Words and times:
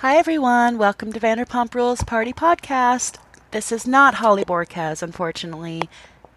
Hi, 0.00 0.18
everyone. 0.18 0.76
Welcome 0.76 1.10
to 1.14 1.20
Vanderpump 1.20 1.74
Rules 1.74 2.04
Party 2.04 2.34
Podcast. 2.34 3.16
This 3.50 3.72
is 3.72 3.86
not 3.86 4.16
Holly 4.16 4.44
Borkes, 4.44 5.02
unfortunately. 5.02 5.88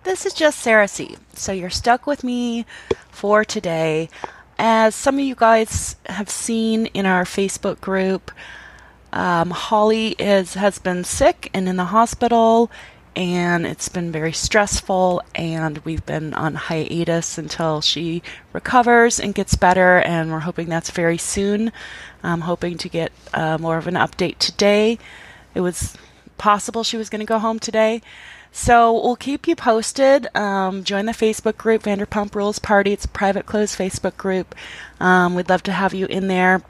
This 0.03 0.25
is 0.25 0.31
just 0.33 0.59
Sarah 0.59 0.87
C. 0.87 1.17
So 1.33 1.51
you're 1.51 1.69
stuck 1.69 2.07
with 2.07 2.23
me 2.23 2.65
for 3.11 3.43
today. 3.43 4.07
As 4.57 4.95
some 4.95 5.15
of 5.15 5.25
you 5.25 5.35
guys 5.35 5.97
have 6.05 6.29
seen 6.29 6.85
in 6.85 7.05
our 7.05 7.25
Facebook 7.25 7.81
group, 7.81 8.31
um, 9.11 9.49
Holly 9.51 10.11
is 10.11 10.53
has 10.53 10.79
been 10.79 11.03
sick 11.03 11.49
and 11.53 11.67
in 11.67 11.75
the 11.75 11.85
hospital, 11.91 12.71
and 13.15 13.65
it's 13.65 13.89
been 13.89 14.11
very 14.11 14.31
stressful. 14.31 15.21
And 15.35 15.79
we've 15.79 16.05
been 16.05 16.33
on 16.33 16.55
hiatus 16.55 17.37
until 17.37 17.81
she 17.81 18.21
recovers 18.53 19.19
and 19.19 19.35
gets 19.35 19.55
better. 19.55 19.99
And 19.99 20.31
we're 20.31 20.39
hoping 20.39 20.69
that's 20.69 20.91
very 20.91 21.17
soon. 21.17 21.71
I'm 22.23 22.41
hoping 22.41 22.77
to 22.77 22.89
get 22.89 23.11
uh, 23.33 23.57
more 23.57 23.77
of 23.77 23.87
an 23.87 23.95
update 23.95 24.37
today. 24.37 24.97
It 25.55 25.61
was 25.61 25.97
possible 26.37 26.83
she 26.83 26.97
was 26.97 27.09
going 27.09 27.19
to 27.19 27.25
go 27.25 27.39
home 27.39 27.59
today. 27.59 28.01
So 28.51 28.93
we'll 28.93 29.15
keep 29.15 29.47
you 29.47 29.55
posted. 29.55 30.27
Um, 30.35 30.83
join 30.83 31.05
the 31.05 31.11
Facebook 31.11 31.57
group, 31.57 31.83
Vanderpump 31.83 32.33
Rules 32.33 32.59
Party. 32.59 32.93
It's 32.93 33.05
a 33.05 33.09
private, 33.09 33.45
closed 33.45 33.77
Facebook 33.77 34.17
group. 34.17 34.55
Um, 34.99 35.35
we'd 35.35 35.49
love 35.49 35.63
to 35.63 35.71
have 35.71 35.93
you 35.93 36.07
in 36.07 36.27
there. 36.27 36.63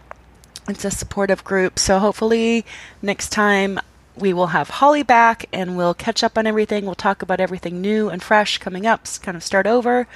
It's 0.67 0.85
a 0.85 0.91
supportive 0.91 1.43
group. 1.43 1.79
So 1.79 1.99
hopefully 1.99 2.65
next 3.01 3.29
time 3.29 3.79
we 4.19 4.33
will 4.33 4.47
have 4.47 4.69
Holly 4.69 5.03
back 5.03 5.45
and 5.51 5.77
we'll 5.77 5.93
catch 5.93 6.23
up 6.23 6.37
on 6.37 6.45
everything. 6.45 6.85
We'll 6.85 6.95
talk 6.95 7.21
about 7.21 7.39
everything 7.39 7.81
new 7.81 8.09
and 8.09 8.21
fresh 8.21 8.57
coming 8.57 8.85
up, 8.85 9.07
kind 9.21 9.37
of 9.37 9.43
start 9.43 9.65
over. 9.65 10.07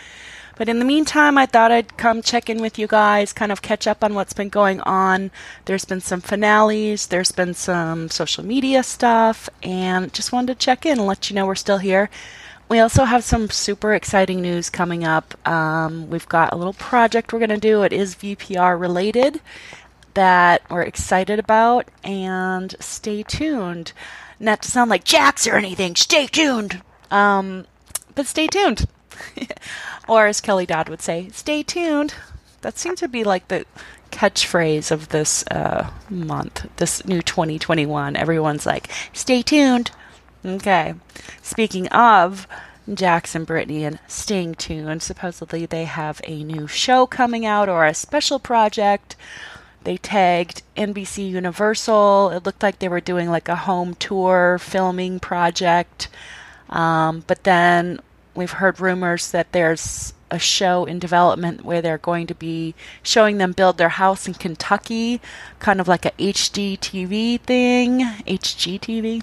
But 0.56 0.70
in 0.70 0.78
the 0.78 0.86
meantime, 0.86 1.38
I 1.38 1.48
thought 1.48 1.72
I'd 1.72 1.98
come 1.98 2.22
check 2.22 2.50
in 2.50 2.62
with 2.62 2.78
you 2.78 2.86
guys, 2.86 3.34
kind 3.34 3.52
of 3.52 3.62
catch 3.64 3.88
up 3.88 4.04
on 4.04 4.14
what's 4.14 4.34
been 4.34 4.50
going 4.50 4.82
on. 4.82 5.32
There's 5.66 5.86
been 5.86 6.02
some 6.02 6.22
finales, 6.22 7.08
there's 7.08 7.32
been 7.32 7.56
some 7.56 8.10
social 8.10 8.46
media 8.46 8.84
stuff, 8.84 9.50
and 9.64 10.14
just 10.14 10.32
wanted 10.32 10.60
to 10.60 10.66
check 10.66 10.86
in 10.86 11.00
and 11.00 11.08
let 11.08 11.30
you 11.30 11.36
know 11.36 11.48
we're 11.48 11.56
still 11.56 11.80
here. 11.80 12.10
We 12.70 12.80
also 12.80 13.06
have 13.06 13.24
some 13.24 13.50
super 13.50 13.94
exciting 13.94 14.42
news 14.42 14.70
coming 14.70 15.04
up. 15.04 15.36
Um, 15.48 16.10
we've 16.10 16.30
got 16.30 16.54
a 16.54 16.56
little 16.56 16.74
project 16.74 17.34
we're 17.34 17.40
going 17.40 17.50
to 17.50 17.58
do. 17.58 17.84
It 17.84 17.94
is 17.94 18.16
VPR 18.16 18.80
related 18.80 19.42
that 20.14 20.62
we're 20.70 20.84
excited 20.84 21.40
about, 21.40 21.88
and 22.04 22.76
stay 22.80 23.24
tuned. 23.24 23.94
Not 24.40 24.62
to 24.64 24.72
sound 24.72 24.90
like 24.90 25.04
Jax 25.04 25.48
or 25.48 25.56
anything, 25.56 25.96
stay 25.96 26.28
tuned. 26.28 26.82
Um, 27.12 27.66
but 28.16 28.26
stay 28.26 28.48
tuned. 28.48 28.88
or 30.08 30.28
as 30.28 30.42
Kelly 30.42 30.66
Dodd 30.66 30.90
would 30.90 31.02
say, 31.02 31.30
stay 31.30 31.64
tuned. 31.64 32.14
That 32.62 32.78
seemed 32.78 32.98
to 32.98 33.08
be 33.08 33.24
like 33.24 33.48
the 33.48 33.66
catchphrase 34.12 34.92
of 34.92 35.10
this 35.10 35.44
uh, 35.48 35.90
month, 36.10 36.70
this 36.78 37.06
new 37.06 37.22
2021. 37.22 38.16
Everyone's 38.16 38.66
like, 38.66 38.90
stay 39.12 39.42
tuned. 39.42 39.92
Okay. 40.46 40.94
Speaking 41.42 41.88
of 41.90 42.48
Jax 42.94 43.34
and, 43.34 43.46
Brittany, 43.46 43.86
and 43.86 44.00
staying 44.08 44.56
tuned, 44.56 45.02
supposedly 45.02 45.66
they 45.66 45.86
have 45.86 46.22
a 46.26 46.44
new 46.44 46.68
show 46.68 47.08
coming 47.08 47.46
out 47.46 47.70
or 47.70 47.86
a 47.86 47.94
special 47.94 48.40
project. 48.40 49.16
They 49.84 49.98
tagged 49.98 50.64
NBC 50.78 51.30
Universal. 51.30 52.32
It 52.32 52.46
looked 52.46 52.64
like 52.64 52.80
they 52.80 52.88
were 52.88 53.02
doing 53.02 53.30
like 53.30 53.50
a 53.50 53.56
home 53.56 53.96
tour 53.96 54.58
filming 54.60 55.20
project. 55.20 56.08
Um, 56.70 57.24
but 57.28 57.44
then 57.44 58.00
we've 58.36 58.52
heard 58.52 58.80
rumors 58.80 59.32
that 59.32 59.52
there's 59.52 60.14
a 60.32 60.40
show 60.40 60.86
in 60.86 60.98
development 60.98 61.64
where 61.64 61.82
they're 61.82 62.00
going 62.00 62.26
to 62.26 62.34
be 62.34 62.74
showing 63.04 63.38
them 63.38 63.52
build 63.52 63.78
their 63.78 63.90
house 63.90 64.28
in 64.28 64.34
Kentucky, 64.34 65.22
kind 65.60 65.80
of 65.80 65.88
like 65.88 66.06
a 66.06 66.12
HD 66.12 66.78
TV 66.80 67.40
thing, 67.40 68.00
HGTV. 68.26 69.22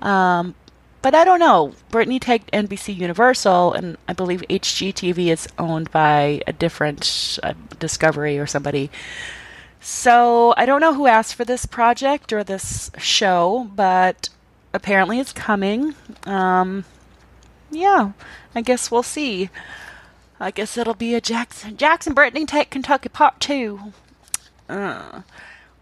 Um, 0.00 0.54
but 1.02 1.14
I 1.14 1.24
don't 1.24 1.38
know. 1.38 1.74
Brittany 1.90 2.18
tagged 2.18 2.50
NBC 2.52 2.96
Universal, 2.96 3.74
and 3.74 3.96
I 4.08 4.14
believe 4.14 4.42
HGTV 4.48 5.28
is 5.28 5.46
owned 5.58 5.90
by 5.90 6.40
a 6.46 6.52
different 6.52 7.38
uh, 7.42 7.52
Discovery 7.78 8.38
or 8.38 8.46
somebody. 8.46 8.90
So 9.88 10.52
I 10.56 10.66
don't 10.66 10.80
know 10.80 10.94
who 10.94 11.06
asked 11.06 11.36
for 11.36 11.44
this 11.44 11.64
project 11.64 12.32
or 12.32 12.42
this 12.42 12.90
show, 12.98 13.70
but 13.72 14.30
apparently 14.72 15.20
it's 15.20 15.32
coming. 15.32 15.94
Um, 16.24 16.84
yeah, 17.70 18.10
I 18.52 18.62
guess 18.62 18.90
we'll 18.90 19.04
see. 19.04 19.48
I 20.40 20.50
guess 20.50 20.76
it'll 20.76 20.94
be 20.94 21.14
a 21.14 21.20
Jax 21.20 21.64
and 21.64 21.78
Jackson 21.78 22.14
Brittany 22.14 22.46
Take 22.46 22.70
Kentucky 22.70 23.10
Part 23.10 23.38
Two. 23.38 23.92
Uh, 24.68 25.22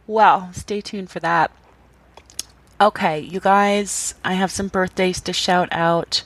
well, 0.06 0.50
stay 0.52 0.82
tuned 0.82 1.08
for 1.08 1.20
that. 1.20 1.50
Okay, 2.78 3.20
you 3.20 3.40
guys, 3.40 4.16
I 4.22 4.34
have 4.34 4.50
some 4.50 4.68
birthdays 4.68 5.22
to 5.22 5.32
shout 5.32 5.70
out. 5.72 6.24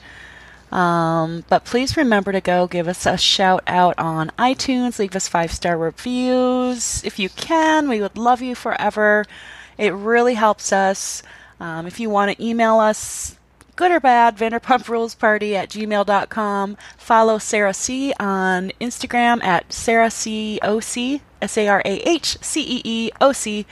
Um, 0.71 1.45
but 1.49 1.65
please 1.65 1.97
remember 1.97 2.33
to 2.33 2.41
go 2.41 2.67
give 2.67 2.89
us 2.89 3.07
a 3.07 3.17
shout 3.17 3.63
out 3.67 3.99
on 3.99 4.31
iTunes. 4.39 4.99
Leave 4.99 5.17
us 5.17 5.29
five 5.29 5.53
star 5.53 5.79
reviews 5.79 7.03
if 7.05 7.19
you 7.19 7.29
can. 7.31 7.89
We 7.89 8.01
would 8.01 8.19
love 8.19 8.43
you 8.43 8.55
forever. 8.55 9.25
It 9.77 9.93
really 9.95 10.35
helps 10.35 10.73
us. 10.73 11.23
Um, 11.61 11.87
if 11.87 11.99
you 11.99 12.11
want 12.11 12.37
to 12.37 12.45
email 12.45 12.79
us, 12.79 13.37
good 13.77 13.91
or 13.91 14.01
bad, 14.01 14.37
Vanderpump 14.37 14.89
Rules 14.89 15.15
Party 15.15 15.57
at 15.57 15.71
gmail.com. 15.71 16.77
Follow 16.97 17.39
Sarah 17.39 17.75
C 17.75 18.13
on 18.21 18.71
Instagram 18.81 19.43
at 19.43 19.73
Sarah 19.73 20.11
C 20.11 20.59
O 20.63 20.81
C, 20.81 21.23
S 21.41 21.57
A 21.57 21.69
R 21.69 21.83
A 21.85 22.09
H 22.09 22.39
C 22.43 22.61
E 22.61 22.83
E 22.85 23.11
O 23.21 23.33
C, 23.33 23.67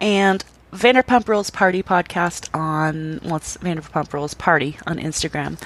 and 0.00 0.44
Vanderpump 0.72 1.28
Rules 1.28 1.50
Party 1.50 1.82
podcast 1.82 2.48
on, 2.58 3.20
well, 3.22 3.40
Vanderpump 3.40 4.12
Rules 4.12 4.32
Party 4.32 4.78
on 4.86 4.98
Instagram. 4.98 5.60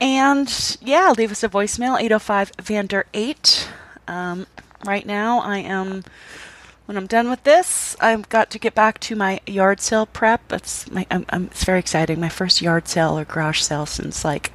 And 0.00 0.78
yeah, 0.80 1.12
leave 1.16 1.32
us 1.32 1.42
a 1.42 1.48
voicemail, 1.48 2.00
805 2.00 2.52
Vander 2.60 3.06
8. 3.12 3.68
Um, 4.06 4.46
right 4.84 5.04
now, 5.04 5.40
I 5.40 5.58
am 5.58 6.04
when 6.88 6.96
I'm 6.96 7.06
done 7.06 7.28
with 7.28 7.44
this, 7.44 7.98
I've 8.00 8.30
got 8.30 8.48
to 8.50 8.58
get 8.58 8.74
back 8.74 8.98
to 9.00 9.14
my 9.14 9.40
yard 9.46 9.78
sale 9.78 10.06
prep. 10.06 10.50
It's 10.50 10.90
my, 10.90 11.06
I'm, 11.10 11.26
I'm, 11.28 11.44
it's 11.44 11.62
very 11.64 11.80
exciting. 11.80 12.18
My 12.18 12.30
first 12.30 12.62
yard 12.62 12.88
sale 12.88 13.18
or 13.18 13.26
garage 13.26 13.60
sale 13.60 13.84
since 13.84 14.24
like, 14.24 14.52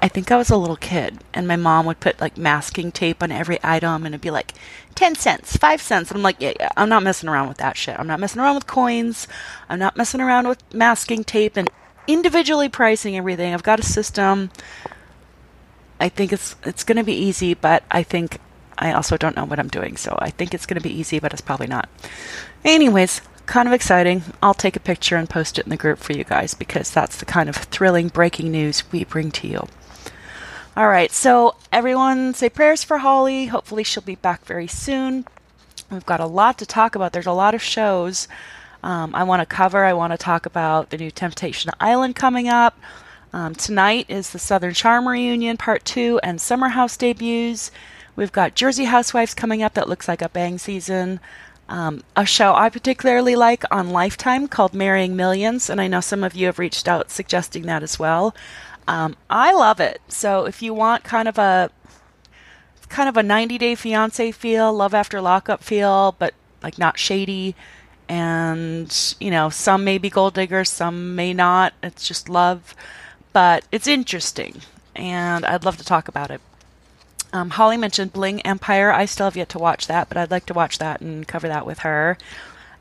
I 0.00 0.08
think 0.08 0.32
I 0.32 0.38
was 0.38 0.48
a 0.48 0.56
little 0.56 0.76
kid, 0.76 1.18
and 1.34 1.46
my 1.46 1.56
mom 1.56 1.84
would 1.84 2.00
put 2.00 2.22
like 2.22 2.38
masking 2.38 2.90
tape 2.90 3.22
on 3.22 3.30
every 3.30 3.58
item, 3.62 4.06
and 4.06 4.14
it'd 4.14 4.22
be 4.22 4.30
like 4.30 4.54
ten 4.94 5.14
cents, 5.14 5.58
five 5.58 5.82
cents. 5.82 6.10
And 6.10 6.16
I'm 6.16 6.22
like, 6.22 6.36
yeah, 6.40 6.54
yeah, 6.58 6.70
I'm 6.74 6.88
not 6.88 7.02
messing 7.02 7.28
around 7.28 7.48
with 7.48 7.58
that 7.58 7.76
shit. 7.76 7.98
I'm 7.98 8.06
not 8.06 8.20
messing 8.20 8.40
around 8.40 8.54
with 8.54 8.66
coins. 8.66 9.28
I'm 9.68 9.78
not 9.78 9.94
messing 9.94 10.22
around 10.22 10.48
with 10.48 10.62
masking 10.72 11.22
tape 11.22 11.58
and 11.58 11.68
individually 12.08 12.68
pricing 12.68 13.16
everything. 13.16 13.54
I've 13.54 13.62
got 13.62 13.78
a 13.78 13.84
system. 13.84 14.50
I 16.00 16.08
think 16.08 16.32
it's 16.32 16.56
it's 16.64 16.82
going 16.82 16.96
to 16.96 17.04
be 17.04 17.14
easy, 17.14 17.54
but 17.54 17.84
I 17.90 18.02
think 18.02 18.38
I 18.78 18.92
also 18.92 19.16
don't 19.16 19.36
know 19.36 19.44
what 19.44 19.60
I'm 19.60 19.68
doing, 19.68 19.96
so 19.96 20.16
I 20.20 20.30
think 20.30 20.54
it's 20.54 20.66
going 20.66 20.80
to 20.80 20.88
be 20.88 20.92
easy, 20.92 21.20
but 21.20 21.32
it's 21.32 21.42
probably 21.42 21.66
not. 21.66 21.88
Anyways, 22.64 23.20
kind 23.46 23.68
of 23.68 23.74
exciting. 23.74 24.22
I'll 24.42 24.54
take 24.54 24.76
a 24.76 24.80
picture 24.80 25.16
and 25.16 25.28
post 25.28 25.58
it 25.58 25.66
in 25.66 25.70
the 25.70 25.76
group 25.76 25.98
for 25.98 26.12
you 26.12 26.24
guys 26.24 26.54
because 26.54 26.90
that's 26.90 27.16
the 27.16 27.24
kind 27.24 27.48
of 27.48 27.56
thrilling 27.56 28.08
breaking 28.08 28.50
news 28.50 28.84
we 28.90 29.04
bring 29.04 29.30
to 29.32 29.48
you. 29.48 29.68
All 30.76 30.88
right, 30.88 31.10
so 31.10 31.56
everyone 31.72 32.34
say 32.34 32.48
prayers 32.48 32.84
for 32.84 32.98
Holly. 32.98 33.46
Hopefully, 33.46 33.82
she'll 33.82 34.02
be 34.02 34.14
back 34.14 34.44
very 34.44 34.68
soon. 34.68 35.26
We've 35.90 36.06
got 36.06 36.20
a 36.20 36.26
lot 36.26 36.58
to 36.58 36.66
talk 36.66 36.94
about. 36.94 37.12
There's 37.12 37.26
a 37.26 37.32
lot 37.32 37.54
of 37.54 37.62
shows 37.62 38.28
um, 38.82 39.14
I 39.14 39.24
want 39.24 39.40
to 39.40 39.46
cover. 39.46 39.84
I 39.84 39.92
want 39.92 40.12
to 40.12 40.16
talk 40.16 40.46
about 40.46 40.90
the 40.90 40.98
new 40.98 41.10
Temptation 41.10 41.70
Island 41.80 42.16
coming 42.16 42.48
up. 42.48 42.78
Um, 43.32 43.54
tonight 43.54 44.06
is 44.08 44.30
the 44.30 44.38
Southern 44.38 44.74
Charm 44.74 45.06
reunion, 45.06 45.56
part 45.56 45.84
two, 45.84 46.18
and 46.22 46.40
Summer 46.40 46.68
House 46.68 46.96
debuts. 46.96 47.70
We've 48.16 48.32
got 48.32 48.54
Jersey 48.54 48.84
Housewives 48.84 49.34
coming 49.34 49.62
up 49.62 49.74
that 49.74 49.88
looks 49.88 50.08
like 50.08 50.22
a 50.22 50.28
bang 50.28 50.58
season. 50.58 51.20
Um, 51.68 52.02
a 52.16 52.24
show 52.24 52.54
I 52.54 52.70
particularly 52.70 53.36
like 53.36 53.62
on 53.70 53.90
Lifetime 53.90 54.48
called 54.48 54.72
Marrying 54.72 55.14
Millions, 55.14 55.68
and 55.68 55.80
I 55.80 55.86
know 55.86 56.00
some 56.00 56.24
of 56.24 56.34
you 56.34 56.46
have 56.46 56.58
reached 56.58 56.88
out 56.88 57.10
suggesting 57.10 57.64
that 57.66 57.82
as 57.82 57.98
well. 57.98 58.34
Um, 58.86 59.16
I 59.28 59.52
love 59.52 59.80
it. 59.80 60.00
So 60.08 60.46
if 60.46 60.62
you 60.62 60.72
want 60.72 61.04
kind 61.04 61.28
of 61.28 61.36
a 61.36 61.70
kind 62.88 63.08
of 63.08 63.18
a 63.18 63.22
90 63.22 63.58
day 63.58 63.74
fiance 63.74 64.32
feel, 64.32 64.72
love 64.72 64.94
after 64.94 65.20
lockup 65.20 65.62
feel, 65.62 66.16
but 66.18 66.32
like 66.62 66.78
not 66.78 66.98
shady, 66.98 67.54
and 68.08 69.14
you 69.20 69.30
know 69.30 69.50
some 69.50 69.84
may 69.84 69.98
be 69.98 70.10
gold 70.10 70.34
diggers, 70.34 70.70
some 70.70 71.14
may 71.14 71.32
not. 71.34 71.74
It's 71.82 72.06
just 72.06 72.28
love, 72.28 72.74
but 73.32 73.64
it's 73.72 73.86
interesting, 73.86 74.62
and 74.96 75.44
I'd 75.44 75.64
love 75.64 75.76
to 75.78 75.84
talk 75.84 76.08
about 76.08 76.30
it. 76.30 76.40
Um, 77.32 77.50
Holly 77.50 77.76
mentioned 77.76 78.12
Bling 78.12 78.40
Empire. 78.42 78.90
I 78.90 79.04
still 79.04 79.26
have 79.26 79.36
yet 79.36 79.50
to 79.50 79.58
watch 79.58 79.86
that, 79.86 80.08
but 80.08 80.16
I'd 80.16 80.30
like 80.30 80.46
to 80.46 80.54
watch 80.54 80.78
that 80.78 81.00
and 81.00 81.28
cover 81.28 81.48
that 81.48 81.66
with 81.66 81.80
her. 81.80 82.16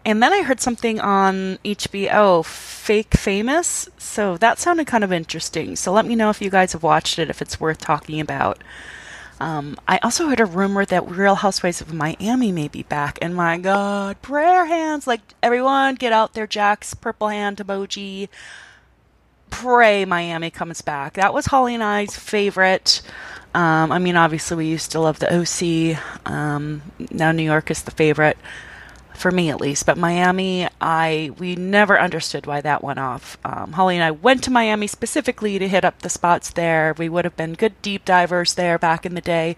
And 0.05 0.23
then 0.23 0.31
I 0.31 0.43
heard 0.43 0.61
something 0.61 1.01
on 1.01 1.57
HBO, 1.65 2.45
Fake 2.45 3.13
Famous. 3.13 3.89
So 3.97 4.37
that 4.37 4.57
sounded 4.57 4.87
kind 4.87 5.03
of 5.03 5.11
interesting. 5.11 5.75
So 5.75 5.91
let 5.91 6.05
me 6.05 6.15
know 6.15 6.29
if 6.29 6.41
you 6.41 6.49
guys 6.49 6.71
have 6.71 6.83
watched 6.83 7.19
it, 7.19 7.29
if 7.29 7.41
it's 7.41 7.59
worth 7.59 7.79
talking 7.79 8.21
about. 8.21 8.63
Um, 9.39 9.77
I 9.87 9.99
also 9.99 10.27
heard 10.27 10.39
a 10.39 10.45
rumor 10.45 10.85
that 10.85 11.09
Real 11.09 11.35
Housewives 11.35 11.81
of 11.81 11.93
Miami 11.93 12.51
may 12.51 12.67
be 12.67 12.83
back, 12.83 13.19
and 13.21 13.35
my 13.35 13.57
God, 13.57 14.21
prayer 14.21 14.65
hands! 14.65 15.05
Like 15.05 15.21
everyone, 15.43 15.95
get 15.95 16.11
out 16.11 16.33
there, 16.33 16.47
Jax's 16.47 16.93
purple 16.95 17.27
hand 17.27 17.57
emoji. 17.57 18.29
Pray 19.49 20.05
Miami 20.05 20.49
comes 20.49 20.81
back. 20.81 21.13
That 21.13 21.33
was 21.33 21.45
Holly 21.45 21.73
and 21.75 21.83
I's 21.83 22.15
favorite. 22.15 23.01
Um, 23.53 23.91
I 23.91 23.99
mean, 23.99 24.15
obviously, 24.15 24.57
we 24.57 24.65
used 24.67 24.91
to 24.91 24.99
love 24.99 25.19
the 25.19 25.33
OC. 25.33 25.97
Um, 26.25 26.81
now 27.11 27.31
New 27.31 27.43
York 27.43 27.71
is 27.71 27.83
the 27.83 27.91
favorite 27.91 28.37
for 29.17 29.31
me 29.31 29.49
at 29.49 29.59
least. 29.59 29.85
But 29.85 29.97
Miami, 29.97 30.67
I 30.79 31.31
we 31.37 31.55
never 31.55 31.99
understood 31.99 32.45
why 32.45 32.61
that 32.61 32.83
went 32.83 32.99
off. 32.99 33.37
Um, 33.43 33.73
Holly 33.73 33.95
and 33.95 34.03
I 34.03 34.11
went 34.11 34.43
to 34.43 34.51
Miami 34.51 34.87
specifically 34.87 35.59
to 35.59 35.67
hit 35.67 35.83
up 35.83 35.99
the 35.99 36.09
spots 36.09 36.51
there. 36.51 36.93
We 36.97 37.09
would 37.09 37.25
have 37.25 37.35
been 37.35 37.53
good 37.53 37.81
deep 37.81 38.05
divers 38.05 38.53
there 38.53 38.77
back 38.77 39.05
in 39.05 39.15
the 39.15 39.21
day, 39.21 39.55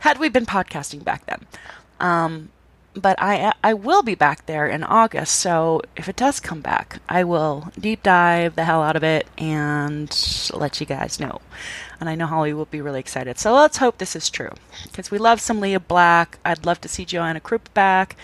had 0.00 0.18
we 0.18 0.28
been 0.28 0.46
podcasting 0.46 1.04
back 1.04 1.26
then. 1.26 1.46
Um, 2.00 2.50
but 2.94 3.16
I 3.20 3.52
I 3.62 3.74
will 3.74 4.02
be 4.02 4.14
back 4.14 4.46
there 4.46 4.66
in 4.66 4.84
August. 4.84 5.36
So 5.36 5.82
if 5.96 6.08
it 6.08 6.16
does 6.16 6.40
come 6.40 6.60
back, 6.60 7.00
I 7.08 7.24
will 7.24 7.72
deep 7.78 8.02
dive 8.02 8.56
the 8.56 8.64
hell 8.64 8.82
out 8.82 8.96
of 8.96 9.04
it 9.04 9.26
and 9.38 10.08
let 10.52 10.80
you 10.80 10.86
guys 10.86 11.20
know. 11.20 11.40
And 12.00 12.08
I 12.08 12.14
know 12.14 12.26
Holly 12.26 12.52
will 12.52 12.66
be 12.66 12.80
really 12.80 13.00
excited. 13.00 13.38
So 13.38 13.54
let's 13.54 13.78
hope 13.78 13.98
this 13.98 14.14
is 14.14 14.30
true 14.30 14.52
because 14.84 15.10
we 15.10 15.18
love 15.18 15.40
some 15.40 15.60
Lea 15.60 15.78
Black. 15.78 16.38
I'd 16.44 16.66
love 16.66 16.80
to 16.82 16.88
see 16.88 17.04
Joanna 17.04 17.40
Krupa 17.40 17.72
back. 17.74 18.16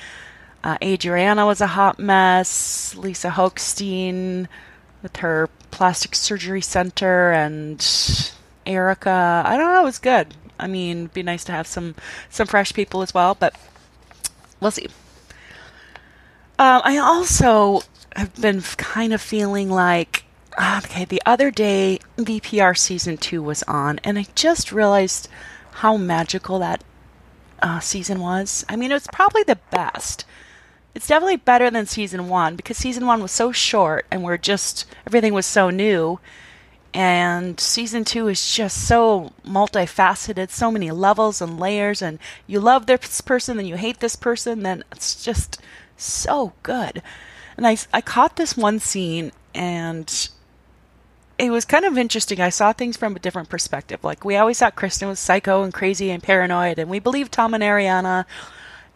Uh, 0.65 0.79
Adriana 0.83 1.45
was 1.45 1.61
a 1.61 1.67
hot 1.67 1.99
mess. 1.99 2.97
Lisa 2.97 3.29
Hochstein 3.29 4.49
with 5.03 5.17
her 5.19 5.51
plastic 5.71 6.15
surgery 6.15 6.63
center 6.63 7.33
and 7.33 8.33
Erica. 8.65 9.43
I 9.45 9.59
don't 9.59 9.75
know. 9.75 9.83
It 9.83 9.85
was 9.85 9.99
good. 9.99 10.35
I 10.59 10.67
mean, 10.67 10.99
it'd 11.01 11.15
be 11.15 11.23
nice 11.23 11.45
to 11.45 11.53
have 11.53 11.67
some 11.67 11.95
some 12.31 12.47
fresh 12.47 12.73
people 12.73 13.03
as 13.03 13.13
well, 13.13 13.35
but 13.35 13.55
we'll 14.59 14.71
see. 14.71 14.87
Um, 16.59 16.81
I 16.83 16.97
also 16.97 17.83
have 18.17 18.35
been 18.41 18.63
kind 18.63 19.13
of 19.13 19.21
feeling 19.21 19.69
like 19.69 20.25
okay. 20.79 21.05
The 21.05 21.21
other 21.27 21.51
day, 21.51 21.99
VPR 22.17 22.79
season 22.79 23.19
two 23.19 23.43
was 23.43 23.63
on, 23.65 24.01
and 24.03 24.19
I 24.19 24.25
just 24.35 24.73
realized 24.73 25.29
how 25.73 25.99
magical 25.99 26.59
that 26.61 26.83
uh, 27.61 27.81
season 27.81 28.19
was. 28.21 28.65
I 28.67 28.77
mean, 28.77 28.93
it 28.93 28.95
was 28.95 29.09
probably 29.13 29.43
the 29.43 29.59
best 29.71 30.25
it's 30.95 31.09
definitely 31.09 31.37
better 31.37 31.71
than 31.71 31.87
season 31.87 32.29
one 32.29 32.55
because 32.57 32.77
season 32.77 33.07
one 33.07 33.21
was 33.21 33.33
so 33.33 33.51
short 33.51 34.07
and 34.11 34.23
we're 34.23 34.39
just 34.39 34.87
everything 35.07 35.35
was 35.35 35.47
so 35.47 35.71
new. 35.71 36.21
And 36.93 37.59
season 37.59 38.05
two 38.05 38.29
is 38.29 38.53
just 38.53 38.87
so 38.87 39.33
multifaceted 39.45 40.51
so 40.51 40.71
many 40.71 40.93
levels 40.93 41.43
and 41.43 41.59
layers 41.59 42.01
and 42.01 42.21
you 42.47 42.61
love 42.61 42.87
this 42.87 43.21
person 43.21 43.57
then 43.57 43.67
you 43.67 43.77
hate 43.77 43.99
this 43.99 44.15
person 44.15 44.63
then 44.63 44.85
it's 44.93 45.23
just 45.25 45.61
so 45.97 46.53
good. 46.63 47.03
And 47.57 47.67
i, 47.67 47.77
I 47.93 48.01
caught 48.01 48.37
this 48.37 48.57
one 48.57 48.79
scene 48.79 49.33
and 49.55 50.29
it 51.37 51.51
was 51.51 51.65
kind 51.65 51.85
of 51.85 51.99
interesting. 51.99 52.41
I 52.41 52.51
saw 52.51 52.73
things 52.73 52.97
from 52.97 53.17
a 53.17 53.19
different 53.19 53.49
perspective. 53.49 54.05
Like 54.05 54.25
we 54.25 54.37
always 54.37 54.61
thought 54.61 54.77
kristen 54.77 55.09
was 55.09 55.19
psycho 55.19 55.65
and 55.65 55.75
crazy 55.75 56.13
and 56.13 56.23
paranoid 56.23 56.79
and 56.79 56.89
we 56.89 57.01
believed 57.01 57.33
tom 57.33 57.55
and 57.55 57.65
ariana 57.65 58.27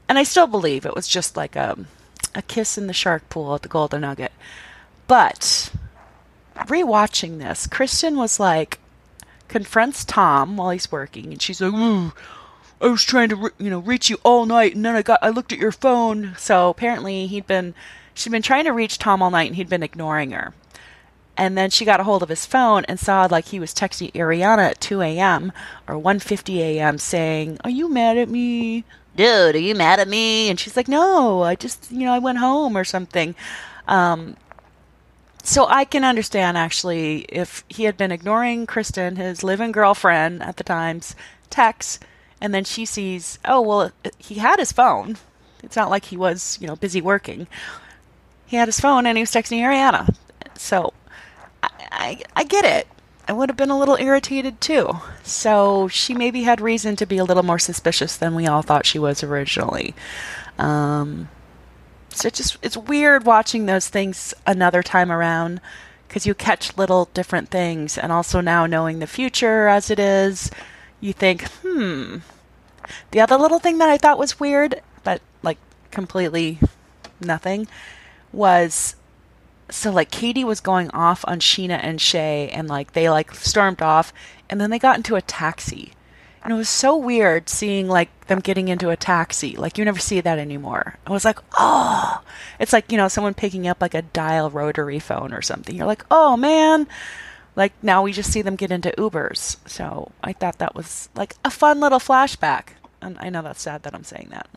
and 0.09 0.19
I 0.19 0.23
still 0.23 0.47
believe 0.47 0.87
it 0.87 0.95
was 0.95 1.07
just 1.09 1.37
like 1.37 1.57
a, 1.57 1.77
a 2.35 2.43
kiss 2.43 2.79
in 2.79 2.87
the 2.87 2.93
shark 2.93 3.29
pool 3.29 3.55
at 3.55 3.63
the 3.63 3.69
Golden 3.69 4.01
Nugget. 4.03 4.33
But 5.07 5.71
rewatching 6.57 7.39
this, 7.39 7.67
Kristen 7.67 8.17
was 8.17 8.41
like, 8.41 8.79
confronts 9.49 10.05
Tom 10.05 10.57
while 10.57 10.71
he's 10.71 10.93
working, 10.93 11.33
and 11.33 11.41
she's 11.41 11.61
like, 11.61 11.73
Ooh, 11.73 12.13
I 12.81 12.87
was 12.87 13.03
trying 13.03 13.31
to, 13.31 13.37
re- 13.37 13.51
you 13.59 13.71
know, 13.71 13.81
reach 13.81 14.09
you 14.09 14.19
all 14.23 14.47
night, 14.47 14.75
and 14.75 14.85
then 14.85 14.95
I 14.95 15.03
got, 15.03 15.19
I 15.23 15.31
looked 15.31 15.53
at 15.53 15.59
your 15.59 15.73
phone. 15.73 16.35
So 16.39 16.69
apparently 16.69 17.27
he'd 17.27 17.47
been, 17.47 17.75
she'd 18.15 18.31
been 18.31 18.43
trying 18.43 18.65
to 18.65 18.73
reach 18.73 18.99
Tom 18.99 19.23
all 19.23 19.31
night, 19.31 19.49
and 19.49 19.57
he'd 19.57 19.69
been 19.69 19.83
ignoring 19.83 20.31
her. 20.31 20.55
And 21.37 21.57
then 21.57 21.71
she 21.71 21.85
got 21.85 22.01
a 22.01 22.05
hold 22.05 22.25
of 22.25 22.29
his 22.31 22.47
phone 22.47 22.85
and 22.87 22.99
saw 22.99 23.29
like 23.31 23.47
he 23.47 23.61
was 23.61 23.73
texting 23.73 24.13
Ariana 24.13 24.71
at 24.71 24.81
2 24.81 25.01
a.m. 25.03 25.53
or 25.87 25.95
1:50 25.95 26.59
a.m. 26.59 26.99
saying, 26.99 27.59
"Are 27.63 27.71
you 27.71 27.89
mad 27.89 28.19
at 28.19 28.29
me? 28.29 28.85
Dude, 29.19 29.57
are 29.57 29.59
you 29.59 29.75
mad 29.75 29.99
at 29.99 30.09
me? 30.09 30.49
And 30.49 30.59
she's 30.59 30.77
like, 30.77 30.89
no, 30.89 31.43
I 31.43 31.57
just, 31.57 31.91
you 31.91 32.07
know, 32.07 32.13
I 32.13 32.21
went 32.21 32.39
home 32.39 32.77
or 32.77 32.85
something. 32.85 33.35
Um, 33.89 34.37
so 35.43 35.67
I 35.67 35.85
can 35.85 36.05
understand 36.05 36.57
actually 36.57 37.27
if 37.29 37.65
he 37.69 37.85
had 37.85 37.97
been 37.97 38.13
ignoring 38.13 38.65
Kristen, 38.65 39.17
his 39.17 39.43
living 39.43 39.73
girlfriend 39.73 40.43
at 40.43 40.57
the 40.57 40.65
time's 40.65 41.17
text, 41.51 42.05
and 42.41 42.55
then 42.55 42.63
she 42.63 42.85
sees, 42.85 43.41
oh, 43.45 43.61
well, 43.61 43.91
he 44.19 44.37
had 44.37 44.61
his 44.61 44.71
phone. 44.71 45.17
It's 45.65 45.75
not 45.75 45.91
like 45.91 46.07
he 46.07 46.17
was, 46.17 46.57
you 46.61 46.69
know, 46.69 46.77
busy 46.77 47.01
working. 47.01 47.49
He 48.47 48.57
had 48.57 48.69
his 48.69 48.79
phone 48.79 49.05
and 49.05 49.19
he 49.19 49.23
was 49.23 49.33
texting 49.33 49.59
Ariana. 49.59 50.15
So 50.55 50.93
I, 51.61 51.71
I, 51.91 52.23
I 52.37 52.45
get 52.45 52.65
it. 52.65 52.87
I 53.29 53.33
would 53.33 53.51
have 53.51 53.57
been 53.59 53.71
a 53.71 53.79
little 53.79 53.97
irritated 53.97 54.61
too. 54.61 54.99
So 55.23 55.87
she 55.89 56.15
maybe 56.15 56.45
had 56.45 56.63
reason 56.63 56.97
to 56.97 57.07
be 57.07 57.19
a 57.19 57.25
little 57.25 57.43
more 57.43 57.59
suspicious 57.59 58.17
than 58.17 58.35
we 58.35 58.47
all 58.47 58.63
thought 58.63 58.87
she 58.87 58.99
was 58.99 59.23
originally. 59.23 59.95
Um, 60.59 61.29
so 62.09 62.27
it's 62.27 62.39
just 62.39 62.57
it's 62.63 62.77
weird 62.77 63.25
watching 63.25 63.67
those 63.67 63.89
things 63.89 64.33
another 64.47 64.83
time 64.83 65.13
around 65.13 65.61
because 66.09 66.27
you 66.27 66.35
catch 66.35 66.77
little 66.79 67.11
different 67.13 67.51
things, 67.51 67.99
and 67.99 68.11
also 68.11 68.41
now 68.41 68.65
knowing 68.65 68.99
the 68.99 69.07
future 69.07 69.69
as 69.69 69.91
it 69.91 69.99
is, 69.99 70.51
you 71.01 71.13
think, 71.13 71.47
hmm. 71.63 72.17
The 73.11 73.21
other 73.21 73.37
little 73.37 73.59
thing 73.59 73.77
that 73.77 73.91
I 73.91 73.99
thought 73.99 74.19
was 74.19 74.41
weird, 74.41 74.81
but 75.05 75.21
like 75.43 75.59
completely 75.91 76.59
nothing, 77.21 77.69
was 78.33 78.97
so 79.71 79.91
like 79.91 80.11
Katie 80.11 80.45
was 80.45 80.61
going 80.61 80.91
off 80.91 81.25
on 81.27 81.41
Scheana 81.41 81.79
and 81.83 82.01
Shay 82.01 82.49
and 82.53 82.69
like 82.69 82.93
they 82.93 83.11
like 83.11 83.35
stormed 83.35 83.83
off 83.83 84.13
and 84.49 84.61
then 84.61 84.71
they 84.71 84.79
got 84.79 84.97
into 84.97 85.17
a 85.17 85.23
taxi. 85.23 85.93
And 86.43 86.53
it 86.53 86.57
was 86.57 86.69
so 86.69 86.97
weird 86.97 87.49
seeing 87.49 87.89
like 87.89 88.27
them 88.29 88.41
getting 88.41 88.69
into 88.69 88.91
a 88.91 88.97
taxi. 88.97 89.57
Like 89.57 89.77
you 89.77 89.85
never 89.85 89.99
see 89.99 90.21
that 90.21 90.39
anymore. 90.39 90.97
I 91.07 91.11
was 91.11 91.25
like, 91.25 91.39
"Oh." 91.59 92.23
It's 92.59 92.73
like, 92.73 92.91
you 92.91 92.97
know, 92.97 93.09
someone 93.09 93.35
picking 93.35 93.67
up 93.67 93.81
like 93.81 93.95
a 93.95 94.03
dial 94.03 94.49
rotary 94.51 94.99
phone 94.99 95.33
or 95.35 95.43
something. 95.43 95.77
You're 95.77 95.87
like, 95.87 96.05
"Oh 96.11 96.37
man." 96.37 96.87
Like 97.57 97.73
now 97.83 98.03
we 98.03 98.13
just 98.13 98.33
see 98.33 98.41
them 98.41 98.57
get 98.57 98.71
into 98.71 98.95
Ubers. 98.97 99.57
So 99.69 100.13
I 100.23 100.33
thought 100.33 100.59
that 100.59 100.75
was 100.75 101.09
like 101.15 101.35
a 101.45 101.51
fun 101.51 101.81
little 101.81 101.99
flashback. 101.99 102.69
And 103.03 103.19
I 103.21 103.31
know 103.31 103.43
that's 103.43 103.63
sad 103.63 103.83
that 103.83 103.95
I'm 103.95 104.05
saying 104.05 104.29
that. 104.31 104.49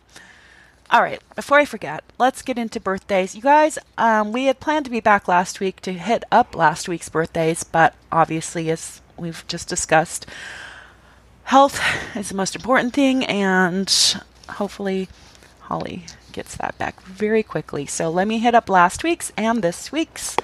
All 0.91 1.01
right, 1.01 1.21
before 1.37 1.57
I 1.57 1.63
forget, 1.63 2.03
let's 2.19 2.41
get 2.41 2.57
into 2.57 2.77
birthdays. 2.81 3.33
You 3.33 3.41
guys, 3.41 3.79
um, 3.97 4.33
we 4.33 4.43
had 4.45 4.59
planned 4.59 4.83
to 4.83 4.91
be 4.91 4.99
back 4.99 5.25
last 5.25 5.61
week 5.61 5.79
to 5.83 5.93
hit 5.93 6.25
up 6.33 6.53
last 6.53 6.89
week's 6.89 7.07
birthdays, 7.07 7.63
but 7.63 7.95
obviously, 8.11 8.69
as 8.69 8.99
we've 9.15 9.45
just 9.47 9.69
discussed, 9.69 10.25
health 11.43 11.79
is 12.13 12.27
the 12.27 12.35
most 12.35 12.57
important 12.57 12.93
thing, 12.93 13.23
and 13.23 13.89
hopefully, 14.49 15.07
Holly 15.61 16.07
gets 16.33 16.57
that 16.57 16.77
back 16.77 17.01
very 17.03 17.41
quickly. 17.41 17.85
So 17.85 18.09
let 18.09 18.27
me 18.27 18.39
hit 18.39 18.53
up 18.53 18.67
last 18.67 19.01
week's 19.01 19.31
and 19.37 19.61
this 19.61 19.93
week's. 19.93 20.35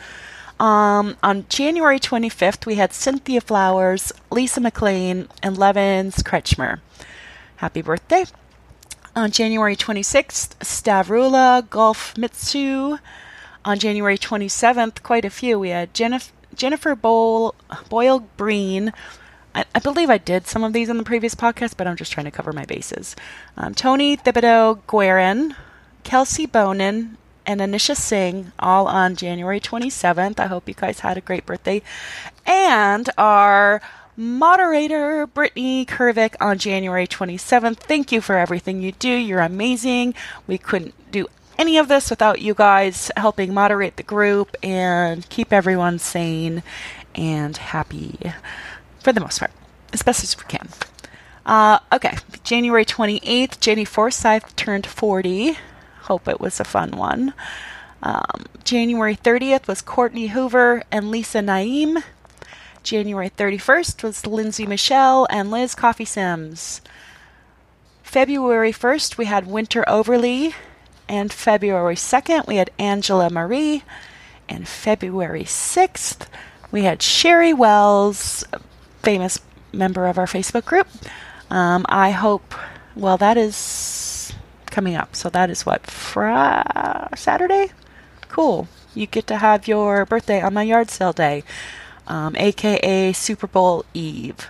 Um, 0.62 1.18
on 1.22 1.46
January 1.50 2.00
25th, 2.00 2.66
we 2.66 2.75
had 2.75 2.94
Cynthia 2.94 3.42
Flowers, 3.42 4.13
Lisa 4.32 4.62
McLean, 4.62 5.27
and 5.44 5.58
Levens 5.58 6.24
Kretschmer. 6.24 6.80
Happy 7.58 7.82
birthday! 7.82 8.24
On 9.18 9.32
January 9.32 9.76
26th, 9.76 10.50
Stavrula 10.60 11.68
Golf 11.72 12.16
Mitsu. 12.20 13.00
On 13.66 13.80
January 13.80 14.16
27th, 14.16 15.02
quite 15.02 15.26
a 15.26 15.32
few. 15.32 15.58
We 15.58 15.70
had 15.70 15.92
Jennifer, 15.96 16.32
Jennifer 16.54 16.94
Boyle, 16.94 17.56
Boyle 17.90 18.20
Breen. 18.20 18.94
I, 19.56 19.66
I, 19.74 19.80
believe 19.80 20.12
I 20.12 20.20
did 20.20 20.46
some 20.46 20.64
of 20.64 20.72
these 20.72 20.88
in 20.88 20.98
the 20.98 21.04
previous 21.04 21.34
podcast, 21.34 21.78
but 21.78 21.88
I'm 21.88 21.96
just 21.96 22.12
trying 22.12 22.26
to 22.26 22.32
cover 22.32 22.54
my 22.54 22.66
bases. 22.66 23.16
Um, 23.58 23.74
Tony 23.74 24.18
Thibodeau 24.18 24.82
Guerin, 24.86 25.56
Kelsey 26.04 26.46
Bonin, 26.46 27.18
and 27.44 27.60
Anisha 27.60 27.98
Singh, 27.98 28.52
all 28.60 28.88
on 28.88 29.16
January 29.16 29.60
27th. 29.60 30.40
I 30.40 30.46
hope 30.46 30.68
you 30.68 30.76
guys 30.76 31.00
had 31.00 31.18
a 31.18 31.22
great 31.22 31.48
birthday. 31.48 31.82
And 32.46 33.10
our 33.18 33.82
moderator 34.18 35.28
Brittany 35.28 35.86
Kervick 35.86 36.36
on 36.42 36.58
January 36.58 37.06
27th. 37.06 37.78
Thank 37.78 38.12
you 38.12 38.20
for 38.20 38.36
everything 38.36 38.82
you 38.82 38.92
do. 38.92 39.10
You're 39.10 39.42
amazing. 39.42 40.16
We 40.48 40.58
couldn't 40.58 40.96
do 41.12 41.28
any 41.58 41.78
of 41.78 41.88
this 41.88 42.10
without 42.10 42.42
you 42.42 42.56
guys 42.56 43.12
helping 43.16 43.54
moderate 43.54 43.96
the 43.96 44.04
group 44.04 44.56
and 44.64 45.28
keep 45.30 45.54
everyone 45.54 46.00
sane 46.00 46.64
and 47.16 47.56
happy 47.56 48.18
for 49.00 49.14
the 49.14 49.22
most 49.22 49.40
part, 49.40 49.52
as 49.94 50.02
best 50.02 50.24
as 50.24 50.36
we 50.38 50.44
can. 50.46 50.68
Uh, 51.46 51.80
okay, 51.94 52.18
January 52.44 52.86
28th, 52.86 53.60
Jenny 53.60 53.86
Forsyth 53.86 54.56
turned 54.56 54.86
40. 54.86 55.58
Hope 56.02 56.28
it 56.28 56.42
was 56.42 56.60
a 56.60 56.66
fun 56.66 56.92
one. 56.92 57.34
Um, 58.04 58.46
January 58.64 59.16
30th 59.16 59.68
was 59.68 59.82
Courtney 59.82 60.28
Hoover 60.28 60.84
and 60.92 61.10
Lisa 61.10 61.42
Naim. 61.42 62.00
January 62.88 63.29
31st 63.29 64.01
was 64.01 64.25
Lindsay 64.25 64.65
Michelle 64.65 65.27
and 65.29 65.51
Liz 65.51 65.75
Coffee 65.75 66.06
Sims. 66.06 66.79
February 68.01 68.72
1st, 68.72 69.17
we 69.17 69.25
had 69.25 69.46
Winter 69.46 69.84
Overly. 69.89 70.56
And 71.10 71.34
February 71.34 71.96
2nd, 71.96 72.48
we 72.48 72.56
had 72.56 72.72
Angela 72.79 73.29
Marie. 73.29 73.84
And 74.48 74.70
February 74.70 75.44
6th, 75.44 76.27
we 76.72 76.84
had 76.84 77.01
Sherry 77.01 77.53
Wells, 77.53 78.46
famous 79.03 79.41
member 79.74 80.08
of 80.08 80.17
our 80.17 80.25
Facebook 80.25 80.63
group. 80.63 80.88
Um, 81.50 81.86
I 81.89 82.12
hope, 82.12 82.56
well, 82.96 83.17
that 83.17 83.36
is 83.36 84.32
coming 84.67 84.96
up. 84.96 85.13
So 85.13 85.29
that 85.32 85.50
is 85.50 85.65
what, 85.65 85.86
Friday, 85.88 87.10
Saturday? 87.17 87.72
Cool. 88.29 88.70
You 88.96 89.08
get 89.08 89.27
to 89.27 89.39
have 89.39 89.67
your 89.67 90.06
birthday 90.06 90.41
on 90.41 90.53
my 90.53 90.63
yard 90.63 90.89
sale 90.89 91.12
day, 91.12 91.44
um, 92.08 92.36
aka 92.36 93.14
Super 93.14 93.48
Bowl 93.48 93.86
Eve. 93.94 94.50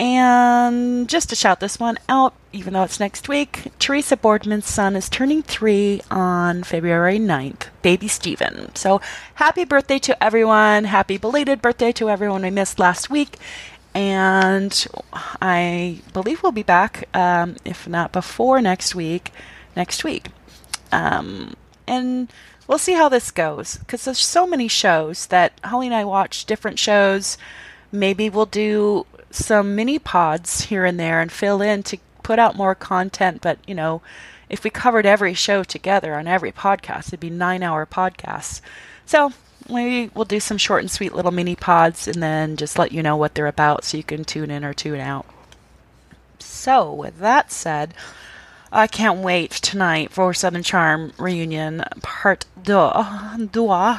And 0.00 1.08
just 1.08 1.28
to 1.30 1.36
shout 1.36 1.58
this 1.58 1.80
one 1.80 1.98
out, 2.08 2.34
even 2.52 2.72
though 2.72 2.84
it's 2.84 3.00
next 3.00 3.28
week, 3.28 3.72
Teresa 3.80 4.16
Boardman's 4.16 4.66
son 4.66 4.94
is 4.94 5.08
turning 5.08 5.42
three 5.42 6.00
on 6.08 6.62
February 6.62 7.18
9th, 7.18 7.66
baby 7.82 8.06
Steven. 8.06 8.74
So 8.76 9.00
happy 9.34 9.64
birthday 9.64 9.98
to 10.00 10.22
everyone. 10.22 10.84
Happy 10.84 11.16
belated 11.16 11.60
birthday 11.60 11.90
to 11.92 12.08
everyone 12.08 12.42
we 12.42 12.50
missed 12.50 12.78
last 12.78 13.10
week. 13.10 13.38
And 13.92 14.86
I 15.42 16.00
believe 16.12 16.44
we'll 16.44 16.52
be 16.52 16.62
back, 16.62 17.08
um, 17.14 17.56
if 17.64 17.88
not 17.88 18.12
before 18.12 18.60
next 18.60 18.94
week, 18.94 19.32
next 19.74 20.04
week. 20.04 20.28
Um, 20.92 21.54
and 21.88 22.30
we'll 22.68 22.78
see 22.78 22.92
how 22.92 23.08
this 23.08 23.32
goes 23.32 23.78
because 23.78 24.04
there's 24.04 24.20
so 24.20 24.46
many 24.46 24.68
shows 24.68 25.26
that 25.26 25.58
Holly 25.64 25.86
and 25.86 25.94
I 25.94 26.04
watch 26.04 26.44
different 26.44 26.78
shows. 26.78 27.36
Maybe 27.90 28.30
we'll 28.30 28.46
do 28.46 29.06
some 29.30 29.74
mini 29.74 29.98
pods 29.98 30.62
here 30.62 30.84
and 30.84 31.00
there 31.00 31.20
and 31.20 31.32
fill 31.32 31.60
in 31.60 31.82
to 31.84 31.98
put 32.22 32.38
out 32.38 32.54
more 32.54 32.74
content. 32.74 33.40
But, 33.40 33.58
you 33.66 33.74
know, 33.74 34.02
if 34.48 34.62
we 34.62 34.70
covered 34.70 35.06
every 35.06 35.34
show 35.34 35.64
together 35.64 36.14
on 36.14 36.28
every 36.28 36.52
podcast, 36.52 37.08
it'd 37.08 37.20
be 37.20 37.30
nine 37.30 37.62
hour 37.62 37.86
podcasts. 37.86 38.60
So 39.06 39.32
maybe 39.68 40.10
we'll 40.14 40.24
do 40.26 40.40
some 40.40 40.58
short 40.58 40.82
and 40.82 40.90
sweet 40.90 41.14
little 41.14 41.32
mini 41.32 41.56
pods 41.56 42.06
and 42.06 42.22
then 42.22 42.56
just 42.56 42.78
let 42.78 42.92
you 42.92 43.02
know 43.02 43.16
what 43.16 43.34
they're 43.34 43.46
about 43.46 43.84
so 43.84 43.96
you 43.96 44.02
can 44.02 44.24
tune 44.24 44.50
in 44.50 44.64
or 44.64 44.74
tune 44.74 45.00
out. 45.00 45.26
So, 46.38 46.92
with 46.92 47.18
that 47.18 47.50
said, 47.50 47.94
I 48.70 48.86
can't 48.86 49.20
wait 49.20 49.50
tonight 49.50 50.12
for 50.12 50.34
Southern 50.34 50.62
Charm 50.62 51.12
reunion 51.18 51.84
part 52.02 52.44
deux. 52.62 52.92
deux. 53.50 53.98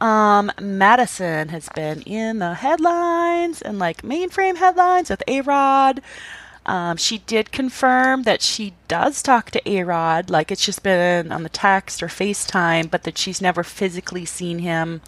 Um, 0.00 0.52
Madison 0.60 1.48
has 1.48 1.68
been 1.74 2.02
in 2.02 2.38
the 2.38 2.54
headlines 2.54 3.60
and 3.60 3.80
like 3.80 4.02
mainframe 4.02 4.56
headlines 4.56 5.10
with 5.10 5.22
A 5.26 5.40
Rod. 5.40 6.00
Um, 6.64 6.96
she 6.96 7.18
did 7.18 7.50
confirm 7.50 8.22
that 8.22 8.40
she 8.40 8.74
does 8.86 9.22
talk 9.22 9.50
to 9.50 9.68
A 9.68 9.82
Rod, 9.82 10.30
like 10.30 10.52
it's 10.52 10.64
just 10.64 10.84
been 10.84 11.32
on 11.32 11.42
the 11.42 11.48
text 11.48 12.00
or 12.02 12.06
FaceTime, 12.06 12.90
but 12.90 13.02
that 13.02 13.18
she's 13.18 13.40
never 13.40 13.64
physically 13.64 14.24
seen 14.24 14.60
him. 14.60 15.00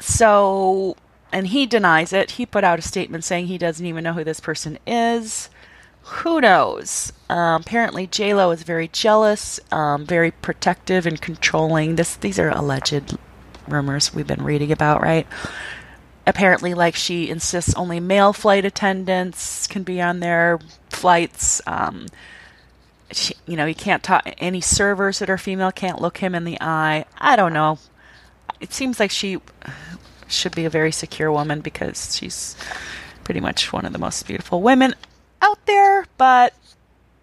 So, 0.00 0.96
and 1.32 1.46
he 1.46 1.64
denies 1.64 2.12
it. 2.12 2.32
He 2.32 2.44
put 2.44 2.64
out 2.64 2.80
a 2.80 2.82
statement 2.82 3.24
saying 3.24 3.46
he 3.46 3.56
doesn't 3.56 3.86
even 3.86 4.04
know 4.04 4.12
who 4.12 4.24
this 4.24 4.40
person 4.40 4.78
is. 4.86 5.48
Who 6.04 6.40
knows? 6.40 7.12
Um, 7.30 7.62
apparently, 7.62 8.06
J 8.06 8.34
Lo 8.34 8.50
is 8.50 8.62
very 8.62 8.88
jealous, 8.88 9.58
um, 9.72 10.04
very 10.04 10.30
protective 10.30 11.06
and 11.06 11.20
controlling. 11.20 11.96
This 11.96 12.16
these 12.16 12.38
are 12.38 12.50
alleged 12.50 13.16
rumors 13.66 14.14
we've 14.14 14.26
been 14.26 14.44
reading 14.44 14.70
about, 14.70 15.00
right? 15.00 15.26
Apparently, 16.26 16.74
like 16.74 16.94
she 16.94 17.30
insists 17.30 17.74
only 17.74 18.00
male 18.00 18.34
flight 18.34 18.66
attendants 18.66 19.66
can 19.66 19.82
be 19.82 20.00
on 20.00 20.20
their 20.20 20.58
flights. 20.90 21.62
Um, 21.66 22.06
she, 23.10 23.34
you 23.46 23.56
know, 23.56 23.64
you 23.64 23.74
can't 23.74 24.02
talk. 24.02 24.28
Any 24.38 24.60
servers 24.60 25.20
that 25.20 25.30
are 25.30 25.38
female 25.38 25.72
can't 25.72 26.02
look 26.02 26.18
him 26.18 26.34
in 26.34 26.44
the 26.44 26.58
eye. 26.60 27.06
I 27.16 27.34
don't 27.34 27.54
know. 27.54 27.78
It 28.60 28.74
seems 28.74 29.00
like 29.00 29.10
she 29.10 29.38
should 30.28 30.54
be 30.54 30.66
a 30.66 30.70
very 30.70 30.92
secure 30.92 31.32
woman 31.32 31.62
because 31.62 32.14
she's 32.14 32.56
pretty 33.24 33.40
much 33.40 33.72
one 33.72 33.86
of 33.86 33.94
the 33.94 33.98
most 33.98 34.26
beautiful 34.26 34.60
women 34.60 34.94
out 35.44 35.64
there. 35.66 36.06
But 36.16 36.54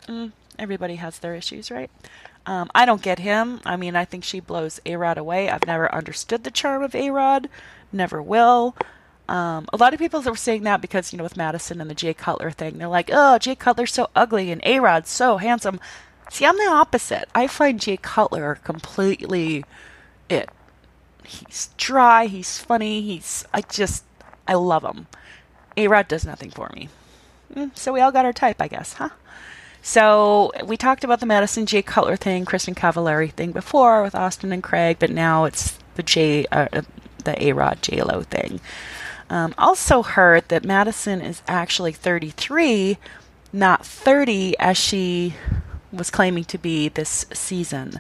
mm, 0.08 0.32
everybody 0.58 0.96
has 0.96 1.20
their 1.20 1.36
issues, 1.36 1.72
right? 1.72 1.90
Um, 2.46 2.72
I 2.74 2.86
don't 2.86 3.01
get 3.01 3.20
him. 3.20 3.62
I 3.66 3.75
mean, 3.75 3.96
I 3.96 4.06
think 4.06 4.24
she 4.24 4.40
blows 4.40 4.80
A 4.86 4.96
Rod 4.96 5.18
away. 5.18 5.50
I've 5.50 5.68
never 5.68 5.94
understood 5.94 6.44
the 6.44 6.51
charm 6.51 6.84
of 6.84 6.96
A 6.96 7.10
Rod, 7.12 7.50
never 7.92 8.22
will. 8.22 8.75
Um, 9.30 9.68
a 9.72 9.78
lot 9.78 9.94
of 9.94 10.00
people 10.00 10.28
are 10.28 10.36
saying 10.36 10.63
that 10.63 10.82
because, 10.82 11.13
you 11.13 11.18
know, 11.18 11.24
with 11.24 11.38
Madison 11.38 11.80
and 11.80 11.90
the 11.90 11.96
Jay 11.96 12.13
Cutler 12.13 12.51
thing, 12.51 12.78
they're 12.78 12.88
like, 12.88 13.10
oh, 13.13 13.38
Jay 13.38 13.56
Cutler's 13.56 13.94
so 13.94 14.10
ugly 14.16 14.51
and 14.51 14.62
A 14.66 14.80
Rod's 14.80 15.10
so 15.10 15.38
handsome. 15.38 15.80
See, 16.30 16.46
I'm 16.46 16.58
the 16.58 16.68
opposite. 16.68 17.30
I 17.36 17.48
find 17.48 17.80
Jay 17.80 17.98
Cutler 17.98 18.56
completely 18.63 19.63
it. 20.30 20.50
He's 21.24 21.70
dry, 21.78 22.25
he's 22.25 22.58
funny, 22.58 23.01
he's, 23.01 23.46
I 23.54 23.62
just, 23.62 24.04
I 24.48 24.56
love 24.56 24.84
him. 24.84 25.08
A 25.78 25.88
Rod 25.88 26.08
does 26.08 26.25
nothing 26.25 26.50
for 26.50 26.70
me. 26.75 26.90
Mm, 27.53 27.75
so 27.77 27.91
we 27.91 28.01
all 28.01 28.12
got 28.12 28.25
our 28.25 28.34
type, 28.34 28.62
I 28.62 28.67
guess, 28.67 28.93
huh? 28.93 29.10
So 29.81 30.51
we 30.63 30.77
talked 30.77 31.03
about 31.03 31.20
the 31.20 31.25
Madison 31.25 31.65
Jay 31.65 31.81
Cutler 31.81 32.15
thing, 32.15 32.46
Kristin 32.46 32.75
Cavallari 32.75 33.31
thing 33.31 33.51
before 33.51 34.03
with 34.03 34.13
Austin 34.13 34.53
and 34.53 34.62
Craig, 34.62 34.98
but 35.00 35.10
now 35.10 35.46
it's 35.46 35.77
the 35.96 36.03
J, 36.03 36.46
uh, 36.51 36.81
the 37.24 37.43
A 37.43 37.53
Rod 37.53 37.81
J 37.81 38.01
Lo 38.03 38.22
thing. 38.22 38.60
Um, 39.29 39.55
also 39.58 40.03
heard 40.03 40.48
that 40.50 40.65
Madison 40.65 41.22
is 41.22 41.41
actually 41.48 41.93
33, 41.93 42.98
not 43.51 43.86
30 43.86 44.58
as 44.60 44.77
she 44.77 45.36
was 45.91 46.10
claiming 46.10 46.43
to 46.46 46.58
be 46.58 46.89
this 46.89 47.25
season, 47.34 48.00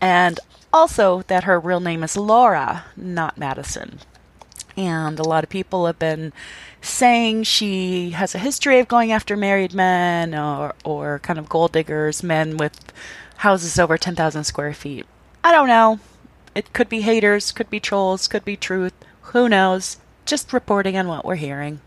and 0.00 0.38
also 0.72 1.22
that 1.28 1.44
her 1.44 1.58
real 1.58 1.80
name 1.80 2.02
is 2.02 2.16
Laura, 2.16 2.84
not 2.96 3.38
Madison. 3.38 4.00
And 4.76 5.18
a 5.18 5.24
lot 5.24 5.44
of 5.44 5.50
people 5.50 5.86
have 5.86 5.98
been 5.98 6.32
saying 6.82 7.42
she 7.42 8.10
has 8.10 8.34
a 8.34 8.38
history 8.38 8.78
of 8.78 8.88
going 8.88 9.12
after 9.12 9.36
married 9.36 9.74
men 9.74 10.34
or, 10.34 10.74
or 10.84 11.18
kind 11.20 11.38
of 11.38 11.48
gold 11.48 11.72
diggers, 11.72 12.22
men 12.22 12.56
with 12.56 12.92
houses 13.38 13.78
over 13.78 13.98
10,000 13.98 14.44
square 14.44 14.72
feet. 14.72 15.06
I 15.44 15.52
don't 15.52 15.68
know. 15.68 16.00
It 16.54 16.72
could 16.72 16.88
be 16.88 17.02
haters, 17.02 17.52
could 17.52 17.70
be 17.70 17.80
trolls, 17.80 18.28
could 18.28 18.44
be 18.44 18.56
truth. 18.56 18.92
Who 19.22 19.48
knows? 19.48 19.98
Just 20.26 20.52
reporting 20.52 20.96
on 20.96 21.08
what 21.08 21.24
we're 21.24 21.36
hearing. 21.36 21.80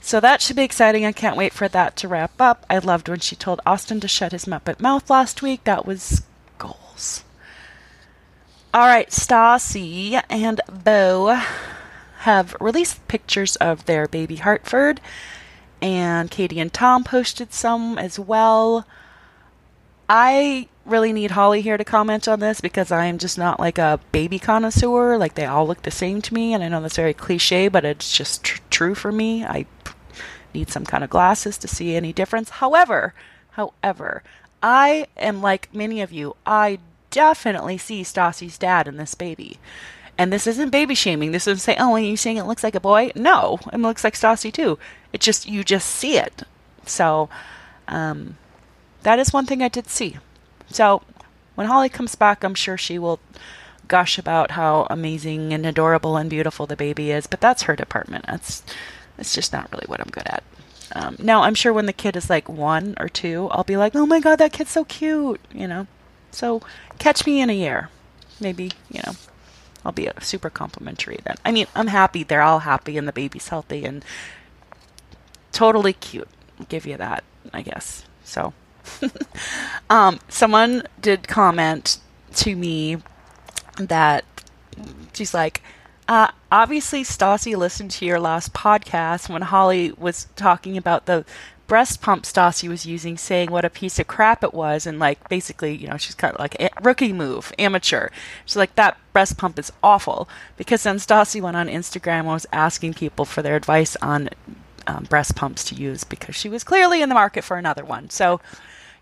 So 0.00 0.20
that 0.20 0.42
should 0.42 0.56
be 0.56 0.64
exciting. 0.64 1.04
I 1.04 1.12
can't 1.12 1.36
wait 1.36 1.52
for 1.52 1.68
that 1.68 1.96
to 1.96 2.08
wrap 2.08 2.40
up. 2.40 2.66
I 2.68 2.78
loved 2.78 3.08
when 3.08 3.20
she 3.20 3.36
told 3.36 3.60
Austin 3.64 4.00
to 4.00 4.08
shut 4.08 4.32
his 4.32 4.46
Muppet 4.46 4.80
mouth 4.80 5.08
last 5.08 5.42
week. 5.42 5.64
That 5.64 5.86
was 5.86 6.22
goals. 6.58 7.24
All 8.74 8.86
right, 8.86 9.10
Stassi 9.10 10.20
and 10.28 10.60
Beau 10.68 11.40
have 12.22 12.56
released 12.60 13.06
pictures 13.08 13.56
of 13.56 13.84
their 13.86 14.06
baby 14.06 14.36
Hartford, 14.36 15.00
and 15.80 16.30
Katie 16.30 16.60
and 16.60 16.72
Tom 16.72 17.02
posted 17.02 17.52
some 17.52 17.98
as 17.98 18.18
well. 18.18 18.86
I 20.08 20.68
really 20.84 21.12
need 21.12 21.32
Holly 21.32 21.62
here 21.62 21.76
to 21.76 21.84
comment 21.84 22.28
on 22.28 22.38
this 22.38 22.60
because 22.60 22.92
I 22.92 23.06
am 23.06 23.18
just 23.18 23.38
not 23.38 23.58
like 23.58 23.78
a 23.78 23.98
baby 24.12 24.38
connoisseur. 24.38 25.18
Like 25.18 25.34
they 25.34 25.46
all 25.46 25.66
look 25.66 25.82
the 25.82 25.90
same 25.90 26.22
to 26.22 26.34
me, 26.34 26.54
and 26.54 26.62
I 26.62 26.68
know 26.68 26.80
that's 26.80 26.96
very 26.96 27.14
cliche, 27.14 27.66
but 27.66 27.84
it's 27.84 28.16
just 28.16 28.44
tr- 28.44 28.60
true 28.70 28.94
for 28.94 29.10
me. 29.10 29.44
I 29.44 29.66
need 30.54 30.70
some 30.70 30.84
kind 30.84 31.02
of 31.02 31.10
glasses 31.10 31.58
to 31.58 31.68
see 31.68 31.96
any 31.96 32.12
difference. 32.12 32.50
However, 32.50 33.14
however, 33.52 34.22
I 34.62 35.06
am 35.16 35.42
like 35.42 35.74
many 35.74 36.00
of 36.00 36.12
you. 36.12 36.36
I 36.46 36.78
definitely 37.10 37.78
see 37.78 38.04
Stassi's 38.04 38.58
dad 38.58 38.86
in 38.86 38.96
this 38.96 39.16
baby. 39.16 39.58
And 40.18 40.32
this 40.32 40.46
isn't 40.46 40.70
baby 40.70 40.94
shaming. 40.94 41.32
This 41.32 41.46
isn't 41.46 41.60
saying, 41.60 41.78
oh, 41.80 41.94
are 41.94 41.98
you 41.98 42.16
saying 42.16 42.36
it 42.36 42.46
looks 42.46 42.62
like 42.62 42.74
a 42.74 42.80
boy? 42.80 43.12
No, 43.14 43.58
it 43.72 43.78
looks 43.78 44.04
like 44.04 44.14
Stassi 44.14 44.52
too. 44.52 44.78
It 45.12 45.20
just, 45.20 45.48
you 45.48 45.64
just 45.64 45.88
see 45.88 46.18
it. 46.18 46.42
So, 46.86 47.28
um, 47.88 48.36
that 49.02 49.18
is 49.18 49.32
one 49.32 49.46
thing 49.46 49.62
I 49.62 49.68
did 49.68 49.88
see. 49.88 50.18
So, 50.68 51.02
when 51.54 51.66
Holly 51.66 51.88
comes 51.88 52.14
back, 52.14 52.44
I'm 52.44 52.54
sure 52.54 52.76
she 52.76 52.98
will 52.98 53.20
gush 53.88 54.18
about 54.18 54.52
how 54.52 54.86
amazing 54.90 55.52
and 55.52 55.66
adorable 55.66 56.16
and 56.16 56.30
beautiful 56.30 56.66
the 56.66 56.76
baby 56.76 57.10
is, 57.10 57.26
but 57.26 57.40
that's 57.40 57.62
her 57.62 57.76
department. 57.76 58.24
That's, 58.26 58.62
that's 59.16 59.34
just 59.34 59.52
not 59.52 59.70
really 59.72 59.86
what 59.86 60.00
I'm 60.00 60.10
good 60.10 60.26
at. 60.26 60.42
Um, 60.94 61.16
now, 61.18 61.42
I'm 61.42 61.54
sure 61.54 61.72
when 61.72 61.86
the 61.86 61.92
kid 61.92 62.16
is 62.16 62.30
like 62.30 62.48
one 62.48 62.94
or 63.00 63.08
two, 63.08 63.48
I'll 63.50 63.64
be 63.64 63.76
like, 63.76 63.94
oh 63.94 64.06
my 64.06 64.20
god, 64.20 64.36
that 64.36 64.52
kid's 64.52 64.70
so 64.70 64.84
cute, 64.84 65.40
you 65.52 65.66
know? 65.66 65.86
So, 66.30 66.62
catch 66.98 67.26
me 67.26 67.40
in 67.40 67.50
a 67.50 67.54
year. 67.54 67.90
Maybe, 68.40 68.72
you 68.90 69.00
know, 69.06 69.12
I'll 69.84 69.92
be 69.92 70.08
super 70.20 70.50
complimentary 70.50 71.18
then. 71.24 71.36
I 71.44 71.52
mean, 71.52 71.66
I'm 71.74 71.88
happy 71.88 72.22
they're 72.22 72.42
all 72.42 72.60
happy 72.60 72.96
and 72.98 73.06
the 73.08 73.12
baby's 73.12 73.48
healthy 73.48 73.84
and 73.84 74.04
totally 75.52 75.92
cute. 75.92 76.28
I'll 76.58 76.66
give 76.66 76.86
you 76.86 76.96
that, 76.96 77.24
I 77.52 77.62
guess. 77.62 78.04
So, 78.24 78.52
um, 79.90 80.20
someone 80.28 80.84
did 81.00 81.28
comment 81.28 81.98
to 82.36 82.56
me 82.56 82.98
that 83.78 84.24
she's 85.12 85.34
like, 85.34 85.62
Uh, 86.08 86.28
obviously, 86.50 87.04
Stassi 87.04 87.56
listened 87.56 87.90
to 87.92 88.04
your 88.04 88.20
last 88.20 88.52
podcast 88.52 89.28
when 89.28 89.42
Holly 89.42 89.92
was 89.92 90.26
talking 90.36 90.76
about 90.76 91.06
the 91.06 91.24
breast 91.72 92.02
pump 92.02 92.24
Stassi 92.24 92.68
was 92.68 92.84
using, 92.84 93.16
saying 93.16 93.50
what 93.50 93.64
a 93.64 93.70
piece 93.70 93.98
of 93.98 94.06
crap 94.06 94.44
it 94.44 94.52
was, 94.52 94.86
and 94.86 94.98
like 94.98 95.26
basically, 95.30 95.74
you 95.74 95.88
know, 95.88 95.96
she's 95.96 96.14
kind 96.14 96.34
of 96.34 96.38
like 96.38 96.54
a 96.60 96.68
rookie 96.82 97.14
move, 97.14 97.50
amateur. 97.58 98.10
She's 98.44 98.56
like 98.56 98.74
that 98.74 98.98
breast 99.14 99.38
pump 99.38 99.58
is 99.58 99.72
awful 99.82 100.28
because 100.58 100.82
then 100.82 100.96
Stassi 100.96 101.40
went 101.40 101.56
on 101.56 101.68
Instagram 101.68 102.18
and 102.18 102.26
was 102.26 102.46
asking 102.52 102.92
people 102.92 103.24
for 103.24 103.40
their 103.40 103.56
advice 103.56 103.96
on 104.02 104.28
um, 104.86 105.04
breast 105.04 105.34
pumps 105.34 105.64
to 105.64 105.74
use 105.74 106.04
because 106.04 106.36
she 106.36 106.50
was 106.50 106.62
clearly 106.62 107.00
in 107.00 107.08
the 107.08 107.14
market 107.14 107.42
for 107.42 107.56
another 107.56 107.86
one. 107.86 108.10
So. 108.10 108.38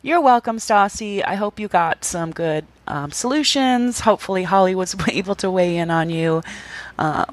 You're 0.03 0.23
welcome, 0.23 0.57
Stassi. 0.57 1.23
I 1.27 1.35
hope 1.35 1.61
you 1.61 1.69
got 1.69 2.07
some 2.07 2.31
good 2.31 2.65
um, 2.89 3.11
solutions. 3.11 4.00
Hopefully, 4.00 4.45
Holly 4.45 4.75
was 4.75 4.97
able 5.09 5.35
to 5.35 5.50
weigh 5.50 5.77
in 5.77 5.91
on 5.91 6.09
you 6.09 6.43
uh, 6.99 7.27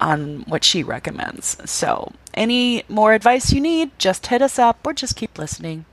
on 0.00 0.44
what 0.46 0.62
she 0.62 0.84
recommends. 0.84 1.56
So, 1.68 2.12
any 2.36 2.84
more 2.88 3.12
advice 3.12 3.52
you 3.52 3.60
need, 3.60 3.98
just 3.98 4.26
hit 4.26 4.42
us 4.42 4.58
up 4.58 4.78
or 4.84 4.92
just 4.92 5.16
keep 5.16 5.38
listening. 5.38 5.84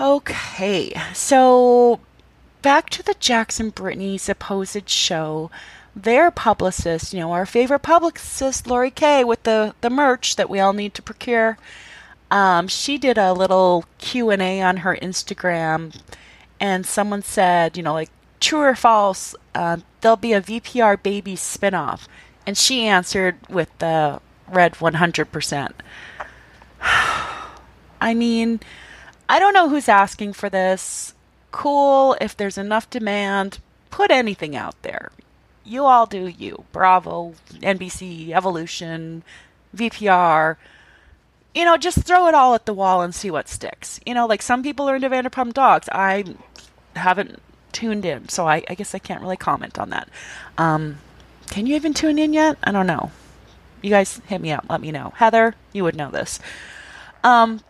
Okay, 0.00 0.94
so 1.12 2.00
back 2.62 2.88
to 2.90 3.02
the 3.02 3.14
Jax 3.20 3.60
and 3.60 3.74
Brittany 3.74 4.16
supposed 4.16 4.88
show. 4.88 5.50
Their 5.94 6.30
publicist, 6.30 7.12
you 7.12 7.20
know, 7.20 7.32
our 7.32 7.44
favorite 7.44 7.80
publicist, 7.80 8.66
Lori 8.66 8.90
Kay, 8.90 9.24
with 9.24 9.42
the, 9.42 9.74
the 9.80 9.90
merch 9.90 10.36
that 10.36 10.48
we 10.48 10.60
all 10.60 10.72
need 10.72 10.94
to 10.94 11.02
procure, 11.02 11.58
um, 12.30 12.68
she 12.68 12.96
did 12.96 13.18
a 13.18 13.32
little 13.32 13.84
Q&A 13.98 14.62
on 14.62 14.78
her 14.78 14.96
Instagram, 15.02 16.00
and 16.60 16.86
someone 16.86 17.22
said, 17.22 17.76
you 17.76 17.82
know, 17.82 17.92
like, 17.92 18.10
true 18.38 18.60
or 18.60 18.74
false, 18.74 19.34
uh, 19.54 19.78
there'll 20.00 20.16
be 20.16 20.32
a 20.32 20.40
VPR 20.40 21.02
baby 21.02 21.34
spinoff. 21.34 22.06
And 22.46 22.56
she 22.56 22.86
answered 22.86 23.36
with 23.48 23.68
the 23.78 24.20
red 24.50 24.74
100%. 24.74 25.72
I 28.00 28.14
mean, 28.14 28.60
I 29.28 29.38
don't 29.38 29.54
know 29.54 29.68
who's 29.68 29.88
asking 29.88 30.32
for 30.32 30.48
this. 30.48 31.14
Cool, 31.52 32.16
if 32.20 32.36
there's 32.36 32.58
enough 32.58 32.88
demand, 32.90 33.58
put 33.90 34.10
anything 34.10 34.56
out 34.56 34.80
there. 34.82 35.10
You 35.64 35.84
all 35.84 36.06
do 36.06 36.26
you. 36.26 36.64
Bravo, 36.72 37.34
NBC, 37.54 38.30
Evolution, 38.30 39.22
VPR. 39.76 40.56
You 41.54 41.64
know, 41.64 41.76
just 41.76 42.04
throw 42.04 42.28
it 42.28 42.34
all 42.34 42.54
at 42.54 42.66
the 42.66 42.74
wall 42.74 43.02
and 43.02 43.14
see 43.14 43.30
what 43.30 43.48
sticks. 43.48 44.00
You 44.06 44.14
know, 44.14 44.26
like 44.26 44.42
some 44.42 44.62
people 44.62 44.88
are 44.88 44.96
into 44.96 45.10
Vanderpump 45.10 45.52
Dogs. 45.52 45.88
I 45.92 46.24
haven't 46.96 47.40
tuned 47.72 48.04
in, 48.04 48.28
so 48.28 48.46
I, 48.48 48.62
I 48.68 48.74
guess 48.74 48.94
I 48.94 48.98
can't 48.98 49.22
really 49.22 49.36
comment 49.36 49.78
on 49.78 49.90
that. 49.90 50.08
Um, 50.58 50.98
can 51.48 51.66
you 51.66 51.74
even 51.76 51.94
tune 51.94 52.18
in 52.18 52.32
yet? 52.32 52.56
I 52.62 52.72
don't 52.72 52.86
know. 52.86 53.10
You 53.82 53.90
guys 53.90 54.20
hit 54.26 54.40
me 54.40 54.52
up. 54.52 54.66
Let 54.68 54.80
me 54.80 54.92
know. 54.92 55.12
Heather, 55.16 55.54
you 55.72 55.84
would 55.84 55.96
know 55.96 56.10
this. 56.10 56.40
Um, 57.24 57.60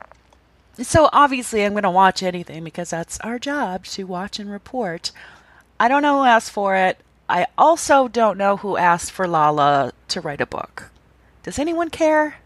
so 0.75 1.09
obviously, 1.13 1.65
I'm 1.65 1.73
going 1.73 1.83
to 1.83 1.91
watch 1.91 2.23
anything 2.23 2.65
because 2.65 2.91
that's 2.91 3.21
our 3.21 3.39
job 3.39 3.85
to 3.87 4.05
watch 4.05 4.39
and 4.39 4.51
report. 4.51 5.13
I 5.79 5.89
don't 5.89 6.03
know 6.03 6.19
who 6.19 6.25
asked 6.25 6.53
for 6.53 6.75
it. 6.77 6.99
I 7.29 7.47
also 7.57 8.09
don't 8.09 8.39
know 8.39 8.57
who 8.57 8.77
asked 8.77 9.13
for 9.13 9.29
Lala 9.29 9.93
to 10.09 10.21
write 10.21 10.41
a 10.41 10.47
book. 10.47 10.91
Does 11.43 11.59
anyone 11.59 11.91
care? 11.91 12.37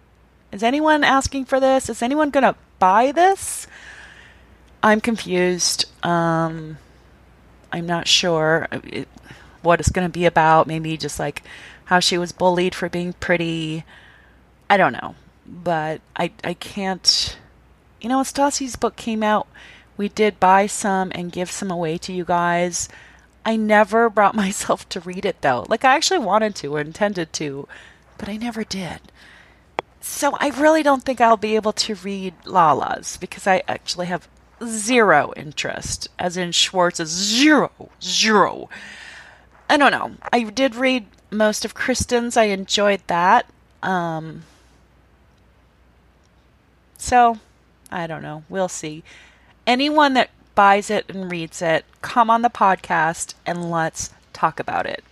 Is 0.53 0.63
anyone 0.63 1.03
asking 1.03 1.47
for 1.47 1.59
this? 1.59 1.89
Is 1.89 2.03
anyone 2.03 2.31
going 2.31 2.45
to 2.45 2.55
buy 2.79 3.13
this? 3.13 3.67
I'm 4.83 5.01
confused. 5.01 5.87
Um, 6.05 6.79
I'm 7.73 7.87
not 7.87 8.07
sure. 8.07 8.69
It, 8.71 9.09
what 9.63 9.81
it's 9.81 9.89
going 9.89 10.07
to 10.07 10.13
be 10.13 10.27
about. 10.27 10.67
Maybe 10.67 10.97
just 10.97 11.19
like 11.19 11.43
how 11.87 12.01
she 12.01 12.19
was 12.19 12.33
bullied 12.33 12.75
for 12.75 12.89
being 12.89 13.13
pretty. 13.15 13.85
I 14.69 14.77
don't 14.77 14.93
know. 14.93 15.15
But 15.47 16.01
I, 16.17 16.33
I 16.43 16.55
can't. 16.55 17.39
You 18.01 18.09
know, 18.09 18.17
when 18.17 18.25
Stassi's 18.25 18.77
book 18.77 18.97
came 18.97 19.23
out, 19.23 19.47
we 19.97 20.09
did 20.09 20.41
buy 20.41 20.67
some 20.67 21.13
and 21.15 21.33
give 21.33 21.51
some 21.51 21.71
away 21.71 21.99
to 21.99 22.13
you 22.13 22.25
guys. 22.25 22.89
I 23.45 23.57
never 23.57 24.09
brought 24.11 24.35
myself 24.35 24.89
to 24.91 25.01
read 25.01 25.25
it 25.25 25.41
though. 25.43 25.67
Like, 25.69 25.85
I 25.85 25.95
actually 25.95 26.21
wanted 26.21 26.55
to 26.57 26.75
or 26.75 26.81
intended 26.81 27.33
to, 27.35 27.69
but 28.19 28.29
I 28.29 28.37
never 28.37 28.65
did. 28.65 29.01
So 30.01 30.37
I 30.39 30.49
really 30.51 30.83
don't 30.83 31.03
think 31.03 31.21
I'll 31.21 31.39
be 31.39 31.57
able 31.57 31.73
to 31.73 31.95
read 31.95 32.35
Lala's 32.45 33.17
because 33.17 33.47
I 33.47 33.63
actually 33.67 34.07
have 34.07 34.29
zero 34.63 35.33
interest, 35.35 36.09
as 36.19 36.37
in 36.37 36.53
Schwartz's 36.53 37.09
zero, 37.09 37.71
zero 38.03 38.69
I 39.69 39.77
don't 39.77 39.93
know. 39.93 40.13
I 40.33 40.43
did 40.45 40.75
read 40.75 41.07
most 41.35 41.65
of 41.65 41.75
Kristen's. 41.75 42.37
I 42.37 42.45
enjoyed 42.45 43.01
that. 43.07 43.47
Um, 43.83 44.45
so, 46.97 47.39
I 47.91 48.07
don't 48.07 48.23
know. 48.23 48.45
We'll 48.49 48.69
see. 48.69 49.03
Anyone 49.67 50.15
that 50.15 50.31
buys 50.55 50.91
it 50.91 51.05
and 51.09 51.31
reads 51.31 51.61
it, 51.61 51.85
come 52.03 52.31
on 52.31 52.43
the 52.43 52.51
podcast 52.51 53.35
and 53.45 53.71
let's 53.71 54.11
talk 54.33 54.59
about 54.61 54.87
it. 54.87 55.05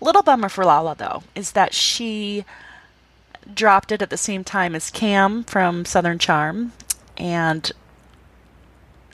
Little 0.00 0.22
bummer 0.22 0.48
for 0.48 0.64
Lala, 0.64 0.94
though, 0.94 1.22
is 1.34 1.52
that 1.52 1.74
she 1.74 2.44
dropped 3.52 3.92
it 3.92 4.02
at 4.02 4.10
the 4.10 4.16
same 4.16 4.44
time 4.44 4.74
as 4.74 4.90
Cam 4.90 5.44
from 5.44 5.84
Southern 5.84 6.18
Charm, 6.18 6.72
and 7.16 7.70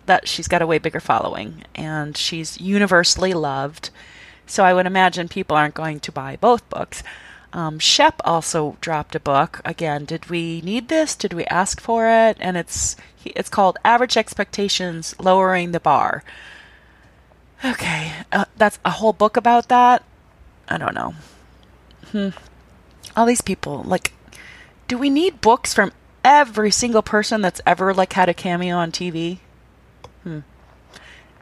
that 0.07 0.27
she's 0.27 0.49
got 0.49 0.63
a 0.63 0.67
way 0.67 0.79
bigger 0.79 1.01
following, 1.01 1.65
and 1.75 2.17
she's 2.17 2.61
universally 2.61 3.35
loved 3.35 3.91
so 4.49 4.65
I 4.65 4.75
would 4.75 4.87
imagine 4.87 5.29
people 5.29 5.57
aren't 5.57 5.75
going 5.75 6.01
to 6.01 6.13
buy 6.13 6.37
both 6.37 6.69
books. 6.69 7.03
Um, 7.53 7.79
Shep 7.79 8.21
also 8.25 8.77
dropped 8.81 9.15
a 9.15 9.21
book. 9.21 9.61
Again, 9.65 10.05
did 10.05 10.29
we 10.29 10.61
need 10.61 10.89
this? 10.89 11.15
Did 11.15 11.33
we 11.33 11.45
ask 11.47 11.81
for 11.81 12.09
it? 12.09 12.37
And 12.41 12.57
it's 12.57 12.97
it's 13.25 13.49
called 13.49 13.79
Average 13.85 14.17
Expectations: 14.17 15.15
Lowering 15.19 15.73
the 15.73 15.81
Bar. 15.81 16.23
Okay, 17.65 18.13
uh, 18.33 18.45
that's 18.57 18.79
a 18.85 18.91
whole 18.91 19.13
book 19.13 19.37
about 19.37 19.69
that. 19.69 20.05
I 20.69 20.79
don't 20.79 20.95
know. 20.95 21.15
Hmm. 22.13 22.29
All 23.17 23.27
these 23.27 23.41
people, 23.41 23.83
like, 23.83 24.13
do 24.87 24.97
we 24.97 25.11
need 25.11 25.41
books 25.41 25.75
from 25.75 25.93
every 26.25 26.71
single 26.71 27.03
person 27.03 27.41
that's 27.41 27.61
ever 27.67 27.93
like 27.95 28.13
had 28.13 28.29
a 28.29 28.35
cameo 28.35 28.77
on 28.77 28.93
TV? 28.93 29.39
Hmm. 30.23 30.41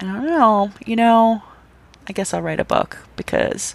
I 0.00 0.04
don't 0.04 0.26
know. 0.26 0.70
You 0.86 0.96
know, 0.96 1.42
I 2.08 2.12
guess 2.12 2.32
I'll 2.32 2.42
write 2.42 2.60
a 2.60 2.64
book 2.64 2.98
because 3.16 3.74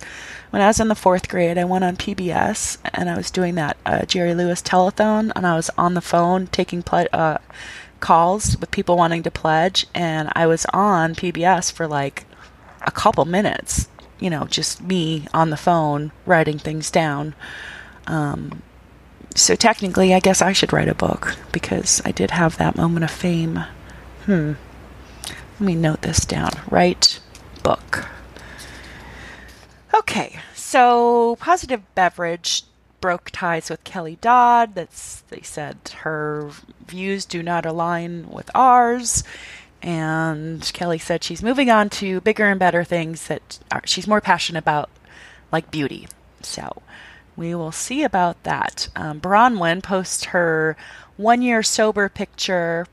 when 0.52 0.62
I 0.62 0.68
was 0.68 0.80
in 0.80 0.88
the 0.88 0.96
fourth 0.96 1.28
grade, 1.28 1.58
I 1.58 1.66
went 1.66 1.84
on 1.84 1.98
PBS 1.98 2.78
and 2.94 3.10
I 3.10 3.18
was 3.18 3.32
doing 3.32 3.56
that 3.56 3.78
uh, 3.86 4.06
Jerry 4.06 4.34
Lewis 4.34 4.62
telethon, 4.62 5.32
and 5.36 5.46
I 5.46 5.56
was 5.56 5.70
on 5.78 5.94
the 5.94 6.02
phone 6.02 6.48
taking 6.48 6.82
ple- 6.84 7.08
uh, 7.14 7.38
calls 8.00 8.58
with 8.58 8.72
people 8.72 8.98
wanting 8.98 9.24
to 9.24 9.32
pledge, 9.32 9.86
and 9.94 10.30
I 10.34 10.48
was 10.48 10.66
on 10.74 11.16
PBS 11.16 11.72
for 11.72 11.88
like 11.88 12.26
a 12.82 12.92
couple 12.92 13.26
minutes, 13.26 13.88
you 14.20 14.30
know, 14.30 14.46
just 14.46 14.82
me 14.82 15.28
on 15.34 15.50
the 15.50 15.58
phone 15.58 16.12
writing 16.26 16.60
things 16.60 16.92
down. 16.92 17.36
Um, 18.08 18.62
so 19.36 19.56
technically, 19.56 20.14
I 20.14 20.20
guess 20.20 20.42
I 20.42 20.52
should 20.52 20.74
write 20.74 20.90
a 20.90 20.96
book 20.96 21.38
because 21.52 22.02
I 22.04 22.12
did 22.12 22.32
have 22.32 22.58
that 22.58 22.76
moment 22.76 23.04
of 23.06 23.12
fame. 23.12 23.64
Hmm. 24.26 24.54
Let 25.60 25.62
me 25.62 25.76
note 25.76 26.02
this 26.02 26.26
down. 26.26 26.52
Write 26.70 27.20
book. 27.64 28.08
Okay, 29.94 30.40
so 30.56 31.36
Positive 31.40 31.82
Beverage 31.96 32.64
broke 33.02 33.30
ties 33.32 33.70
with 33.70 33.84
Kelly 33.84 34.18
Dodd. 34.22 34.76
That's 34.76 35.22
they 35.30 35.42
said 35.42 35.78
her 36.02 36.50
views 36.86 37.26
do 37.26 37.44
not 37.44 37.66
align 37.66 38.30
with 38.30 38.50
ours. 38.56 39.24
And 39.82 40.70
Kelly 40.74 41.00
said 41.00 41.24
she's 41.24 41.44
moving 41.44 41.70
on 41.70 41.90
to 41.90 42.22
bigger 42.22 42.46
and 42.46 42.60
better 42.60 42.84
things 42.84 43.28
that 43.28 43.60
are, 43.72 43.82
she's 43.86 44.08
more 44.08 44.22
passionate 44.22 44.60
about, 44.60 44.90
like 45.52 45.72
beauty. 45.72 46.08
So 46.42 46.84
we 47.36 47.56
will 47.56 47.72
see 47.72 48.04
about 48.04 48.42
that. 48.44 48.90
Um, 48.96 49.20
Braunwyn 49.20 49.82
posts 49.82 50.26
her 50.26 50.78
one 51.18 51.42
year 51.42 51.64
sober 51.64 52.08
picture 52.10 52.86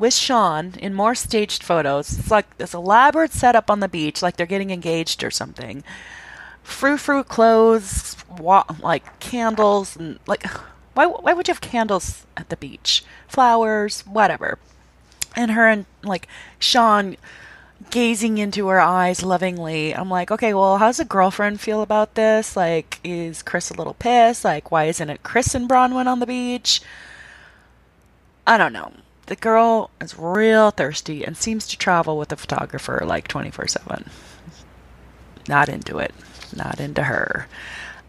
with 0.00 0.14
Sean 0.14 0.74
in 0.78 0.94
more 0.94 1.14
staged 1.14 1.62
photos. 1.62 2.18
It's 2.18 2.30
like 2.30 2.56
this 2.56 2.74
elaborate 2.74 3.32
setup 3.32 3.70
on 3.70 3.80
the 3.80 3.88
beach, 3.88 4.22
like 4.22 4.36
they're 4.36 4.46
getting 4.46 4.70
engaged 4.70 5.22
or 5.22 5.30
something. 5.30 5.84
Frou 6.62 6.96
frou 6.96 7.22
clothes, 7.22 8.16
wa- 8.38 8.64
like 8.80 9.20
candles, 9.20 9.96
and 9.96 10.18
like, 10.26 10.44
why, 10.94 11.06
why 11.06 11.34
would 11.34 11.46
you 11.46 11.54
have 11.54 11.60
candles 11.60 12.26
at 12.36 12.48
the 12.48 12.56
beach? 12.56 13.04
Flowers, 13.28 14.00
whatever. 14.06 14.58
And 15.36 15.52
her 15.52 15.68
and 15.68 15.84
like 16.02 16.26
Sean 16.58 17.16
gazing 17.90 18.38
into 18.38 18.68
her 18.68 18.80
eyes 18.80 19.22
lovingly. 19.22 19.94
I'm 19.94 20.10
like, 20.10 20.30
okay, 20.30 20.54
well, 20.54 20.78
how's 20.78 20.98
a 20.98 21.04
girlfriend 21.04 21.60
feel 21.60 21.82
about 21.82 22.14
this? 22.14 22.56
Like, 22.56 22.98
is 23.04 23.42
Chris 23.42 23.70
a 23.70 23.74
little 23.74 23.94
pissed? 23.94 24.44
Like, 24.44 24.70
why 24.70 24.84
isn't 24.84 25.10
it 25.10 25.22
Chris 25.22 25.54
and 25.54 25.68
Braunwyn 25.68 26.06
on 26.06 26.20
the 26.20 26.26
beach? 26.26 26.80
I 28.46 28.58
don't 28.58 28.72
know. 28.72 28.92
The 29.30 29.36
girl 29.36 29.90
is 30.00 30.18
real 30.18 30.72
thirsty 30.72 31.24
and 31.24 31.36
seems 31.36 31.68
to 31.68 31.78
travel 31.78 32.18
with 32.18 32.32
a 32.32 32.36
photographer 32.36 33.00
like 33.06 33.28
24 33.28 33.68
7. 33.68 34.10
not 35.46 35.68
into 35.68 35.98
it. 35.98 36.12
Not 36.56 36.80
into 36.80 37.04
her. 37.04 37.46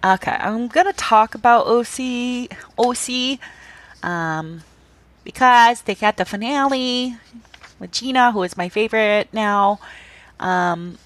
Okay, 0.03 0.31
I'm 0.31 0.67
gonna 0.67 0.93
talk 0.93 1.35
about 1.35 1.67
OC 1.67 2.49
OC 2.75 3.37
um, 4.01 4.63
because 5.23 5.83
they 5.83 5.93
got 5.93 6.17
the 6.17 6.25
finale 6.25 7.17
with 7.77 7.91
Gina, 7.91 8.31
who 8.31 8.41
is 8.41 8.57
my 8.57 8.67
favorite 8.67 9.31
now. 9.31 9.79
Um, 10.39 10.97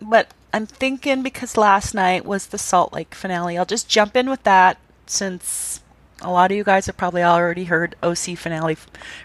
but 0.00 0.32
I'm 0.54 0.64
thinking 0.64 1.22
because 1.22 1.58
last 1.58 1.92
night 1.92 2.24
was 2.24 2.46
the 2.46 2.56
Salt 2.56 2.94
Lake 2.94 3.14
finale, 3.14 3.58
I'll 3.58 3.66
just 3.66 3.86
jump 3.86 4.16
in 4.16 4.30
with 4.30 4.44
that 4.44 4.78
since 5.04 5.79
a 6.22 6.30
lot 6.30 6.50
of 6.50 6.56
you 6.56 6.64
guys 6.64 6.86
have 6.86 6.96
probably 6.96 7.22
already 7.22 7.64
heard 7.64 7.96
OC 8.02 8.36
finale 8.36 8.76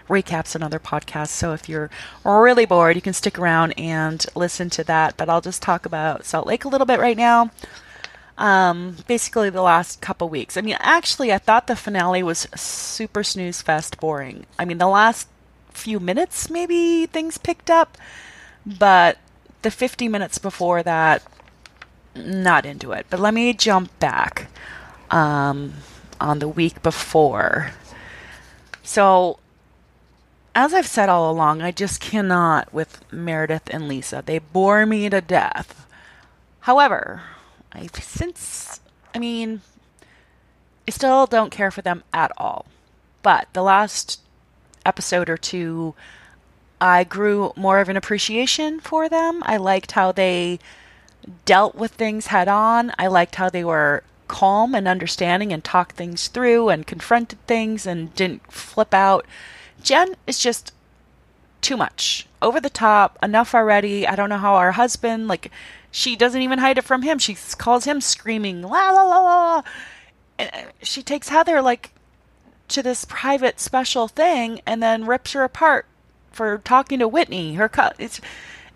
recaps 0.08 0.54
and 0.54 0.64
other 0.64 0.78
podcasts. 0.78 1.28
So 1.28 1.52
if 1.52 1.68
you're 1.68 1.90
really 2.24 2.66
bored, 2.66 2.96
you 2.96 3.02
can 3.02 3.12
stick 3.12 3.38
around 3.38 3.72
and 3.78 4.24
listen 4.34 4.70
to 4.70 4.84
that. 4.84 5.16
But 5.16 5.28
I'll 5.28 5.40
just 5.40 5.62
talk 5.62 5.86
about 5.86 6.24
Salt 6.24 6.46
Lake 6.46 6.64
a 6.64 6.68
little 6.68 6.86
bit 6.86 7.00
right 7.00 7.16
now. 7.16 7.50
Um, 8.38 8.96
basically, 9.06 9.50
the 9.50 9.62
last 9.62 10.00
couple 10.00 10.28
weeks. 10.28 10.56
I 10.56 10.60
mean, 10.60 10.76
actually, 10.80 11.32
I 11.32 11.38
thought 11.38 11.66
the 11.66 11.76
finale 11.76 12.22
was 12.22 12.46
super 12.54 13.22
snooze 13.22 13.62
fest 13.62 13.98
boring. 13.98 14.46
I 14.58 14.64
mean, 14.64 14.78
the 14.78 14.86
last 14.86 15.28
few 15.70 16.00
minutes, 16.00 16.50
maybe 16.50 17.06
things 17.06 17.38
picked 17.38 17.70
up, 17.70 17.96
but 18.64 19.18
the 19.62 19.70
50 19.70 20.08
minutes 20.08 20.38
before 20.38 20.82
that, 20.82 21.22
not 22.14 22.66
into 22.66 22.92
it. 22.92 23.06
But 23.08 23.20
let 23.20 23.34
me 23.34 23.52
jump 23.52 23.98
back. 23.98 24.48
Um, 25.10 25.74
on 26.20 26.38
the 26.38 26.48
week 26.48 26.82
before. 26.82 27.72
So, 28.82 29.38
as 30.54 30.72
I've 30.72 30.86
said 30.86 31.08
all 31.08 31.30
along, 31.30 31.62
I 31.62 31.70
just 31.70 32.00
cannot 32.00 32.72
with 32.72 33.00
Meredith 33.12 33.68
and 33.70 33.88
Lisa. 33.88 34.22
They 34.24 34.38
bore 34.38 34.86
me 34.86 35.08
to 35.08 35.20
death. 35.20 35.86
However, 36.60 37.22
I've 37.72 37.94
since, 37.96 38.80
I 39.14 39.18
mean, 39.18 39.60
I 40.88 40.90
still 40.90 41.26
don't 41.26 41.50
care 41.50 41.70
for 41.70 41.82
them 41.82 42.04
at 42.12 42.32
all. 42.38 42.66
But 43.22 43.48
the 43.52 43.62
last 43.62 44.20
episode 44.84 45.28
or 45.28 45.36
two, 45.36 45.94
I 46.80 47.04
grew 47.04 47.52
more 47.56 47.80
of 47.80 47.88
an 47.88 47.96
appreciation 47.96 48.80
for 48.80 49.08
them. 49.08 49.42
I 49.46 49.56
liked 49.56 49.92
how 49.92 50.12
they 50.12 50.58
dealt 51.44 51.74
with 51.74 51.92
things 51.92 52.28
head 52.28 52.48
on. 52.48 52.92
I 52.98 53.08
liked 53.08 53.34
how 53.34 53.50
they 53.50 53.64
were 53.64 54.04
calm 54.28 54.74
and 54.74 54.88
understanding 54.88 55.52
and 55.52 55.62
talked 55.62 55.96
things 55.96 56.28
through 56.28 56.68
and 56.68 56.86
confronted 56.86 57.44
things 57.46 57.86
and 57.86 58.14
didn't 58.14 58.52
flip 58.52 58.92
out. 58.94 59.26
Jen 59.82 60.16
is 60.26 60.38
just 60.38 60.72
too 61.60 61.76
much. 61.76 62.26
Over 62.40 62.60
the 62.60 62.70
top, 62.70 63.18
enough 63.22 63.54
already. 63.54 64.06
I 64.06 64.16
don't 64.16 64.28
know 64.28 64.38
how 64.38 64.54
our 64.54 64.72
husband, 64.72 65.28
like, 65.28 65.50
she 65.90 66.14
doesn't 66.14 66.42
even 66.42 66.58
hide 66.58 66.78
it 66.78 66.84
from 66.84 67.02
him. 67.02 67.18
She 67.18 67.36
calls 67.56 67.84
him 67.84 68.00
screaming, 68.00 68.62
la 68.62 68.90
la 68.90 69.02
la 69.02 69.20
la. 69.20 69.62
And 70.38 70.50
uh, 70.52 70.62
she 70.82 71.02
takes 71.02 71.30
Heather, 71.30 71.62
like, 71.62 71.90
to 72.68 72.82
this 72.82 73.04
private 73.04 73.60
special 73.60 74.08
thing 74.08 74.60
and 74.66 74.82
then 74.82 75.06
rips 75.06 75.32
her 75.32 75.44
apart 75.44 75.86
for 76.30 76.58
talking 76.58 76.98
to 76.98 77.08
Whitney. 77.08 77.54
Her, 77.54 77.68
co- 77.68 77.92
it's, 77.98 78.20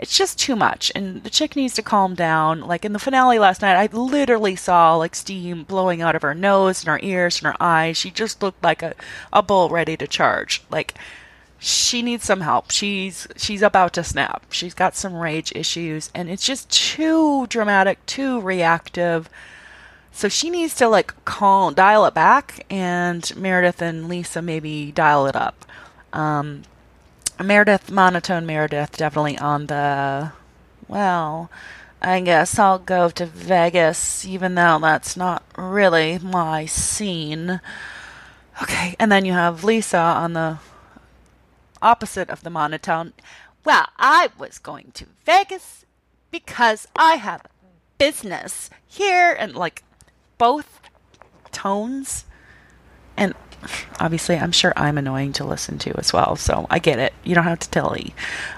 it's 0.01 0.17
just 0.17 0.39
too 0.39 0.57
much. 0.57 0.91
And 0.95 1.23
the 1.25 1.31
chick 1.31 1.55
needs 1.55 1.75
to 1.75 1.83
calm 1.83 2.15
down. 2.15 2.63
Like 2.63 2.87
in 2.87 2.95
the 2.95 2.99
finale 2.99 3.39
last 3.39 3.61
night 3.61 3.77
i 3.77 3.87
literally 3.95 4.57
saw 4.57 4.97
like 4.97 5.15
steam 5.15 5.63
blowing 5.65 6.01
out 6.01 6.17
of 6.17 6.23
her 6.23 6.35
nose 6.35 6.81
and 6.81 6.89
her 6.89 6.99
ears 7.03 7.39
and 7.39 7.53
her 7.53 7.63
eyes. 7.63 7.99
She 7.99 8.11
just 8.11 8.43
looked 8.43 8.65
like 8.65 8.83
a, 8.83 8.95
a 9.31 9.43
bull 9.43 9.69
ready 9.69 9.99
to 9.99 10.07
charge. 10.07 10.63
Like 10.71 10.95
she 11.59 12.01
needs 12.01 12.25
some 12.25 12.41
help. 12.41 12.71
She's 12.71 13.29
she's 13.37 13.61
about 13.61 13.93
to 13.93 14.03
snap. 14.03 14.47
She's 14.51 14.73
got 14.73 14.97
some 14.97 15.15
rage 15.15 15.53
issues. 15.55 16.11
And 16.15 16.31
it's 16.31 16.47
just 16.47 16.71
too 16.71 17.47
dramatic 17.49 18.05
too 18.07 18.41
reactive. 18.41 19.29
So 20.13 20.29
she 20.31 20.49
needs 20.49 20.75
to 20.77 20.89
like 20.89 21.25
call 21.27 21.73
dial 21.73 22.07
it 22.07 22.15
back. 22.15 22.65
And 22.71 23.31
meredith 23.37 23.83
and 23.83 24.09
lisa 24.09 24.41
maybe 24.41 24.93
dial 24.93 25.27
it 25.27 25.37
up. 25.37 25.67
Um, 26.15 26.63
Meredith, 27.43 27.91
monotone 27.91 28.47
Meredith, 28.47 28.97
definitely 28.97 29.39
on 29.39 29.67
the, 29.67 30.33
well, 30.89 31.51
I 32.03 32.21
guess 32.21 32.59
I'll 32.59 32.79
go 32.79 33.11
to 33.11 33.27
Vegas, 33.27 34.25
even 34.25 34.55
though 34.55 34.79
that's 34.81 35.17
not 35.17 35.43
really 35.57 36.19
my 36.19 36.67
scene. 36.67 37.61
Okay, 38.63 38.95
and 38.99 39.11
then 39.11 39.25
you 39.25 39.33
have 39.33 39.65
Lisa 39.65 39.99
on 39.99 40.33
the 40.33 40.59
opposite 41.83 42.31
of 42.31 42.43
the 42.43 42.51
monotone. 42.51 43.13
Well, 43.65 43.87
I 43.99 44.31
was 44.39 44.59
going 44.59 44.93
to 44.95 45.07
Vegas 45.25 45.85
because 46.31 46.87
I 46.97 47.17
have 47.17 47.47
business 47.99 48.71
here, 48.87 49.37
and 49.39 49.55
like 49.55 49.83
both 50.39 50.81
tones. 51.53 52.25
And 53.17 53.35
obviously, 53.99 54.37
I'm 54.37 54.53
sure 54.53 54.73
I'm 54.77 54.99
annoying 54.99 55.33
to 55.35 55.45
listen 55.45 55.79
to 55.79 55.99
as 55.99 56.13
well. 56.13 56.37
So 56.37 56.67
I 56.71 56.79
get 56.79 56.99
it. 56.99 57.13
You 57.25 57.35
don't 57.35 57.45
have 57.45 57.61
to 57.61 57.71
tell 57.71 57.91
me. 57.91 58.15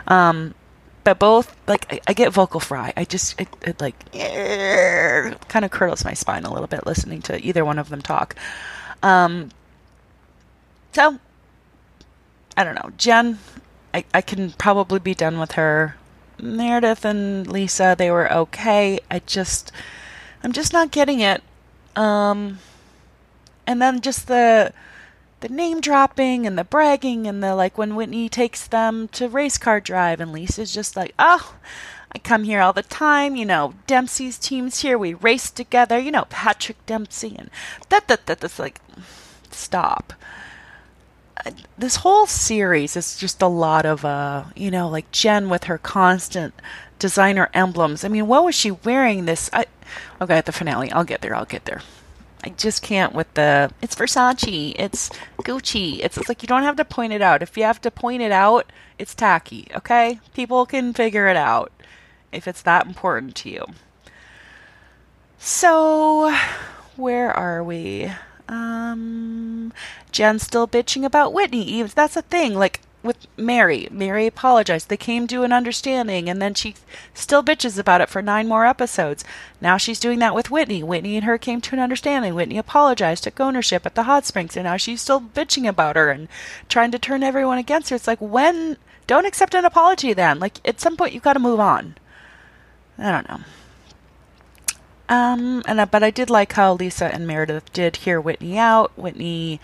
Um, 0.06 0.54
but 1.04 1.18
both, 1.18 1.56
like, 1.66 1.92
I, 1.92 2.00
I, 2.06 2.12
get 2.12 2.32
vocal 2.32 2.60
fry. 2.60 2.92
I 2.96 3.04
just, 3.04 3.40
it, 3.40 3.48
it 3.62 3.80
like, 3.80 3.98
kind 5.48 5.64
of 5.64 5.70
curdles 5.70 6.04
my 6.04 6.14
spine 6.14 6.44
a 6.44 6.52
little 6.52 6.68
bit 6.68 6.86
listening 6.86 7.22
to 7.22 7.44
either 7.44 7.64
one 7.64 7.78
of 7.78 7.88
them 7.88 8.02
talk. 8.02 8.36
Um, 9.02 9.50
so, 10.92 11.18
I 12.56 12.64
don't 12.64 12.76
know. 12.76 12.92
Jen, 12.96 13.38
I, 13.92 14.04
I 14.14 14.20
can 14.20 14.52
probably 14.52 15.00
be 15.00 15.14
done 15.14 15.40
with 15.40 15.52
her. 15.52 15.96
Meredith 16.40 17.04
and 17.04 17.46
Lisa, 17.46 17.94
they 17.98 18.10
were 18.10 18.32
okay. 18.32 19.00
I 19.10 19.20
just, 19.20 19.72
I'm 20.44 20.52
just 20.52 20.72
not 20.72 20.90
getting 20.90 21.20
it. 21.20 21.42
Um, 21.96 22.58
and 23.66 23.80
then 23.80 24.00
just 24.00 24.28
the 24.28 24.72
the 25.42 25.48
name 25.48 25.80
dropping 25.80 26.46
and 26.46 26.56
the 26.56 26.64
bragging 26.64 27.26
and 27.26 27.42
the 27.42 27.54
like 27.54 27.76
when 27.76 27.94
Whitney 27.94 28.28
takes 28.28 28.66
them 28.66 29.08
to 29.08 29.28
race 29.28 29.58
car 29.58 29.80
drive 29.80 30.20
and 30.20 30.32
Lisa's 30.32 30.72
just 30.72 30.96
like, 30.96 31.12
oh, 31.18 31.56
I 32.12 32.18
come 32.18 32.44
here 32.44 32.60
all 32.60 32.72
the 32.72 32.82
time, 32.82 33.36
you 33.36 33.44
know, 33.44 33.74
Dempsey's 33.86 34.38
team's 34.38 34.80
here, 34.80 34.96
we 34.96 35.14
race 35.14 35.50
together, 35.50 35.98
you 35.98 36.10
know, 36.10 36.26
Patrick 36.30 36.84
Dempsey 36.86 37.36
and 37.38 37.50
that 37.90 38.08
that 38.08 38.26
that 38.26 38.40
that's 38.40 38.58
like 38.58 38.80
stop. 39.50 40.14
Uh, 41.44 41.50
this 41.76 41.96
whole 41.96 42.26
series 42.26 42.96
is 42.96 43.16
just 43.16 43.42
a 43.42 43.46
lot 43.46 43.84
of 43.84 44.04
uh, 44.04 44.44
you 44.54 44.70
know, 44.70 44.88
like 44.88 45.10
Jen 45.10 45.48
with 45.48 45.64
her 45.64 45.78
constant 45.78 46.54
designer 46.98 47.50
emblems. 47.52 48.04
I 48.04 48.08
mean, 48.08 48.28
what 48.28 48.44
was 48.44 48.54
she 48.54 48.70
wearing 48.70 49.24
this 49.24 49.50
I 49.52 49.66
okay, 50.20 50.38
at 50.38 50.46
the 50.46 50.52
finale. 50.52 50.90
I'll 50.92 51.04
get 51.04 51.20
there. 51.20 51.34
I'll 51.34 51.44
get 51.44 51.64
there. 51.64 51.82
I 52.44 52.50
just 52.50 52.82
can't 52.82 53.14
with 53.14 53.32
the 53.34 53.70
it's 53.80 53.94
Versace, 53.94 54.74
it's 54.76 55.10
Gucci. 55.38 56.00
It's, 56.02 56.16
it's 56.16 56.28
like 56.28 56.42
you 56.42 56.48
don't 56.48 56.64
have 56.64 56.76
to 56.76 56.84
point 56.84 57.12
it 57.12 57.22
out. 57.22 57.42
If 57.42 57.56
you 57.56 57.62
have 57.64 57.80
to 57.82 57.90
point 57.90 58.22
it 58.22 58.32
out, 58.32 58.70
it's 58.98 59.14
tacky, 59.14 59.68
okay? 59.74 60.18
People 60.34 60.66
can 60.66 60.92
figure 60.92 61.28
it 61.28 61.36
out 61.36 61.70
if 62.32 62.48
it's 62.48 62.62
that 62.62 62.86
important 62.86 63.36
to 63.36 63.50
you. 63.50 63.64
So, 65.38 66.34
where 66.96 67.32
are 67.32 67.62
we? 67.62 68.10
Um 68.48 69.72
Jen's 70.10 70.42
still 70.42 70.68
bitching 70.68 71.04
about 71.04 71.32
Whitney. 71.32 71.62
Eves. 71.62 71.94
That's 71.94 72.16
a 72.16 72.22
thing. 72.22 72.54
Like 72.54 72.80
with 73.02 73.26
Mary. 73.36 73.88
Mary 73.90 74.26
apologized. 74.26 74.88
They 74.88 74.96
came 74.96 75.26
to 75.26 75.42
an 75.42 75.52
understanding, 75.52 76.28
and 76.28 76.40
then 76.40 76.54
she 76.54 76.74
still 77.14 77.42
bitches 77.42 77.78
about 77.78 78.00
it 78.00 78.08
for 78.08 78.22
nine 78.22 78.48
more 78.48 78.64
episodes. 78.66 79.24
Now 79.60 79.76
she's 79.76 80.00
doing 80.00 80.18
that 80.20 80.34
with 80.34 80.50
Whitney. 80.50 80.82
Whitney 80.82 81.16
and 81.16 81.24
her 81.24 81.38
came 81.38 81.60
to 81.62 81.74
an 81.74 81.80
understanding. 81.80 82.34
Whitney 82.34 82.58
apologized, 82.58 83.24
took 83.24 83.40
ownership 83.40 83.84
at 83.86 83.94
the 83.94 84.04
hot 84.04 84.24
springs, 84.24 84.56
and 84.56 84.64
now 84.64 84.76
she's 84.76 85.02
still 85.02 85.20
bitching 85.20 85.68
about 85.68 85.96
her 85.96 86.10
and 86.10 86.28
trying 86.68 86.90
to 86.92 86.98
turn 86.98 87.22
everyone 87.22 87.58
against 87.58 87.90
her. 87.90 87.96
It's 87.96 88.06
like, 88.06 88.20
when? 88.20 88.76
Don't 89.06 89.26
accept 89.26 89.54
an 89.54 89.64
apology 89.64 90.12
then. 90.12 90.38
Like, 90.38 90.66
at 90.66 90.80
some 90.80 90.96
point, 90.96 91.12
you've 91.12 91.24
got 91.24 91.32
to 91.32 91.40
move 91.40 91.60
on. 91.60 91.96
I 92.98 93.10
don't 93.10 93.28
know. 93.28 93.40
Um, 95.08 95.62
and 95.66 95.90
but 95.90 96.02
I 96.02 96.10
did 96.10 96.30
like 96.30 96.52
how 96.54 96.72
Lisa 96.72 97.12
and 97.12 97.26
Meredith 97.26 97.70
did 97.72 97.96
hear 97.96 98.20
Whitney 98.20 98.56
out. 98.56 98.96
Whitney 98.96 99.60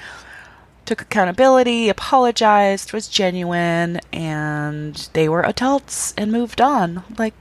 took 0.89 1.03
accountability, 1.03 1.91
apologized, 1.91 2.95
was 2.95 3.09
genuine, 3.09 4.01
and 4.11 5.11
they 5.13 5.29
were 5.29 5.43
adults 5.43 6.15
and 6.17 6.33
moved 6.33 6.63
on 6.63 7.03
like 7.19 7.35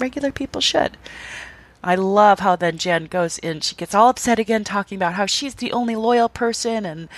regular 0.00 0.32
people 0.32 0.60
should. 0.60 0.96
I 1.84 1.94
love 1.94 2.40
how 2.40 2.56
then 2.56 2.78
Jen 2.78 3.04
goes 3.04 3.38
in, 3.38 3.60
she 3.60 3.76
gets 3.76 3.94
all 3.94 4.08
upset 4.08 4.40
again, 4.40 4.64
talking 4.64 4.96
about 4.96 5.14
how 5.14 5.24
she's 5.24 5.54
the 5.54 5.70
only 5.70 5.94
loyal 5.94 6.28
person 6.28 6.84
and 6.84 7.08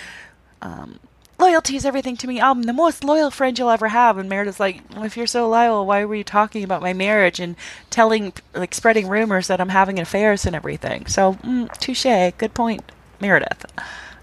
um, 0.60 1.00
loyalty 1.38 1.74
is 1.76 1.86
everything 1.86 2.18
to 2.18 2.28
me. 2.28 2.38
I'm 2.38 2.64
the 2.64 2.74
most 2.74 3.02
loyal 3.02 3.30
friend 3.30 3.58
you'll 3.58 3.70
ever 3.70 3.88
have. 3.88 4.18
And 4.18 4.28
Meredith's 4.28 4.60
like, 4.60 4.82
well, 4.92 5.04
if 5.04 5.16
you're 5.16 5.26
so 5.26 5.48
loyal, 5.48 5.86
why 5.86 6.04
were 6.04 6.14
you 6.14 6.22
talking 6.22 6.62
about 6.64 6.82
my 6.82 6.92
marriage 6.92 7.40
and 7.40 7.56
telling, 7.88 8.34
like, 8.54 8.74
spreading 8.74 9.08
rumors 9.08 9.46
that 9.48 9.60
I'm 9.60 9.70
having 9.70 9.98
affairs 9.98 10.44
and 10.44 10.54
everything? 10.54 11.06
So, 11.06 11.32
mm, 11.34 11.72
touche. 11.78 12.36
Good 12.36 12.52
point, 12.52 12.92
Meredith. 13.20 13.64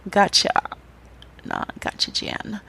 Gotcha 0.09 0.77
not 1.45 1.80
gotcha 1.80 2.12
Jan. 2.12 2.62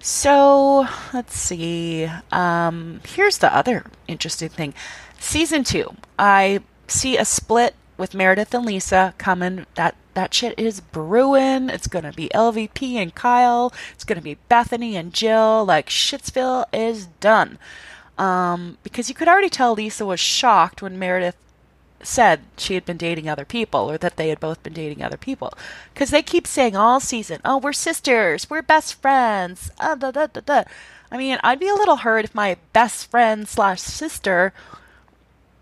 So 0.00 0.86
let's 1.12 1.36
see. 1.36 2.08
Um, 2.30 3.00
here's 3.06 3.38
the 3.38 3.54
other 3.54 3.84
interesting 4.06 4.48
thing. 4.48 4.74
Season 5.18 5.64
two, 5.64 5.94
I 6.18 6.60
see 6.86 7.16
a 7.16 7.24
split 7.24 7.74
with 7.96 8.14
Meredith 8.14 8.54
and 8.54 8.64
Lisa 8.64 9.14
coming. 9.18 9.66
That 9.74 9.96
that 10.14 10.32
shit 10.32 10.58
is 10.58 10.80
brewing. 10.80 11.68
It's 11.68 11.88
gonna 11.88 12.12
be 12.12 12.28
LVP 12.34 12.94
and 12.94 13.14
Kyle. 13.14 13.72
It's 13.92 14.04
gonna 14.04 14.22
be 14.22 14.38
Bethany 14.48 14.96
and 14.96 15.12
Jill. 15.12 15.64
Like 15.64 15.88
Shitsville 15.88 16.64
is 16.72 17.06
done. 17.20 17.58
Um, 18.16 18.78
because 18.82 19.08
you 19.08 19.14
could 19.14 19.28
already 19.28 19.48
tell 19.48 19.74
Lisa 19.74 20.04
was 20.04 20.20
shocked 20.20 20.82
when 20.82 20.98
Meredith 20.98 21.36
said 22.02 22.40
she 22.56 22.74
had 22.74 22.84
been 22.84 22.96
dating 22.96 23.28
other 23.28 23.44
people 23.44 23.90
or 23.90 23.98
that 23.98 24.16
they 24.16 24.28
had 24.28 24.40
both 24.40 24.62
been 24.62 24.72
dating 24.72 25.02
other 25.02 25.16
people. 25.16 25.52
Because 25.92 26.10
they 26.10 26.22
keep 26.22 26.46
saying 26.46 26.76
all 26.76 27.00
season, 27.00 27.40
oh, 27.44 27.58
we're 27.58 27.72
sisters, 27.72 28.48
we're 28.48 28.62
best 28.62 29.00
friends. 29.00 29.70
Uh, 29.78 29.94
da, 29.94 30.10
da, 30.10 30.26
da, 30.26 30.40
da. 30.40 30.64
I 31.10 31.16
mean, 31.16 31.38
I'd 31.42 31.60
be 31.60 31.68
a 31.68 31.74
little 31.74 31.96
hurt 31.96 32.24
if 32.24 32.34
my 32.34 32.56
best 32.72 33.10
friend 33.10 33.48
slash 33.48 33.80
sister 33.80 34.52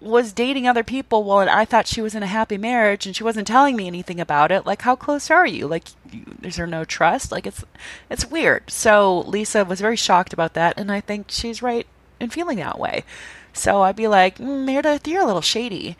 was 0.00 0.32
dating 0.32 0.68
other 0.68 0.84
people 0.84 1.24
while 1.24 1.48
I 1.48 1.64
thought 1.64 1.86
she 1.86 2.02
was 2.02 2.14
in 2.14 2.22
a 2.22 2.26
happy 2.26 2.58
marriage 2.58 3.06
and 3.06 3.16
she 3.16 3.24
wasn't 3.24 3.46
telling 3.46 3.76
me 3.76 3.86
anything 3.86 4.20
about 4.20 4.52
it. 4.52 4.66
Like, 4.66 4.82
how 4.82 4.94
close 4.94 5.30
are 5.30 5.46
you? 5.46 5.66
Like, 5.66 5.88
you, 6.10 6.24
is 6.42 6.56
there 6.56 6.66
no 6.66 6.84
trust? 6.84 7.32
Like, 7.32 7.46
it's 7.46 7.64
it's 8.10 8.26
weird. 8.26 8.70
So 8.70 9.20
Lisa 9.20 9.64
was 9.64 9.80
very 9.80 9.96
shocked 9.96 10.32
about 10.32 10.54
that, 10.54 10.78
and 10.78 10.92
I 10.92 11.00
think 11.00 11.26
she's 11.30 11.62
right 11.62 11.86
in 12.20 12.30
feeling 12.30 12.58
that 12.58 12.78
way. 12.78 13.04
So 13.52 13.82
I'd 13.82 13.96
be 13.96 14.08
like, 14.08 14.38
mm, 14.38 14.64
Meredith, 14.64 15.08
you're 15.08 15.22
a 15.22 15.26
little 15.26 15.40
shady. 15.40 15.96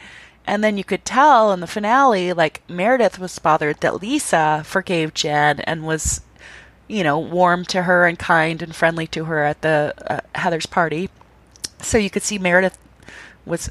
And 0.46 0.62
then 0.62 0.78
you 0.78 0.84
could 0.84 1.04
tell 1.04 1.52
in 1.52 1.60
the 1.60 1.66
finale, 1.66 2.32
like 2.32 2.62
Meredith 2.68 3.18
was 3.18 3.38
bothered 3.38 3.80
that 3.80 4.00
Lisa 4.00 4.62
forgave 4.64 5.12
Jen 5.12 5.60
and 5.60 5.84
was, 5.84 6.20
you 6.86 7.02
know, 7.02 7.18
warm 7.18 7.64
to 7.66 7.82
her 7.82 8.06
and 8.06 8.18
kind 8.18 8.62
and 8.62 8.74
friendly 8.74 9.08
to 9.08 9.24
her 9.24 9.42
at 9.42 9.62
the 9.62 9.92
uh, 10.06 10.20
Heather's 10.36 10.66
party. 10.66 11.10
So 11.82 11.98
you 11.98 12.10
could 12.10 12.22
see 12.22 12.38
Meredith 12.38 12.78
was 13.44 13.70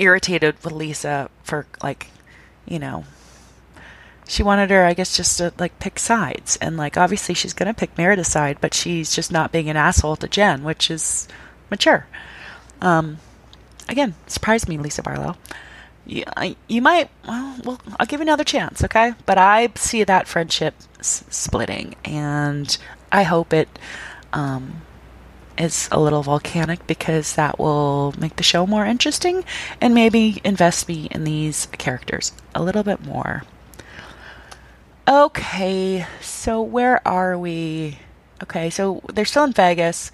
irritated 0.00 0.56
with 0.64 0.72
Lisa 0.72 1.30
for 1.44 1.66
like, 1.82 2.08
you 2.66 2.80
know, 2.80 3.04
she 4.26 4.42
wanted 4.42 4.70
her, 4.70 4.84
I 4.84 4.94
guess, 4.94 5.16
just 5.16 5.38
to 5.38 5.52
like 5.56 5.78
pick 5.78 6.00
sides. 6.00 6.58
And 6.60 6.76
like, 6.76 6.96
obviously, 6.96 7.34
she's 7.34 7.54
going 7.54 7.72
to 7.72 7.78
pick 7.78 7.96
Meredith's 7.96 8.30
side, 8.30 8.58
but 8.60 8.74
she's 8.74 9.14
just 9.14 9.30
not 9.30 9.52
being 9.52 9.70
an 9.70 9.76
asshole 9.76 10.16
to 10.16 10.28
Jen, 10.28 10.64
which 10.64 10.90
is 10.90 11.28
mature. 11.70 12.06
Um, 12.80 13.18
again, 13.88 14.14
surprised 14.26 14.68
me, 14.68 14.78
Lisa 14.78 15.02
Barlow 15.02 15.36
you, 16.08 16.24
you 16.68 16.82
might, 16.82 17.10
well, 17.26 17.56
well, 17.64 17.80
I'll 18.00 18.06
give 18.06 18.20
you 18.20 18.24
another 18.24 18.44
chance, 18.44 18.82
okay? 18.82 19.14
But 19.26 19.38
I 19.38 19.68
see 19.76 20.02
that 20.04 20.26
friendship 20.26 20.74
s- 20.98 21.24
splitting, 21.28 21.94
and 22.04 22.76
I 23.12 23.22
hope 23.24 23.52
it 23.52 23.68
um, 24.32 24.82
is 25.58 25.88
a 25.92 26.00
little 26.00 26.22
volcanic 26.22 26.86
because 26.86 27.34
that 27.34 27.58
will 27.58 28.14
make 28.18 28.36
the 28.36 28.42
show 28.42 28.66
more 28.66 28.86
interesting 28.86 29.44
and 29.80 29.94
maybe 29.94 30.40
invest 30.44 30.88
me 30.88 31.08
in 31.10 31.24
these 31.24 31.66
characters 31.66 32.32
a 32.54 32.62
little 32.62 32.82
bit 32.82 33.04
more. 33.04 33.42
Okay, 35.08 36.06
so 36.20 36.60
where 36.60 37.06
are 37.06 37.38
we? 37.38 37.98
Okay, 38.42 38.70
so 38.70 39.00
they're 39.12 39.24
still 39.24 39.44
in 39.44 39.52
Vegas. 39.52 40.12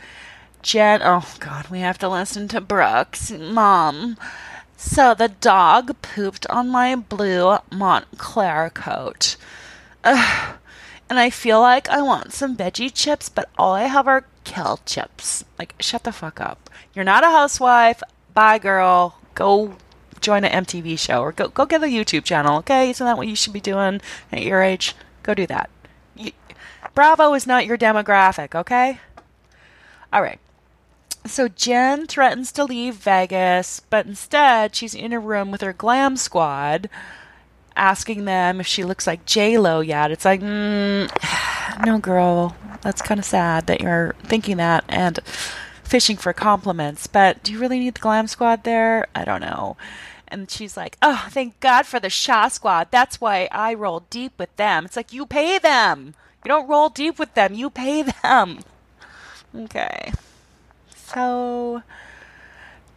Jen, 0.62 1.00
oh 1.02 1.34
god, 1.40 1.68
we 1.68 1.80
have 1.80 1.98
to 1.98 2.08
listen 2.08 2.48
to 2.48 2.60
Brooks. 2.60 3.30
Mom. 3.30 4.16
So 4.86 5.14
the 5.14 5.28
dog 5.28 5.96
pooped 6.02 6.46
on 6.50 6.68
my 6.68 6.94
blue 6.94 7.56
Moncler 7.72 8.72
coat. 8.72 9.36
Ugh. 10.04 10.56
And 11.08 11.18
I 11.18 11.30
feel 11.30 11.60
like 11.60 11.88
I 11.88 12.00
want 12.02 12.32
some 12.32 12.56
veggie 12.56 12.92
chips, 12.94 13.28
but 13.28 13.48
all 13.58 13.72
I 13.72 13.84
have 13.84 14.06
are 14.06 14.26
kale 14.44 14.78
chips. 14.84 15.42
Like, 15.58 15.74
shut 15.80 16.04
the 16.04 16.12
fuck 16.12 16.38
up. 16.38 16.70
You're 16.94 17.04
not 17.04 17.24
a 17.24 17.30
housewife. 17.30 18.02
Bye, 18.34 18.58
girl. 18.58 19.18
Go 19.34 19.76
join 20.20 20.44
an 20.44 20.64
MTV 20.64 20.98
show 20.98 21.22
or 21.22 21.32
go 21.32 21.48
go 21.48 21.64
get 21.64 21.82
a 21.82 21.86
YouTube 21.86 22.24
channel. 22.24 22.58
Okay, 22.58 22.90
isn't 22.90 23.04
that 23.04 23.16
what 23.16 23.26
you 23.26 23.34
should 23.34 23.54
be 23.54 23.60
doing 23.60 24.00
at 24.30 24.42
your 24.42 24.62
age? 24.62 24.94
Go 25.22 25.34
do 25.34 25.46
that. 25.46 25.70
You, 26.14 26.32
Bravo 26.94 27.32
is 27.32 27.46
not 27.46 27.66
your 27.66 27.78
demographic. 27.78 28.54
Okay. 28.54 29.00
All 30.12 30.22
right. 30.22 30.38
So 31.26 31.48
Jen 31.48 32.06
threatens 32.06 32.52
to 32.52 32.64
leave 32.64 32.96
Vegas, 32.96 33.80
but 33.80 34.06
instead 34.06 34.74
she's 34.76 34.94
in 34.94 35.12
a 35.12 35.18
room 35.18 35.50
with 35.50 35.62
her 35.62 35.72
glam 35.72 36.16
squad, 36.16 36.90
asking 37.76 38.26
them 38.26 38.60
if 38.60 38.66
she 38.66 38.84
looks 38.84 39.06
like 39.06 39.24
J 39.24 39.56
Lo 39.56 39.80
yet. 39.80 40.10
It's 40.10 40.24
like, 40.24 40.40
mm, 40.40 41.10
no, 41.86 41.98
girl, 41.98 42.54
that's 42.82 43.00
kind 43.02 43.18
of 43.18 43.24
sad 43.24 43.66
that 43.66 43.80
you're 43.80 44.14
thinking 44.22 44.58
that 44.58 44.84
and 44.88 45.18
fishing 45.82 46.16
for 46.18 46.32
compliments. 46.34 47.06
But 47.06 47.42
do 47.42 47.52
you 47.52 47.58
really 47.58 47.78
need 47.78 47.94
the 47.94 48.00
glam 48.00 48.26
squad 48.26 48.64
there? 48.64 49.06
I 49.14 49.24
don't 49.24 49.40
know. 49.40 49.76
And 50.28 50.50
she's 50.50 50.76
like, 50.76 50.98
oh, 51.00 51.26
thank 51.30 51.58
God 51.60 51.86
for 51.86 52.00
the 52.00 52.10
Shah 52.10 52.48
squad. 52.48 52.88
That's 52.90 53.20
why 53.20 53.48
I 53.50 53.72
roll 53.72 54.04
deep 54.10 54.32
with 54.38 54.54
them. 54.56 54.84
It's 54.84 54.96
like 54.96 55.12
you 55.12 55.26
pay 55.26 55.58
them. 55.58 56.14
You 56.44 56.48
don't 56.48 56.68
roll 56.68 56.90
deep 56.90 57.18
with 57.18 57.34
them. 57.34 57.54
You 57.54 57.70
pay 57.70 58.02
them. 58.02 58.60
Okay. 59.56 60.10
So 61.14 61.82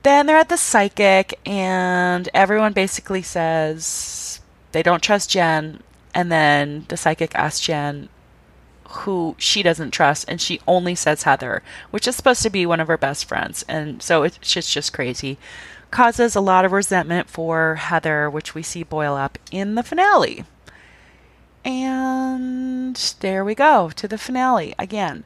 then 0.03 0.25
they're 0.25 0.38
at 0.38 0.49
the 0.49 0.58
psychic, 0.58 1.39
and 1.45 2.27
everyone 2.34 2.73
basically 2.73 3.21
says 3.21 4.41
they 4.71 4.82
don't 4.82 5.03
trust 5.03 5.30
Jen. 5.30 5.84
And 6.13 6.32
then 6.32 6.86
the 6.88 6.97
psychic 6.97 7.36
asks 7.36 7.60
Jen 7.60 8.10
who 8.89 9.36
she 9.38 9.62
doesn't 9.62 9.91
trust, 9.91 10.25
and 10.27 10.41
she 10.41 10.62
only 10.67 10.95
says 10.95 11.23
Heather, 11.23 11.62
which 11.91 12.08
is 12.08 12.15
supposed 12.15 12.41
to 12.41 12.49
be 12.49 12.65
one 12.65 12.80
of 12.80 12.88
her 12.88 12.97
best 12.97 13.25
friends. 13.25 13.63
And 13.67 14.01
so 14.01 14.23
it's 14.23 14.38
just, 14.38 14.71
just 14.71 14.93
crazy. 14.93 15.38
Causes 15.91 16.36
a 16.36 16.41
lot 16.41 16.65
of 16.65 16.71
resentment 16.71 17.30
for 17.30 17.75
Heather, 17.75 18.30
which 18.30 18.56
we 18.56 18.63
see 18.63 18.84
boil 18.84 19.15
up 19.15 19.38
in 19.51 19.75
the 19.75 19.84
finale. 19.84 20.45
And 21.63 22.95
there 23.19 23.43
we 23.43 23.53
go 23.53 23.91
to 23.95 24.08
the 24.08 24.17
finale 24.17 24.73
again 24.80 25.25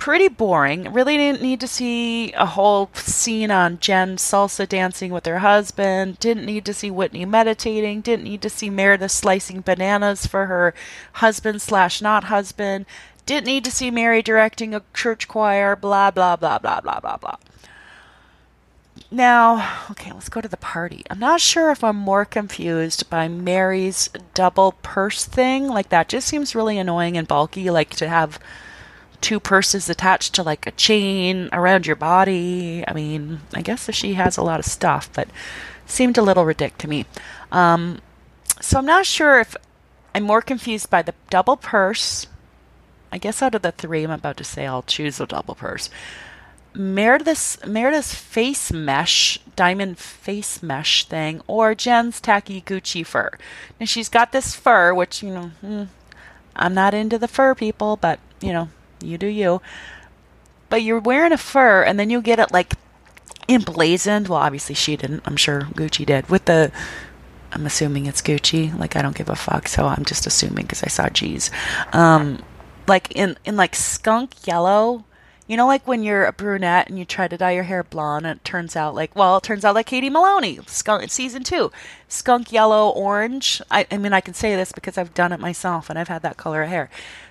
pretty 0.00 0.28
boring. 0.28 0.92
Really 0.92 1.16
didn't 1.16 1.42
need 1.42 1.60
to 1.60 1.68
see 1.68 2.32
a 2.32 2.46
whole 2.46 2.90
scene 2.94 3.50
on 3.50 3.78
Jen 3.78 4.16
salsa 4.16 4.66
dancing 4.66 5.12
with 5.12 5.26
her 5.26 5.40
husband. 5.40 6.18
Didn't 6.18 6.46
need 6.46 6.64
to 6.64 6.74
see 6.74 6.90
Whitney 6.90 7.24
meditating. 7.26 8.00
Didn't 8.00 8.24
need 8.24 8.42
to 8.42 8.50
see 8.50 8.70
Meredith 8.70 9.12
slicing 9.12 9.60
bananas 9.60 10.26
for 10.26 10.46
her 10.46 10.74
husband 11.14 11.62
slash 11.62 12.00
not 12.00 12.24
husband. 12.24 12.86
Didn't 13.26 13.46
need 13.46 13.64
to 13.64 13.70
see 13.70 13.90
Mary 13.90 14.22
directing 14.22 14.74
a 14.74 14.82
church 14.94 15.28
choir. 15.28 15.76
Blah 15.76 16.10
blah 16.10 16.34
blah 16.34 16.58
blah 16.58 16.80
blah 16.80 16.98
blah 16.98 17.16
blah. 17.18 17.36
Now, 19.12 19.86
okay, 19.90 20.12
let's 20.12 20.28
go 20.28 20.40
to 20.40 20.48
the 20.48 20.56
party. 20.56 21.04
I'm 21.10 21.18
not 21.18 21.40
sure 21.40 21.70
if 21.70 21.84
I'm 21.84 21.96
more 21.96 22.24
confused 22.24 23.10
by 23.10 23.28
Mary's 23.28 24.08
double 24.34 24.72
purse 24.82 25.26
thing. 25.26 25.68
Like 25.68 25.90
that 25.90 26.08
just 26.08 26.26
seems 26.26 26.54
really 26.54 26.78
annoying 26.78 27.16
and 27.18 27.28
bulky. 27.28 27.70
Like 27.70 27.90
to 27.96 28.08
have 28.08 28.38
two 29.20 29.40
purses 29.40 29.88
attached 29.88 30.34
to 30.34 30.42
like 30.42 30.66
a 30.66 30.72
chain 30.72 31.48
around 31.52 31.86
your 31.86 31.96
body. 31.96 32.84
I 32.86 32.92
mean, 32.92 33.40
I 33.54 33.62
guess 33.62 33.88
if 33.88 33.94
she 33.94 34.14
has 34.14 34.36
a 34.36 34.42
lot 34.42 34.60
of 34.60 34.66
stuff, 34.66 35.10
but 35.12 35.28
seemed 35.86 36.18
a 36.18 36.22
little 36.22 36.44
ridiculous 36.44 36.82
to 36.82 36.88
me. 36.88 37.06
Um, 37.52 38.00
so 38.60 38.78
I'm 38.78 38.86
not 38.86 39.06
sure 39.06 39.40
if 39.40 39.56
I'm 40.14 40.24
more 40.24 40.42
confused 40.42 40.90
by 40.90 41.02
the 41.02 41.14
double 41.28 41.56
purse. 41.56 42.26
I 43.12 43.18
guess 43.18 43.42
out 43.42 43.54
of 43.54 43.62
the 43.62 43.72
three 43.72 44.04
I'm 44.04 44.10
about 44.10 44.36
to 44.38 44.44
say, 44.44 44.66
I'll 44.66 44.82
choose 44.82 45.18
the 45.18 45.26
double 45.26 45.54
purse. 45.54 45.90
Meredith's 46.72 47.64
Meredith's 47.66 48.14
face 48.14 48.72
mesh, 48.72 49.40
diamond 49.56 49.98
face 49.98 50.62
mesh 50.62 51.04
thing, 51.04 51.40
or 51.48 51.74
Jen's 51.74 52.20
tacky 52.20 52.62
Gucci 52.62 53.04
fur. 53.04 53.30
And 53.80 53.88
she's 53.88 54.08
got 54.08 54.30
this 54.30 54.54
fur, 54.54 54.94
which 54.94 55.22
you 55.22 55.30
know, 55.30 55.50
hmm, 55.60 55.84
I'm 56.54 56.74
not 56.74 56.94
into 56.94 57.18
the 57.18 57.26
fur 57.26 57.56
people, 57.56 57.96
but 57.96 58.20
you 58.40 58.52
know, 58.52 58.68
you 59.02 59.18
do 59.18 59.26
you. 59.26 59.60
But 60.68 60.82
you're 60.82 61.00
wearing 61.00 61.32
a 61.32 61.38
fur, 61.38 61.82
and 61.82 61.98
then 61.98 62.10
you 62.10 62.22
get 62.22 62.38
it 62.38 62.52
like 62.52 62.74
emblazoned. 63.48 64.28
Well, 64.28 64.38
obviously 64.38 64.74
she 64.74 64.96
didn't. 64.96 65.22
I'm 65.26 65.36
sure 65.36 65.62
Gucci 65.62 66.06
did 66.06 66.28
with 66.28 66.44
the. 66.44 66.70
I'm 67.52 67.66
assuming 67.66 68.06
it's 68.06 68.22
Gucci. 68.22 68.76
Like 68.78 68.96
I 68.96 69.02
don't 69.02 69.16
give 69.16 69.28
a 69.28 69.36
fuck, 69.36 69.68
so 69.68 69.86
I'm 69.86 70.04
just 70.04 70.26
assuming 70.26 70.64
because 70.64 70.82
I 70.84 70.88
saw 70.88 71.08
G's. 71.08 71.50
Um, 71.92 72.42
like 72.86 73.10
in 73.12 73.36
in 73.44 73.56
like 73.56 73.74
skunk 73.74 74.46
yellow. 74.46 75.04
You 75.46 75.56
know, 75.56 75.66
like 75.66 75.84
when 75.88 76.04
you're 76.04 76.26
a 76.26 76.32
brunette 76.32 76.88
and 76.88 76.96
you 76.96 77.04
try 77.04 77.26
to 77.26 77.36
dye 77.36 77.50
your 77.50 77.64
hair 77.64 77.82
blonde, 77.82 78.24
and 78.24 78.38
it 78.38 78.44
turns 78.44 78.76
out 78.76 78.94
like, 78.94 79.16
well, 79.16 79.38
it 79.38 79.42
turns 79.42 79.64
out 79.64 79.74
like 79.74 79.86
Katie 79.86 80.08
Maloney, 80.08 80.60
skunk 80.68 81.10
season 81.10 81.42
two, 81.42 81.72
skunk 82.06 82.52
yellow 82.52 82.88
orange. 82.90 83.60
I, 83.68 83.84
I 83.90 83.96
mean, 83.96 84.12
I 84.12 84.20
can 84.20 84.32
say 84.32 84.54
this 84.54 84.70
because 84.70 84.96
I've 84.96 85.12
done 85.12 85.32
it 85.32 85.40
myself 85.40 85.90
and 85.90 85.98
I've 85.98 86.06
had 86.06 86.22
that 86.22 86.36
color 86.36 86.62
of 86.62 86.68
hair. 86.68 86.88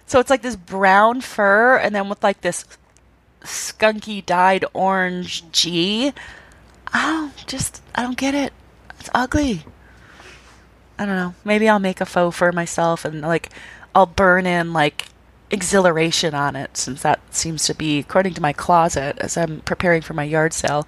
So 0.09 0.19
it's 0.19 0.31
like 0.31 0.41
this 0.41 0.55
brown 0.55 1.21
fur 1.21 1.77
and 1.77 1.93
then 1.93 2.09
with 2.09 2.23
like 2.23 2.41
this 2.41 2.65
skunky 3.41 4.25
dyed 4.25 4.65
orange 4.73 5.49
G. 5.51 6.13
Oh, 6.95 7.31
just 7.45 7.83
I 7.93 8.01
don't 8.01 8.17
get 8.17 8.33
it. 8.33 8.51
It's 8.99 9.11
ugly. 9.13 9.65
I 10.97 11.05
don't 11.05 11.15
know. 11.15 11.35
Maybe 11.45 11.69
I'll 11.69 11.77
make 11.77 12.01
a 12.01 12.07
faux 12.07 12.35
fur 12.35 12.51
myself 12.51 13.05
and 13.05 13.21
like 13.21 13.49
I'll 13.93 14.07
burn 14.07 14.47
in 14.47 14.73
like 14.73 15.05
exhilaration 15.51 16.33
on 16.33 16.55
it, 16.55 16.75
since 16.75 17.03
that 17.03 17.19
seems 17.33 17.65
to 17.65 17.75
be, 17.75 17.99
according 17.99 18.33
to 18.33 18.41
my 18.41 18.51
closet, 18.51 19.17
as 19.19 19.37
I'm 19.37 19.61
preparing 19.61 20.01
for 20.01 20.15
my 20.15 20.23
yard 20.23 20.53
sale. 20.53 20.87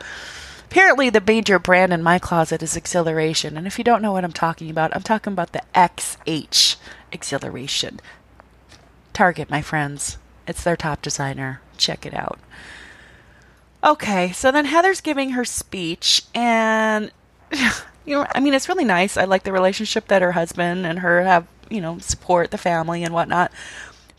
Apparently, 0.66 1.12
the 1.12 1.22
major 1.22 1.60
brand 1.60 1.94
in 1.94 2.02
my 2.02 2.18
closet 2.18 2.64
is 2.64 2.76
Xhilaration, 2.76 3.58
and 3.58 3.68
if 3.68 3.78
you 3.78 3.84
don't 3.84 4.02
know 4.02 4.14
what 4.14 4.24
I'm 4.24 4.32
talking 4.32 4.70
about, 4.70 4.96
I'm 4.96 5.04
talking 5.04 5.34
about 5.34 5.52
the 5.52 5.62
XH 5.76 6.78
Xhilaration. 7.12 8.00
Target, 9.14 9.50
my 9.50 9.62
friends. 9.62 10.18
It's 10.48 10.64
their 10.64 10.76
top 10.76 11.02
designer. 11.02 11.62
Check 11.78 12.06
it 12.06 12.14
out. 12.14 12.40
Okay, 13.84 14.32
so 14.32 14.52
then 14.52 14.66
Heather's 14.66 15.02
giving 15.02 15.32
her 15.32 15.46
speech, 15.46 16.24
and 16.36 17.12
you 18.06 18.16
know, 18.16 18.28
I 18.34 18.40
mean, 18.40 18.54
it's 18.54 18.70
really 18.70 18.86
nice. 18.86 19.18
I 19.18 19.26
like 19.26 19.44
the 19.44 19.52
relationship 19.52 20.08
that 20.08 20.22
her 20.22 20.34
husband 20.34 20.86
and 20.86 21.00
her 21.00 21.24
have, 21.24 21.48
you 21.70 21.82
know, 21.82 21.98
support 21.98 22.52
the 22.52 22.58
family 22.58 23.04
and 23.04 23.14
whatnot. 23.14 23.52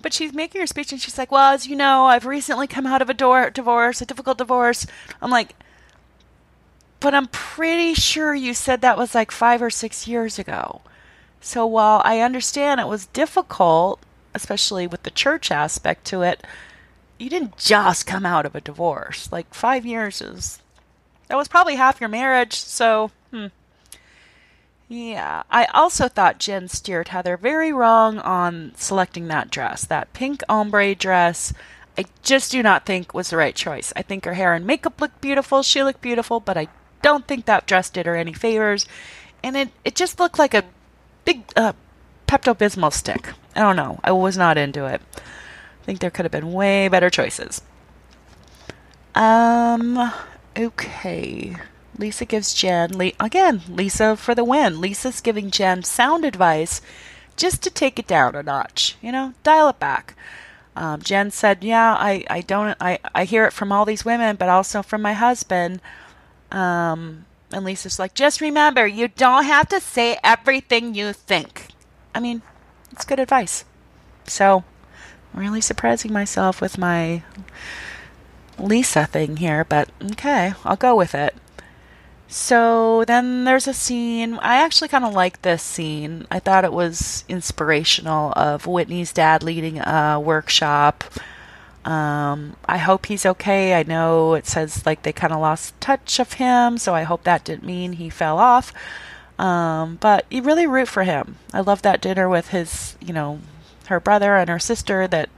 But 0.02 0.12
she's 0.12 0.32
making 0.32 0.60
her 0.60 0.66
speech, 0.66 0.90
and 0.90 1.00
she's 1.00 1.16
like, 1.16 1.30
"Well, 1.30 1.52
as 1.52 1.68
you 1.68 1.76
know, 1.76 2.06
I've 2.06 2.26
recently 2.26 2.66
come 2.66 2.86
out 2.86 3.02
of 3.02 3.08
a 3.08 3.14
door- 3.14 3.50
divorce, 3.50 4.02
a 4.02 4.06
difficult 4.06 4.38
divorce." 4.38 4.84
I'm 5.20 5.30
like, 5.30 5.54
but 6.98 7.14
I'm 7.14 7.28
pretty 7.28 7.94
sure 7.94 8.34
you 8.34 8.54
said 8.54 8.80
that 8.80 8.98
was 8.98 9.14
like 9.14 9.30
five 9.30 9.62
or 9.62 9.70
six 9.70 10.08
years 10.08 10.38
ago. 10.38 10.82
So 11.40 11.66
while 11.66 12.00
I 12.04 12.20
understand 12.20 12.80
it 12.80 12.86
was 12.86 13.06
difficult, 13.06 14.00
especially 14.34 14.86
with 14.86 15.02
the 15.02 15.10
church 15.10 15.50
aspect 15.50 16.04
to 16.06 16.22
it, 16.22 16.44
you 17.18 17.30
didn't 17.30 17.56
just 17.56 18.06
come 18.06 18.26
out 18.26 18.46
of 18.46 18.54
a 18.54 18.60
divorce. 18.60 19.30
Like 19.30 19.54
five 19.54 19.86
years 19.86 20.20
is 20.20 20.62
that 21.28 21.36
was 21.36 21.48
probably 21.48 21.76
half 21.76 22.00
your 22.00 22.08
marriage. 22.08 22.54
So, 22.54 23.10
hmm. 23.30 23.46
yeah. 24.88 25.44
I 25.50 25.64
also 25.66 26.08
thought 26.08 26.38
Jen 26.38 26.68
steered 26.68 27.08
Heather 27.08 27.36
very 27.36 27.72
wrong 27.72 28.18
on 28.18 28.72
selecting 28.76 29.28
that 29.28 29.50
dress, 29.50 29.84
that 29.86 30.12
pink 30.12 30.42
ombre 30.48 30.94
dress. 30.94 31.54
I 31.96 32.04
just 32.22 32.50
do 32.50 32.62
not 32.62 32.86
think 32.86 33.14
was 33.14 33.30
the 33.30 33.36
right 33.36 33.54
choice. 33.54 33.92
I 33.94 34.02
think 34.02 34.24
her 34.24 34.34
hair 34.34 34.54
and 34.54 34.66
makeup 34.66 35.00
looked 35.00 35.20
beautiful. 35.20 35.62
She 35.62 35.82
looked 35.82 36.00
beautiful, 36.00 36.40
but 36.40 36.56
I 36.56 36.68
don't 37.02 37.26
think 37.26 37.44
that 37.46 37.66
dress 37.66 37.90
did 37.90 38.06
her 38.06 38.16
any 38.16 38.32
favors. 38.32 38.86
And 39.42 39.56
it, 39.56 39.68
it 39.84 39.94
just 39.94 40.18
looked 40.18 40.38
like 40.38 40.54
a 40.54 40.64
big 41.24 41.44
uh, 41.56 41.72
Pepto 42.32 42.56
Bismol 42.56 42.90
stick. 42.90 43.28
I 43.54 43.60
don't 43.60 43.76
know. 43.76 44.00
I 44.02 44.12
was 44.12 44.38
not 44.38 44.56
into 44.56 44.86
it. 44.86 45.02
I 45.14 45.84
think 45.84 46.00
there 46.00 46.10
could 46.10 46.24
have 46.24 46.32
been 46.32 46.54
way 46.54 46.88
better 46.88 47.10
choices. 47.10 47.60
Um, 49.14 50.10
okay. 50.56 51.54
Lisa 51.98 52.24
gives 52.24 52.54
Jen, 52.54 52.96
Le- 52.96 53.12
again, 53.20 53.60
Lisa 53.68 54.16
for 54.16 54.34
the 54.34 54.44
win. 54.44 54.80
Lisa's 54.80 55.20
giving 55.20 55.50
Jen 55.50 55.82
sound 55.82 56.24
advice 56.24 56.80
just 57.36 57.62
to 57.64 57.70
take 57.70 57.98
it 57.98 58.06
down 58.06 58.34
a 58.34 58.42
notch, 58.42 58.96
you 59.02 59.12
know, 59.12 59.34
dial 59.42 59.68
it 59.68 59.78
back. 59.78 60.14
Um, 60.74 61.02
Jen 61.02 61.30
said, 61.30 61.62
Yeah, 61.62 61.92
I, 61.92 62.24
I 62.30 62.40
don't, 62.40 62.74
I, 62.80 62.98
I 63.14 63.24
hear 63.24 63.44
it 63.44 63.52
from 63.52 63.72
all 63.72 63.84
these 63.84 64.06
women, 64.06 64.36
but 64.36 64.48
also 64.48 64.80
from 64.80 65.02
my 65.02 65.12
husband. 65.12 65.82
Um, 66.50 67.26
and 67.52 67.62
Lisa's 67.62 67.98
like, 67.98 68.14
Just 68.14 68.40
remember, 68.40 68.86
you 68.86 69.08
don't 69.08 69.44
have 69.44 69.68
to 69.68 69.80
say 69.80 70.18
everything 70.24 70.94
you 70.94 71.12
think. 71.12 71.71
I 72.14 72.20
mean, 72.20 72.42
it's 72.90 73.04
good 73.04 73.20
advice. 73.20 73.64
So, 74.26 74.64
really 75.34 75.60
surprising 75.60 76.12
myself 76.12 76.60
with 76.60 76.78
my 76.78 77.22
Lisa 78.58 79.06
thing 79.06 79.38
here, 79.38 79.64
but 79.64 79.88
okay, 80.12 80.54
I'll 80.64 80.76
go 80.76 80.94
with 80.94 81.14
it. 81.14 81.34
So 82.28 83.04
then 83.04 83.44
there's 83.44 83.68
a 83.68 83.74
scene. 83.74 84.38
I 84.38 84.56
actually 84.56 84.88
kind 84.88 85.04
of 85.04 85.12
like 85.12 85.42
this 85.42 85.62
scene. 85.62 86.26
I 86.30 86.38
thought 86.38 86.64
it 86.64 86.72
was 86.72 87.24
inspirational 87.28 88.32
of 88.32 88.66
Whitney's 88.66 89.12
dad 89.12 89.42
leading 89.42 89.78
a 89.80 90.18
workshop. 90.18 91.04
Um, 91.84 92.56
I 92.64 92.78
hope 92.78 93.06
he's 93.06 93.26
okay. 93.26 93.74
I 93.74 93.82
know 93.82 94.32
it 94.32 94.46
says 94.46 94.86
like 94.86 95.02
they 95.02 95.12
kind 95.12 95.34
of 95.34 95.40
lost 95.40 95.78
touch 95.78 96.18
of 96.20 96.34
him, 96.34 96.78
so 96.78 96.94
I 96.94 97.02
hope 97.02 97.24
that 97.24 97.44
didn't 97.44 97.64
mean 97.64 97.94
he 97.94 98.08
fell 98.08 98.38
off. 98.38 98.72
Um, 99.42 99.96
but 99.96 100.24
you 100.30 100.40
really 100.42 100.68
root 100.68 100.86
for 100.86 101.02
him. 101.02 101.36
I 101.52 101.62
love 101.62 101.82
that 101.82 102.00
dinner 102.00 102.28
with 102.28 102.50
his, 102.50 102.96
you 103.00 103.12
know, 103.12 103.40
her 103.86 103.98
brother 103.98 104.36
and 104.36 104.48
her 104.48 104.60
sister 104.60 105.08
that 105.08 105.30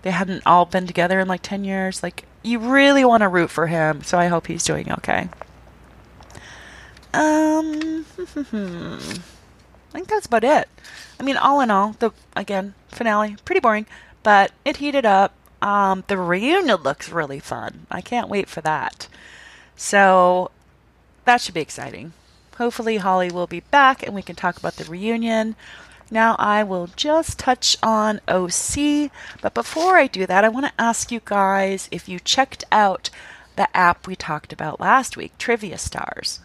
they 0.00 0.10
hadn't 0.10 0.42
all 0.46 0.64
been 0.64 0.86
together 0.86 1.20
in 1.20 1.28
like 1.28 1.42
10 1.42 1.62
years. 1.62 2.02
Like, 2.02 2.24
you 2.42 2.58
really 2.58 3.04
want 3.04 3.20
to 3.20 3.28
root 3.28 3.50
for 3.50 3.66
him, 3.66 4.02
so 4.02 4.18
I 4.18 4.28
hope 4.28 4.46
he's 4.46 4.64
doing 4.64 4.90
okay. 4.90 5.28
Um, 7.12 8.06
I 8.18 9.92
think 9.92 10.08
that's 10.08 10.26
about 10.26 10.44
it. 10.44 10.66
I 11.20 11.22
mean, 11.22 11.36
all 11.36 11.60
in 11.60 11.70
all, 11.70 11.94
the 11.98 12.10
again 12.34 12.72
finale 12.88 13.36
pretty 13.44 13.60
boring, 13.60 13.84
but 14.22 14.50
it 14.64 14.78
heated 14.78 15.04
up. 15.04 15.34
Um, 15.60 16.04
the 16.08 16.16
reunion 16.16 16.76
looks 16.76 17.10
really 17.10 17.38
fun. 17.38 17.86
I 17.90 18.00
can't 18.00 18.30
wait 18.30 18.48
for 18.48 18.62
that. 18.62 19.08
So 19.76 20.50
that 21.26 21.42
should 21.42 21.54
be 21.54 21.60
exciting. 21.60 22.14
Hopefully, 22.62 22.98
Holly 22.98 23.28
will 23.28 23.48
be 23.48 23.58
back 23.58 24.04
and 24.04 24.14
we 24.14 24.22
can 24.22 24.36
talk 24.36 24.56
about 24.56 24.76
the 24.76 24.84
reunion. 24.84 25.56
Now 26.12 26.36
I 26.38 26.62
will 26.62 26.86
just 26.94 27.36
touch 27.36 27.76
on 27.82 28.20
OC, 28.28 29.10
but 29.40 29.52
before 29.52 29.96
I 29.96 30.06
do 30.06 30.26
that, 30.26 30.44
I 30.44 30.48
want 30.48 30.66
to 30.66 30.80
ask 30.80 31.10
you 31.10 31.20
guys 31.24 31.88
if 31.90 32.08
you 32.08 32.20
checked 32.20 32.62
out 32.70 33.10
the 33.56 33.76
app 33.76 34.06
we 34.06 34.14
talked 34.14 34.52
about 34.52 34.78
last 34.78 35.16
week, 35.16 35.36
Trivia 35.38 35.76
Stars. 35.76 36.38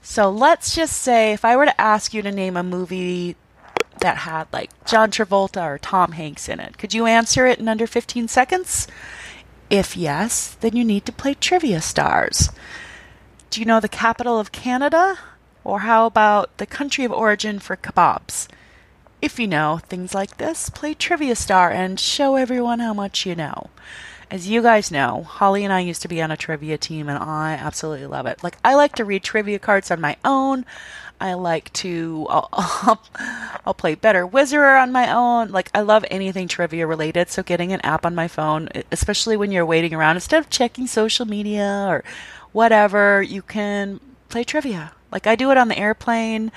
So 0.00 0.30
let's 0.30 0.74
just 0.74 0.96
say 0.96 1.34
if 1.34 1.44
I 1.44 1.56
were 1.56 1.66
to 1.66 1.78
ask 1.78 2.14
you 2.14 2.22
to 2.22 2.32
name 2.32 2.56
a 2.56 2.62
movie 2.62 3.36
that 3.98 4.16
had 4.16 4.46
like 4.54 4.70
John 4.86 5.10
Travolta 5.10 5.62
or 5.62 5.76
Tom 5.76 6.12
Hanks 6.12 6.48
in 6.48 6.58
it, 6.58 6.78
could 6.78 6.94
you 6.94 7.04
answer 7.04 7.46
it 7.46 7.58
in 7.58 7.68
under 7.68 7.86
15 7.86 8.28
seconds? 8.28 8.88
If 9.68 9.94
yes, 9.94 10.56
then 10.62 10.74
you 10.74 10.86
need 10.86 11.04
to 11.04 11.12
play 11.12 11.34
Trivia 11.34 11.82
Stars. 11.82 12.48
Do 13.50 13.60
you 13.60 13.66
know 13.66 13.78
the 13.78 13.88
capital 13.90 14.40
of 14.40 14.52
Canada? 14.52 15.18
Or 15.64 15.80
how 15.80 16.06
about 16.06 16.56
the 16.58 16.66
country 16.66 17.04
of 17.04 17.12
origin 17.12 17.58
for 17.58 17.76
kebabs? 17.76 18.48
If 19.20 19.38
you 19.38 19.46
know 19.46 19.78
things 19.78 20.14
like 20.14 20.38
this, 20.38 20.70
play 20.70 20.94
Trivia 20.94 21.36
Star 21.36 21.70
and 21.70 22.00
show 22.00 22.36
everyone 22.36 22.80
how 22.80 22.94
much 22.94 23.26
you 23.26 23.34
know. 23.34 23.68
As 24.30 24.48
you 24.48 24.62
guys 24.62 24.90
know, 24.90 25.24
Holly 25.24 25.64
and 25.64 25.72
I 25.72 25.80
used 25.80 26.02
to 26.02 26.08
be 26.08 26.22
on 26.22 26.30
a 26.30 26.36
trivia 26.36 26.78
team 26.78 27.08
and 27.08 27.18
I 27.18 27.52
absolutely 27.52 28.06
love 28.06 28.26
it. 28.26 28.42
Like, 28.42 28.56
I 28.64 28.74
like 28.74 28.94
to 28.94 29.04
read 29.04 29.22
trivia 29.22 29.58
cards 29.58 29.90
on 29.90 30.00
my 30.00 30.16
own. 30.24 30.64
I 31.20 31.34
like 31.34 31.70
to, 31.74 32.26
I'll, 32.30 32.48
I'll, 33.66 33.74
play 33.74 33.94
Better 33.94 34.26
Wizard 34.26 34.64
on 34.64 34.90
my 34.92 35.12
own. 35.12 35.50
Like, 35.50 35.68
I 35.74 35.80
love 35.80 36.04
anything 36.10 36.48
trivia 36.48 36.86
related. 36.86 37.28
So, 37.28 37.42
getting 37.42 37.72
an 37.72 37.80
app 37.82 38.06
on 38.06 38.14
my 38.14 38.28
phone, 38.28 38.70
especially 38.90 39.36
when 39.36 39.52
you're 39.52 39.66
waiting 39.66 39.92
around, 39.92 40.16
instead 40.16 40.40
of 40.40 40.48
checking 40.48 40.86
social 40.86 41.26
media 41.26 41.86
or 41.88 42.04
whatever, 42.52 43.20
you 43.20 43.42
can 43.42 44.00
play 44.30 44.44
trivia. 44.44 44.92
Like, 45.12 45.26
I 45.26 45.36
do 45.36 45.50
it 45.50 45.58
on 45.58 45.68
the 45.68 45.78
airplane. 45.78 46.52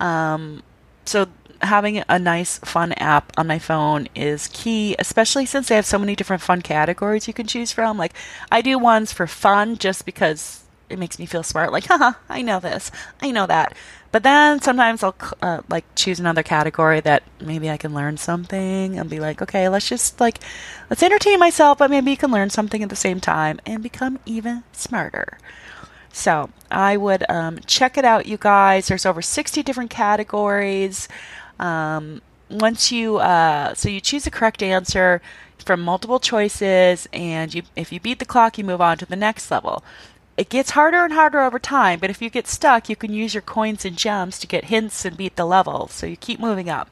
Um, 0.00 0.62
so, 1.04 1.26
having 1.62 2.02
a 2.08 2.18
nice, 2.18 2.58
fun 2.58 2.92
app 2.94 3.32
on 3.36 3.46
my 3.46 3.58
phone 3.58 4.08
is 4.14 4.48
key, 4.52 4.96
especially 4.98 5.46
since 5.46 5.68
they 5.68 5.76
have 5.76 5.86
so 5.86 5.98
many 5.98 6.14
different 6.14 6.42
fun 6.42 6.62
categories 6.62 7.26
you 7.26 7.34
can 7.34 7.46
choose 7.46 7.72
from. 7.72 7.96
Like, 7.96 8.12
I 8.50 8.60
do 8.60 8.78
ones 8.78 9.12
for 9.12 9.26
fun 9.26 9.78
just 9.78 10.04
because 10.04 10.64
it 10.88 10.98
makes 10.98 11.18
me 11.18 11.26
feel 11.26 11.42
smart. 11.42 11.72
Like, 11.72 11.86
haha, 11.88 12.12
I 12.28 12.42
know 12.42 12.60
this, 12.60 12.90
I 13.20 13.30
know 13.30 13.46
that. 13.46 13.74
But 14.12 14.22
then 14.22 14.60
sometimes 14.60 15.02
I'll 15.02 15.16
uh, 15.42 15.62
like 15.68 15.84
choose 15.96 16.20
another 16.20 16.44
category 16.44 17.00
that 17.00 17.24
maybe 17.40 17.68
I 17.68 17.76
can 17.76 17.94
learn 17.94 18.16
something 18.16 18.96
and 18.96 19.10
be 19.10 19.18
like, 19.18 19.42
okay, 19.42 19.68
let's 19.68 19.88
just 19.88 20.20
like, 20.20 20.38
let's 20.88 21.02
entertain 21.02 21.40
myself, 21.40 21.78
but 21.78 21.90
maybe 21.90 22.12
you 22.12 22.16
can 22.16 22.30
learn 22.30 22.48
something 22.48 22.80
at 22.80 22.90
the 22.90 22.96
same 22.96 23.18
time 23.18 23.58
and 23.66 23.82
become 23.82 24.20
even 24.24 24.62
smarter. 24.70 25.38
So 26.14 26.50
I 26.70 26.96
would 26.96 27.28
um, 27.28 27.58
check 27.66 27.98
it 27.98 28.04
out, 28.04 28.26
you 28.26 28.36
guys. 28.38 28.86
There's 28.86 29.04
over 29.04 29.20
60 29.20 29.62
different 29.64 29.90
categories. 29.90 31.08
Um, 31.58 32.22
once 32.48 32.92
you 32.92 33.16
uh, 33.16 33.74
so 33.74 33.88
you 33.88 34.00
choose 34.00 34.24
the 34.24 34.30
correct 34.30 34.62
answer 34.62 35.20
from 35.58 35.80
multiple 35.80 36.20
choices, 36.20 37.08
and 37.12 37.52
you 37.52 37.62
if 37.74 37.92
you 37.92 37.98
beat 37.98 38.20
the 38.20 38.24
clock, 38.24 38.56
you 38.58 38.64
move 38.64 38.80
on 38.80 38.96
to 38.98 39.06
the 39.06 39.16
next 39.16 39.50
level. 39.50 39.82
It 40.36 40.48
gets 40.48 40.70
harder 40.70 41.04
and 41.04 41.12
harder 41.12 41.40
over 41.40 41.58
time, 41.58 41.98
but 41.98 42.10
if 42.10 42.22
you 42.22 42.30
get 42.30 42.46
stuck, 42.46 42.88
you 42.88 42.96
can 42.96 43.12
use 43.12 43.34
your 43.34 43.42
coins 43.42 43.84
and 43.84 43.96
gems 43.96 44.38
to 44.38 44.46
get 44.46 44.66
hints 44.66 45.04
and 45.04 45.16
beat 45.16 45.36
the 45.36 45.44
level. 45.44 45.88
So 45.88 46.06
you 46.06 46.16
keep 46.16 46.38
moving 46.38 46.70
up. 46.70 46.90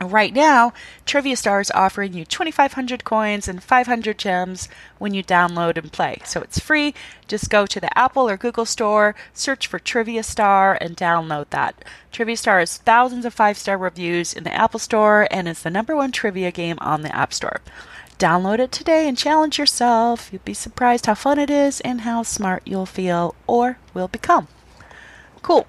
Right 0.00 0.34
now, 0.34 0.72
Trivia 1.06 1.36
Star 1.36 1.60
is 1.60 1.70
offering 1.70 2.14
you 2.14 2.24
2,500 2.24 3.04
coins 3.04 3.46
and 3.46 3.62
500 3.62 4.18
gems 4.18 4.68
when 4.98 5.14
you 5.14 5.22
download 5.22 5.78
and 5.78 5.92
play. 5.92 6.18
So 6.24 6.40
it's 6.42 6.58
free. 6.58 6.94
Just 7.28 7.48
go 7.48 7.64
to 7.64 7.80
the 7.80 7.96
Apple 7.96 8.28
or 8.28 8.36
Google 8.36 8.64
Store, 8.64 9.14
search 9.32 9.68
for 9.68 9.78
Trivia 9.78 10.24
Star, 10.24 10.76
and 10.80 10.96
download 10.96 11.50
that. 11.50 11.84
Trivia 12.10 12.36
Star 12.36 12.58
has 12.58 12.78
thousands 12.78 13.24
of 13.24 13.34
five 13.34 13.56
star 13.56 13.78
reviews 13.78 14.32
in 14.32 14.42
the 14.42 14.52
Apple 14.52 14.80
Store 14.80 15.28
and 15.30 15.46
is 15.46 15.62
the 15.62 15.70
number 15.70 15.94
one 15.94 16.10
trivia 16.10 16.50
game 16.50 16.78
on 16.80 17.02
the 17.02 17.14
App 17.14 17.32
Store. 17.32 17.60
Download 18.18 18.58
it 18.58 18.72
today 18.72 19.08
and 19.08 19.16
challenge 19.16 19.58
yourself. 19.58 20.28
You'll 20.32 20.42
be 20.44 20.54
surprised 20.54 21.06
how 21.06 21.14
fun 21.14 21.38
it 21.38 21.50
is 21.50 21.80
and 21.80 22.00
how 22.00 22.24
smart 22.24 22.62
you'll 22.64 22.86
feel 22.86 23.36
or 23.46 23.78
will 23.92 24.08
become. 24.08 24.48
Cool. 25.40 25.66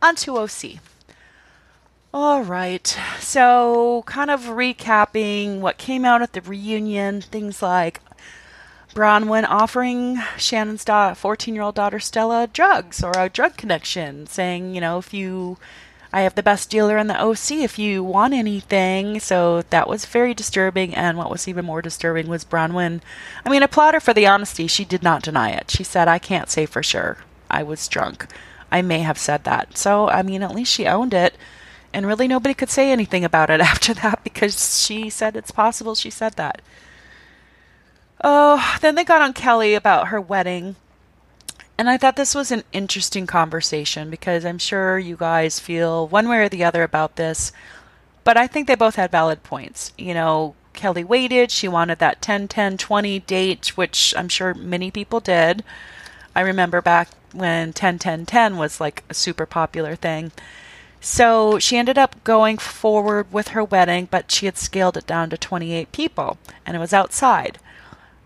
On 0.00 0.14
to 0.16 0.38
OC. 0.38 0.78
All 2.18 2.42
right. 2.44 2.98
So, 3.20 4.02
kind 4.06 4.30
of 4.30 4.44
recapping 4.44 5.60
what 5.60 5.76
came 5.76 6.02
out 6.06 6.22
at 6.22 6.32
the 6.32 6.40
reunion, 6.40 7.20
things 7.20 7.60
like 7.60 8.00
Braunwyn 8.94 9.44
offering 9.46 10.22
Shannon's 10.38 10.84
14 10.84 11.54
year 11.54 11.62
old 11.62 11.74
daughter 11.74 12.00
Stella 12.00 12.46
drugs 12.46 13.04
or 13.04 13.12
a 13.14 13.28
drug 13.28 13.58
connection, 13.58 14.26
saying, 14.28 14.74
you 14.74 14.80
know, 14.80 14.96
if 14.96 15.12
you, 15.12 15.58
I 16.10 16.22
have 16.22 16.34
the 16.36 16.42
best 16.42 16.70
dealer 16.70 16.96
in 16.96 17.06
the 17.08 17.22
OC 17.22 17.50
if 17.50 17.78
you 17.78 18.02
want 18.02 18.32
anything. 18.32 19.20
So 19.20 19.60
that 19.68 19.86
was 19.86 20.06
very 20.06 20.32
disturbing. 20.32 20.94
And 20.94 21.18
what 21.18 21.30
was 21.30 21.46
even 21.46 21.66
more 21.66 21.82
disturbing 21.82 22.28
was 22.28 22.46
Braunwyn. 22.46 23.02
I 23.44 23.50
mean, 23.50 23.62
applaud 23.62 23.92
her 23.92 24.00
for 24.00 24.14
the 24.14 24.26
honesty. 24.26 24.66
She 24.68 24.86
did 24.86 25.02
not 25.02 25.22
deny 25.22 25.50
it. 25.50 25.70
She 25.70 25.84
said, 25.84 26.08
I 26.08 26.18
can't 26.18 26.48
say 26.48 26.64
for 26.64 26.82
sure. 26.82 27.18
I 27.50 27.62
was 27.62 27.86
drunk. 27.86 28.28
I 28.72 28.80
may 28.80 29.00
have 29.00 29.18
said 29.18 29.44
that. 29.44 29.76
So, 29.76 30.08
I 30.08 30.22
mean, 30.22 30.42
at 30.42 30.54
least 30.54 30.72
she 30.72 30.86
owned 30.86 31.12
it. 31.12 31.36
And 31.92 32.06
really, 32.06 32.28
nobody 32.28 32.54
could 32.54 32.70
say 32.70 32.90
anything 32.90 33.24
about 33.24 33.50
it 33.50 33.60
after 33.72 33.94
that 33.94 34.22
because 34.24 34.82
she 34.84 35.10
said 35.10 35.36
it's 35.36 35.50
possible 35.50 35.94
she 35.94 36.10
said 36.10 36.34
that. 36.34 36.62
Oh, 38.22 38.78
then 38.80 38.94
they 38.94 39.04
got 39.04 39.22
on 39.22 39.32
Kelly 39.32 39.74
about 39.74 40.08
her 40.08 40.20
wedding. 40.20 40.76
And 41.78 41.90
I 41.90 41.98
thought 41.98 42.16
this 42.16 42.34
was 42.34 42.50
an 42.50 42.64
interesting 42.72 43.26
conversation 43.26 44.08
because 44.08 44.44
I'm 44.44 44.58
sure 44.58 44.98
you 44.98 45.16
guys 45.16 45.60
feel 45.60 46.08
one 46.08 46.28
way 46.28 46.38
or 46.38 46.48
the 46.48 46.64
other 46.64 46.82
about 46.82 47.16
this. 47.16 47.52
But 48.24 48.36
I 48.36 48.46
think 48.46 48.66
they 48.66 48.74
both 48.74 48.96
had 48.96 49.10
valid 49.10 49.42
points. 49.42 49.92
You 49.98 50.14
know, 50.14 50.54
Kelly 50.72 51.04
waited. 51.04 51.50
She 51.50 51.68
wanted 51.68 51.98
that 51.98 52.22
10 52.22 52.48
10 52.48 52.78
20 52.78 53.20
date, 53.20 53.76
which 53.76 54.14
I'm 54.16 54.28
sure 54.28 54.54
many 54.54 54.90
people 54.90 55.20
did. 55.20 55.62
I 56.34 56.40
remember 56.40 56.80
back 56.80 57.08
when 57.32 57.72
10 57.72 57.98
10 57.98 58.26
10 58.26 58.56
was 58.56 58.80
like 58.80 59.04
a 59.10 59.14
super 59.14 59.46
popular 59.46 59.96
thing. 59.96 60.32
So 61.08 61.60
she 61.60 61.76
ended 61.76 61.98
up 61.98 62.24
going 62.24 62.58
forward 62.58 63.32
with 63.32 63.48
her 63.48 63.62
wedding, 63.62 64.08
but 64.10 64.32
she 64.32 64.46
had 64.46 64.58
scaled 64.58 64.96
it 64.96 65.06
down 65.06 65.30
to 65.30 65.38
28 65.38 65.92
people, 65.92 66.36
and 66.66 66.76
it 66.76 66.80
was 66.80 66.92
outside. 66.92 67.60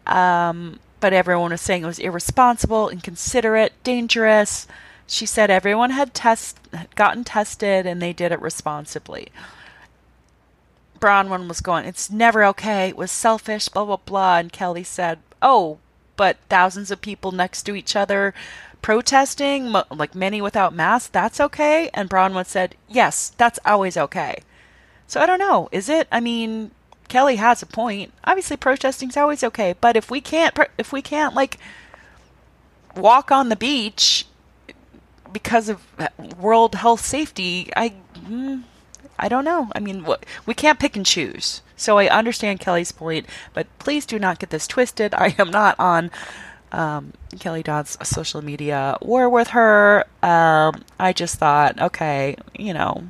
Um, 0.07 0.81
but 0.99 1.13
everyone 1.13 1.51
was 1.51 1.61
saying 1.61 1.83
it 1.83 1.87
was 1.87 1.99
irresponsible, 1.99 2.89
inconsiderate, 2.89 3.75
dangerous. 3.85 4.67
She 5.07 5.27
said 5.27 5.51
everyone 5.51 5.91
had 5.91 6.15
test 6.15 6.59
gotten 6.95 7.23
tested 7.23 7.85
and 7.85 8.01
they 8.01 8.15
did 8.15 8.33
it 8.33 8.41
responsibly. 8.41 9.29
Braunwyn 10.99 11.49
was 11.49 11.61
going, 11.61 11.85
it's 11.85 12.11
never 12.11 12.43
okay. 12.47 12.89
It 12.89 12.97
was 12.97 13.13
selfish, 13.13 13.69
blah 13.69 13.85
blah 13.85 13.99
blah. 13.99 14.39
And 14.39 14.53
Kelly 14.53 14.85
said, 14.85 15.19
"Oh, 15.43 15.81
but 16.17 16.39
thousands 16.49 16.91
of 16.91 17.03
people 17.03 17.31
next 17.31 17.65
to 17.65 17.75
each 17.75 17.95
other 17.95 18.33
protesting, 18.83 19.73
like 19.73 20.15
many 20.15 20.41
without 20.41 20.75
masks, 20.75 21.09
that's 21.09 21.41
okay." 21.41 21.91
And 21.95 22.11
Braunwyn 22.11 22.47
said, 22.47 22.77
"Yes, 22.89 23.33
that's 23.37 23.59
always 23.65 23.97
okay." 23.97 24.39
So 25.07 25.21
I 25.21 25.27
don't 25.27 25.39
know. 25.39 25.69
Is 25.73 25.89
it? 25.89 26.07
I 26.13 26.21
mean, 26.21 26.71
Kelly 27.09 27.37
has 27.37 27.63
a 27.63 27.67
point. 27.67 28.13
Obviously, 28.25 28.57
protesting's 28.57 29.17
always 29.17 29.43
okay, 29.43 29.75
but 29.81 29.97
if 29.97 30.11
we 30.11 30.21
can't, 30.21 30.57
if 30.79 30.93
we 30.93 31.03
can't 31.03 31.35
like 31.35 31.59
walk 32.97 33.31
on 33.31 33.49
the 33.49 33.57
beach 33.57 34.27
because 35.33 35.69
of 35.69 35.83
World 36.39 36.77
Health 36.77 37.05
Safety, 37.05 37.71
I, 37.77 37.95
mm, 38.17 38.63
I 39.19 39.29
don't 39.29 39.45
know. 39.45 39.71
I 39.75 39.81
mean, 39.81 40.07
we 40.47 40.55
can't 40.55 40.79
pick 40.79 40.97
and 40.97 41.05
choose. 41.05 41.63
So 41.77 41.99
I 41.99 42.09
understand 42.09 42.61
Kelly's 42.61 42.93
point, 42.93 43.27
but 43.55 43.67
please 43.79 44.07
do 44.07 44.19
not 44.19 44.39
get 44.39 44.51
this 44.51 44.67
twisted. 44.67 45.15
I 45.19 45.35
am 45.39 45.51
not 45.51 45.79
on 45.79 46.11
um, 46.73 47.13
Kelly 47.39 47.63
Dodd's 47.63 47.97
social 48.03 48.43
media 48.43 48.97
war 49.01 49.29
with 49.29 49.49
her. 49.49 50.05
Um, 50.23 50.85
I 50.99 51.13
just 51.15 51.37
thought, 51.37 51.81
okay, 51.81 52.37
you 52.59 52.73
know, 52.73 53.05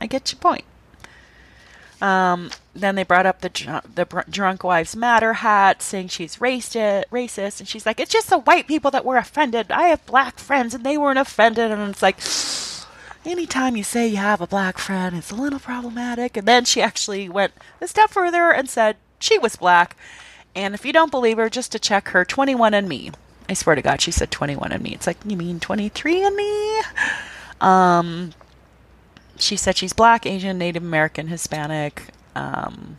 I 0.00 0.06
get 0.06 0.30
your 0.32 0.38
point. 0.38 0.64
Um, 2.02 2.50
then 2.74 2.96
they 2.96 3.04
brought 3.04 3.24
up 3.24 3.40
the 3.40 3.82
the 3.94 4.24
drunk 4.28 4.64
wives 4.64 4.94
matter 4.94 5.34
hat, 5.34 5.80
saying 5.80 6.08
she's 6.08 6.36
racist, 6.36 7.04
racist, 7.10 7.60
and 7.60 7.68
she's 7.68 7.86
like, 7.86 7.98
"It's 8.00 8.12
just 8.12 8.28
the 8.28 8.38
white 8.38 8.66
people 8.66 8.90
that 8.90 9.04
were 9.04 9.16
offended. 9.16 9.70
I 9.70 9.84
have 9.88 10.04
black 10.04 10.38
friends, 10.38 10.74
and 10.74 10.84
they 10.84 10.98
weren't 10.98 11.18
offended." 11.18 11.70
And 11.70 11.88
it's 11.88 12.02
like, 12.02 12.18
anytime 13.24 13.76
you 13.76 13.84
say 13.84 14.06
you 14.06 14.16
have 14.16 14.40
a 14.40 14.46
black 14.46 14.76
friend, 14.78 15.16
it's 15.16 15.30
a 15.30 15.36
little 15.36 15.60
problematic. 15.60 16.36
And 16.36 16.46
then 16.46 16.64
she 16.64 16.82
actually 16.82 17.28
went 17.28 17.52
a 17.80 17.88
step 17.88 18.10
further 18.10 18.50
and 18.50 18.68
said 18.68 18.96
she 19.18 19.38
was 19.38 19.56
black. 19.56 19.96
And 20.54 20.74
if 20.74 20.84
you 20.84 20.92
don't 20.92 21.10
believe 21.10 21.38
her, 21.38 21.50
just 21.50 21.72
to 21.72 21.78
check 21.78 22.08
her 22.08 22.24
21 22.24 22.74
and 22.74 22.88
me. 22.88 23.10
I 23.48 23.54
swear 23.54 23.76
to 23.76 23.82
God, 23.82 24.00
she 24.00 24.10
said 24.10 24.30
21 24.30 24.72
and 24.72 24.82
me. 24.82 24.94
It's 24.94 25.06
like, 25.06 25.18
you 25.24 25.36
mean 25.36 25.60
23 25.60 26.24
and 26.24 26.36
me? 26.36 26.82
Um, 27.60 28.32
she 29.38 29.56
said 29.56 29.76
she's 29.76 29.92
black, 29.92 30.26
Asian, 30.26 30.58
Native 30.58 30.82
American, 30.82 31.28
Hispanic. 31.28 32.08
Um, 32.34 32.98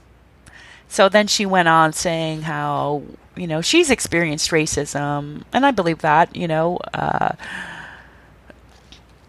so 0.88 1.10
then 1.10 1.28
she 1.28 1.46
went 1.46 1.68
on 1.68 1.94
saying 1.94 2.44
how, 2.44 3.04
you 3.36 3.48
know, 3.48 3.62
she's 3.62 3.90
experienced 3.90 4.52
racism, 4.52 5.44
and 5.52 5.66
I 5.66 5.72
believe 5.72 6.00
that, 6.00 6.36
you 6.36 6.48
know, 6.48 6.80
uh, 6.94 7.34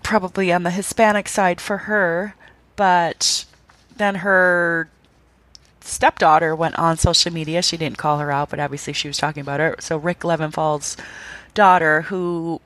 probably 0.03 0.53
on 0.53 0.63
the 0.63 0.71
Hispanic 0.71 1.29
side 1.29 1.61
for 1.61 1.79
her, 1.79 2.35
but 2.77 3.45
then 3.97 4.17
her 4.17 4.89
stepdaughter 5.87 6.55
went 6.55 6.79
on 6.79 6.97
social 6.97 7.33
media. 7.33 7.63
She 7.63 7.77
didn't 7.77 7.99
call 7.99 8.19
her 8.19 8.31
out, 8.31 8.51
but 8.51 8.61
obviously 8.61 8.93
she 8.93 9.09
was 9.09 9.19
talking 9.19 9.41
about 9.41 9.61
her. 9.61 9.77
So 9.81 9.97
Rick 9.97 10.21
Leventhal's 10.21 10.97
daughter, 11.55 12.03
who 12.03 12.61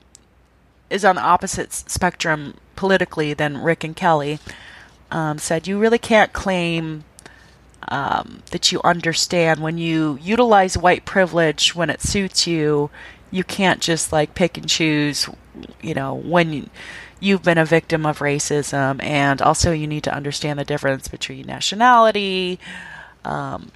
is 0.89 1.05
on 1.05 1.15
the 1.15 1.21
opposite 1.21 1.71
spectrum 1.71 2.55
politically 2.75 3.33
than 3.33 3.63
Rick 3.63 3.83
and 3.83 3.95
Kelly, 3.95 4.39
um, 5.09 5.37
said 5.37 5.67
you 5.67 5.79
really 5.79 5.99
can't 5.99 6.33
claim 6.33 7.03
um, 7.87 8.43
that 8.51 8.71
you 8.71 8.81
understand 8.83 9.59
when 9.59 9.77
you 9.77 10.17
utilize 10.21 10.77
white 10.77 11.05
privilege 11.05 11.75
when 11.75 11.89
it 11.89 12.01
suits 12.01 12.47
you. 12.47 12.89
You 13.31 13.43
can't 13.43 13.81
just 13.81 14.11
like 14.11 14.35
pick 14.35 14.57
and 14.57 14.67
choose, 14.67 15.29
you 15.81 15.93
know, 15.93 16.13
when 16.13 16.51
you, 16.51 16.69
you've 17.19 17.43
been 17.43 17.57
a 17.57 17.65
victim 17.65 18.05
of 18.05 18.19
racism, 18.19 19.01
and 19.01 19.41
also 19.41 19.71
you 19.71 19.87
need 19.87 20.03
to 20.03 20.13
understand 20.13 20.59
the 20.59 20.65
difference 20.65 21.07
between 21.07 21.45
nationality, 21.45 22.59
um, 23.23 23.71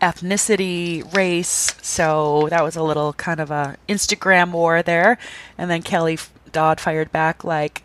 ethnicity, 0.00 1.02
race. 1.14 1.74
So 1.82 2.48
that 2.50 2.62
was 2.62 2.76
a 2.76 2.82
little 2.82 3.12
kind 3.14 3.40
of 3.40 3.50
a 3.50 3.76
Instagram 3.88 4.52
war 4.52 4.82
there, 4.82 5.18
and 5.56 5.70
then 5.70 5.82
Kelly 5.82 6.18
Dodd 6.52 6.80
fired 6.80 7.10
back 7.10 7.44
like, 7.44 7.82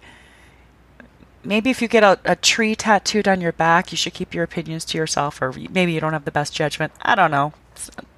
maybe 1.44 1.70
if 1.70 1.82
you 1.82 1.88
get 1.88 2.04
a, 2.04 2.20
a, 2.26 2.36
tree 2.36 2.76
tattooed 2.76 3.28
on 3.28 3.42
your 3.42 3.54
back, 3.54 3.92
you 3.92 3.98
should 3.98 4.14
keep 4.14 4.34
your 4.34 4.44
opinions 4.44 4.86
to 4.86 4.98
yourself, 4.98 5.42
or 5.42 5.54
maybe 5.70 5.92
you 5.94 6.00
don't 6.00 6.14
have 6.14 6.26
the 6.26 6.32
best 6.32 6.54
judgment. 6.54 6.92
I 7.02 7.16
don't 7.16 7.32
know. 7.32 7.54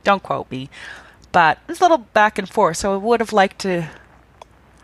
Don't 0.03 0.23
quote 0.23 0.49
me. 0.49 0.69
But 1.31 1.59
it's 1.69 1.79
a 1.79 1.83
little 1.83 1.99
back 1.99 2.37
and 2.37 2.49
forth, 2.49 2.77
so 2.77 2.93
I 2.93 2.97
would 2.97 3.19
have 3.19 3.31
liked 3.31 3.59
to 3.59 3.89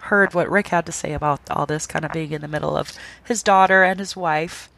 heard 0.08 0.34
what 0.34 0.50
Rick 0.50 0.70
had 0.70 0.86
to 0.86 0.92
say 0.92 1.14
about 1.14 1.42
all 1.50 1.66
this 1.66 1.86
kind 1.86 2.06
of 2.06 2.14
being 2.14 2.32
in 2.32 2.42
the 2.42 2.48
middle 2.48 2.78
of 2.78 2.94
his 3.24 3.44
daughter 3.44 3.84
and 3.84 4.00
his 4.00 4.16
wife. 4.16 4.70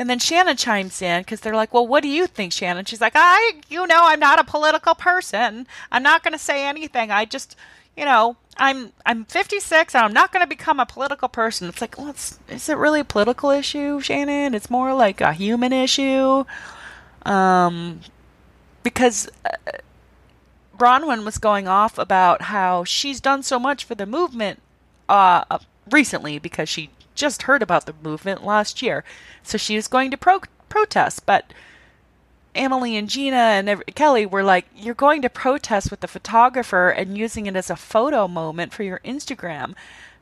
And 0.00 0.08
then 0.08 0.18
Shannon 0.18 0.56
chimes 0.56 1.02
in 1.02 1.20
because 1.20 1.40
they're 1.40 1.54
like, 1.54 1.74
Well, 1.74 1.86
what 1.86 2.02
do 2.02 2.08
you 2.08 2.26
think, 2.26 2.54
Shannon? 2.54 2.86
She's 2.86 3.02
like, 3.02 3.12
I, 3.14 3.60
you 3.68 3.86
know, 3.86 4.00
I'm 4.04 4.18
not 4.18 4.40
a 4.40 4.44
political 4.44 4.94
person. 4.94 5.66
I'm 5.92 6.02
not 6.02 6.24
going 6.24 6.32
to 6.32 6.38
say 6.38 6.64
anything. 6.66 7.10
I 7.10 7.26
just, 7.26 7.54
you 7.98 8.06
know, 8.06 8.38
I'm 8.56 8.94
I'm 9.04 9.26
56 9.26 9.94
and 9.94 10.02
I'm 10.02 10.14
not 10.14 10.32
going 10.32 10.42
to 10.42 10.48
become 10.48 10.80
a 10.80 10.86
political 10.86 11.28
person. 11.28 11.68
It's 11.68 11.82
like, 11.82 11.98
well, 11.98 12.08
it's, 12.08 12.38
is 12.48 12.70
it 12.70 12.78
really 12.78 13.00
a 13.00 13.04
political 13.04 13.50
issue, 13.50 14.00
Shannon? 14.00 14.54
It's 14.54 14.70
more 14.70 14.94
like 14.94 15.20
a 15.20 15.34
human 15.34 15.74
issue. 15.74 16.44
Um, 17.26 18.00
because 18.82 19.28
uh, 19.44 19.72
Braunwyn 20.78 21.26
was 21.26 21.36
going 21.36 21.68
off 21.68 21.98
about 21.98 22.40
how 22.40 22.84
she's 22.84 23.20
done 23.20 23.42
so 23.42 23.58
much 23.58 23.84
for 23.84 23.94
the 23.94 24.06
movement 24.06 24.62
uh, 25.10 25.58
recently 25.90 26.38
because 26.38 26.70
she 26.70 26.88
just 27.20 27.42
heard 27.42 27.62
about 27.62 27.86
the 27.86 27.94
movement 28.02 28.44
last 28.44 28.82
year. 28.82 29.04
So 29.42 29.58
she 29.58 29.76
was 29.76 29.88
going 29.88 30.10
to 30.10 30.16
pro- 30.16 30.40
protest, 30.68 31.26
but 31.26 31.52
Emily 32.54 32.96
and 32.96 33.08
Gina 33.08 33.36
and 33.36 33.84
Kelly 33.94 34.26
were 34.26 34.42
like, 34.42 34.66
You're 34.74 34.94
going 34.94 35.22
to 35.22 35.30
protest 35.30 35.90
with 35.90 36.00
the 36.00 36.08
photographer 36.08 36.88
and 36.88 37.16
using 37.16 37.46
it 37.46 37.56
as 37.56 37.70
a 37.70 37.76
photo 37.76 38.26
moment 38.26 38.72
for 38.72 38.82
your 38.82 39.00
Instagram, 39.04 39.74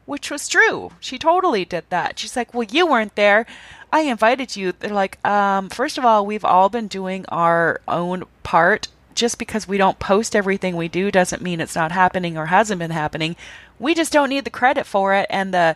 which 0.04 0.30
was 0.30 0.48
true. 0.48 0.90
She 1.00 1.18
totally 1.18 1.64
did 1.64 1.84
that. 1.90 2.18
She's 2.18 2.36
like, 2.36 2.52
Well, 2.52 2.66
you 2.70 2.86
weren't 2.86 3.14
there. 3.14 3.46
I 3.92 4.00
invited 4.00 4.56
you. 4.56 4.72
They're 4.72 4.90
like, 4.90 5.24
um, 5.26 5.70
First 5.70 5.96
of 5.96 6.04
all, 6.04 6.26
we've 6.26 6.44
all 6.44 6.68
been 6.68 6.88
doing 6.88 7.24
our 7.28 7.80
own 7.86 8.24
part. 8.42 8.88
Just 9.14 9.38
because 9.38 9.66
we 9.66 9.78
don't 9.78 9.98
post 9.98 10.36
everything 10.36 10.76
we 10.76 10.86
do 10.86 11.10
doesn't 11.10 11.42
mean 11.42 11.60
it's 11.60 11.74
not 11.74 11.90
happening 11.90 12.38
or 12.38 12.46
hasn't 12.46 12.78
been 12.78 12.92
happening. 12.92 13.34
We 13.80 13.92
just 13.94 14.12
don't 14.12 14.28
need 14.28 14.44
the 14.44 14.50
credit 14.50 14.86
for 14.86 15.12
it. 15.12 15.26
And 15.28 15.52
the 15.52 15.74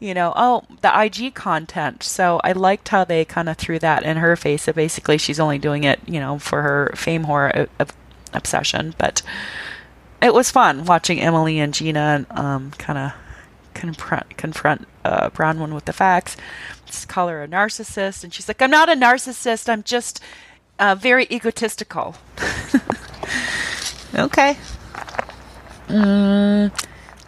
you 0.00 0.14
know, 0.14 0.32
oh, 0.36 0.64
the 0.82 1.02
IG 1.02 1.34
content. 1.34 2.02
So 2.02 2.40
I 2.44 2.52
liked 2.52 2.88
how 2.88 3.04
they 3.04 3.24
kind 3.24 3.48
of 3.48 3.56
threw 3.56 3.78
that 3.78 4.02
in 4.02 4.16
her 4.18 4.36
face. 4.36 4.66
That 4.66 4.74
basically 4.74 5.18
she's 5.18 5.40
only 5.40 5.58
doing 5.58 5.84
it, 5.84 6.00
you 6.06 6.20
know, 6.20 6.38
for 6.38 6.62
her 6.62 6.92
fame 6.94 7.24
horror 7.24 7.68
obsession. 8.32 8.94
But 8.98 9.22
it 10.20 10.34
was 10.34 10.50
fun 10.50 10.84
watching 10.84 11.20
Emily 11.20 11.58
and 11.58 11.72
Gina 11.72 12.26
um, 12.30 12.72
kind 12.72 12.98
of 12.98 13.12
confront 13.74 14.36
confront 14.36 14.88
uh, 15.04 15.30
Braunwyn 15.30 15.74
with 15.74 15.84
the 15.84 15.92
facts, 15.92 16.36
just 16.86 17.08
call 17.08 17.28
her 17.28 17.42
a 17.42 17.48
narcissist, 17.48 18.24
and 18.24 18.32
she's 18.32 18.48
like, 18.48 18.62
"I'm 18.62 18.70
not 18.70 18.88
a 18.88 18.94
narcissist. 18.94 19.68
I'm 19.68 19.82
just 19.82 20.20
uh, 20.78 20.94
very 20.94 21.26
egotistical." 21.30 22.16
okay. 24.14 24.56
Mm, 25.88 26.72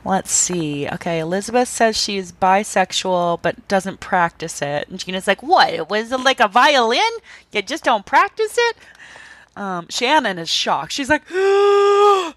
let's 0.07 0.31
see. 0.31 0.89
Okay, 0.89 1.19
Elizabeth 1.19 1.69
says 1.69 1.97
she 1.97 2.17
is 2.17 2.33
bisexual 2.33 3.41
but 3.43 3.67
doesn't 3.69 4.01
practice 4.01 4.63
it, 4.63 4.89
and 4.89 4.99
Gina's 4.99 5.27
like, 5.27 5.43
"What? 5.43 5.73
It 5.73 5.89
was 5.89 6.11
like 6.11 6.41
a 6.41 6.49
violin? 6.49 7.01
You 7.53 7.63
just 7.63 7.85
don't 7.85 8.07
practice 8.07 8.57
it?" 8.59 8.77
Um, 9.57 9.87
Shannon 9.89 10.39
is 10.39 10.51
shocked. 10.51 10.93
She's 10.93 11.09
like, 11.09 11.27
sorry, 11.31 12.35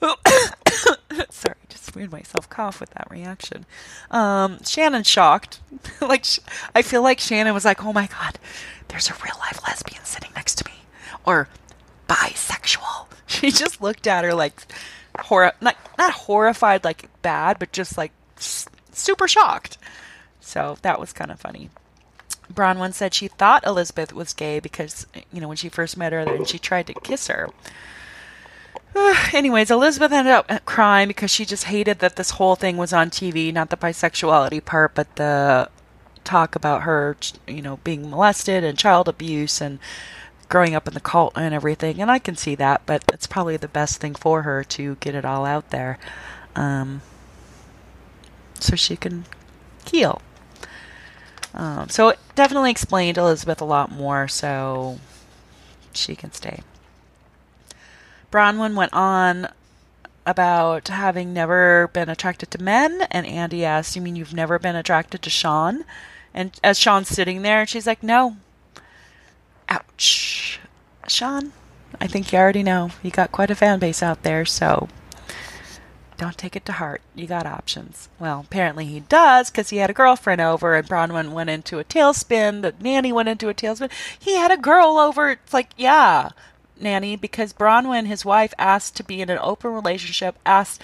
just 1.67 1.95
made 1.95 2.11
myself 2.11 2.49
cough 2.49 2.79
with 2.79 2.91
that 2.91 3.07
reaction. 3.11 3.65
Um, 4.09 4.63
Shannon's 4.63 5.07
shocked. 5.07 5.59
like, 6.01 6.25
I 6.73 6.81
feel 6.81 7.03
like 7.03 7.19
Shannon 7.19 7.53
was 7.53 7.65
like, 7.65 7.83
oh 7.83 7.91
my 7.91 8.07
God, 8.07 8.39
there's 8.87 9.09
a 9.09 9.15
real 9.23 9.35
life 9.39 9.61
lesbian 9.67 10.03
sitting 10.05 10.31
next 10.33 10.55
to 10.55 10.65
me. 10.65 10.73
Or 11.25 11.49
bisexual. 12.07 13.07
She 13.29 13.51
just 13.51 13.79
looked 13.79 14.07
at 14.07 14.23
her 14.23 14.33
like, 14.33 14.63
hor- 15.17 15.53
not, 15.61 15.75
not 15.97 16.13
horrified, 16.13 16.83
like 16.83 17.09
bad, 17.21 17.59
but 17.59 17.71
just 17.71 17.97
like 17.97 18.11
super 18.37 19.27
shocked. 19.27 19.77
So 20.39 20.77
that 20.81 20.99
was 20.99 21.13
kind 21.13 21.31
of 21.31 21.39
funny. 21.39 21.69
Braunwyn 22.51 22.93
said 22.93 23.13
she 23.13 23.27
thought 23.27 23.65
Elizabeth 23.65 24.13
was 24.13 24.33
gay 24.33 24.59
because, 24.59 25.05
you 25.31 25.39
know, 25.39 25.47
when 25.47 25.57
she 25.57 25.69
first 25.69 25.97
met 25.97 26.13
her, 26.13 26.19
and 26.19 26.47
she 26.47 26.57
tried 26.57 26.87
to 26.87 26.93
kiss 26.93 27.27
her. 27.27 27.49
Anyways, 29.33 29.69
Elizabeth 29.69 30.11
ended 30.11 30.33
up 30.33 30.65
crying 30.65 31.07
because 31.07 31.31
she 31.31 31.45
just 31.45 31.65
hated 31.65 31.99
that 31.99 32.15
this 32.15 32.31
whole 32.31 32.55
thing 32.55 32.77
was 32.77 32.91
on 32.91 33.09
TV, 33.09 33.53
not 33.53 33.69
the 33.69 33.77
bisexuality 33.77 34.63
part, 34.63 34.95
but 34.95 35.15
the 35.15 35.69
talk 36.23 36.55
about 36.55 36.83
her, 36.83 37.15
you 37.47 37.61
know, 37.61 37.77
being 37.77 38.09
molested 38.09 38.63
and 38.63 38.77
child 38.77 39.07
abuse 39.07 39.61
and 39.61 39.79
growing 40.49 40.75
up 40.75 40.87
in 40.87 40.93
the 40.93 40.99
cult 40.99 41.33
and 41.35 41.53
everything. 41.53 42.01
And 42.01 42.11
I 42.11 42.19
can 42.19 42.35
see 42.35 42.55
that, 42.55 42.81
but 42.85 43.03
it's 43.13 43.27
probably 43.27 43.57
the 43.57 43.67
best 43.67 44.01
thing 44.01 44.15
for 44.15 44.41
her 44.41 44.63
to 44.65 44.95
get 44.95 45.15
it 45.15 45.23
all 45.23 45.45
out 45.45 45.69
there 45.69 45.97
um, 46.55 47.01
so 48.59 48.75
she 48.75 48.97
can 48.97 49.25
heal. 49.89 50.21
Um, 51.53 51.89
so 51.89 52.09
it 52.09 52.19
definitely 52.35 52.71
explained 52.71 53.17
Elizabeth 53.17 53.61
a 53.61 53.65
lot 53.65 53.91
more, 53.91 54.27
so 54.27 54.99
she 55.93 56.15
can 56.15 56.31
stay. 56.31 56.61
Braunwyn 58.31 58.75
went 58.75 58.93
on 58.93 59.47
about 60.25 60.89
having 60.89 61.33
never 61.33 61.89
been 61.91 62.09
attracted 62.09 62.51
to 62.51 62.61
men, 62.61 63.01
and 63.09 63.25
Andy 63.25 63.65
asked, 63.65 63.95
You 63.95 64.01
mean 64.01 64.15
you've 64.15 64.33
never 64.33 64.59
been 64.59 64.75
attracted 64.75 65.23
to 65.23 65.29
Sean? 65.29 65.85
And 66.33 66.51
as 66.63 66.77
Sean's 66.77 67.07
sitting 67.07 67.41
there, 67.41 67.65
she's 67.65 67.87
like, 67.87 68.03
No. 68.03 68.37
Ouch. 69.69 70.59
Sean, 71.07 71.53
I 71.99 72.07
think 72.07 72.31
you 72.31 72.39
already 72.39 72.63
know. 72.63 72.91
You 73.01 73.11
got 73.11 73.31
quite 73.31 73.51
a 73.51 73.55
fan 73.55 73.79
base 73.79 74.03
out 74.03 74.23
there, 74.23 74.45
so 74.45 74.89
don't 76.17 76.37
take 76.37 76.55
it 76.55 76.65
to 76.65 76.73
heart. 76.73 77.01
You 77.15 77.27
got 77.27 77.45
options. 77.45 78.09
Well, 78.19 78.41
apparently 78.41 78.85
he 78.85 78.99
does 78.99 79.49
because 79.49 79.69
he 79.69 79.77
had 79.77 79.89
a 79.89 79.93
girlfriend 79.93 80.41
over 80.41 80.75
and 80.75 80.87
Braunwyn 80.87 81.31
went 81.31 81.49
into 81.49 81.79
a 81.79 81.83
tailspin. 81.83 82.61
The 82.61 82.73
nanny 82.81 83.11
went 83.13 83.29
into 83.29 83.47
a 83.47 83.53
tailspin. 83.53 83.91
He 84.19 84.35
had 84.35 84.51
a 84.51 84.57
girl 84.57 84.97
over. 84.97 85.31
It's 85.31 85.53
like, 85.53 85.69
yeah, 85.77 86.29
nanny, 86.79 87.15
because 87.15 87.53
Braunwyn, 87.53 88.05
his 88.05 88.25
wife, 88.25 88.53
asked 88.59 88.97
to 88.97 89.03
be 89.03 89.21
in 89.21 89.29
an 89.29 89.39
open 89.41 89.73
relationship, 89.73 90.37
asked 90.45 90.81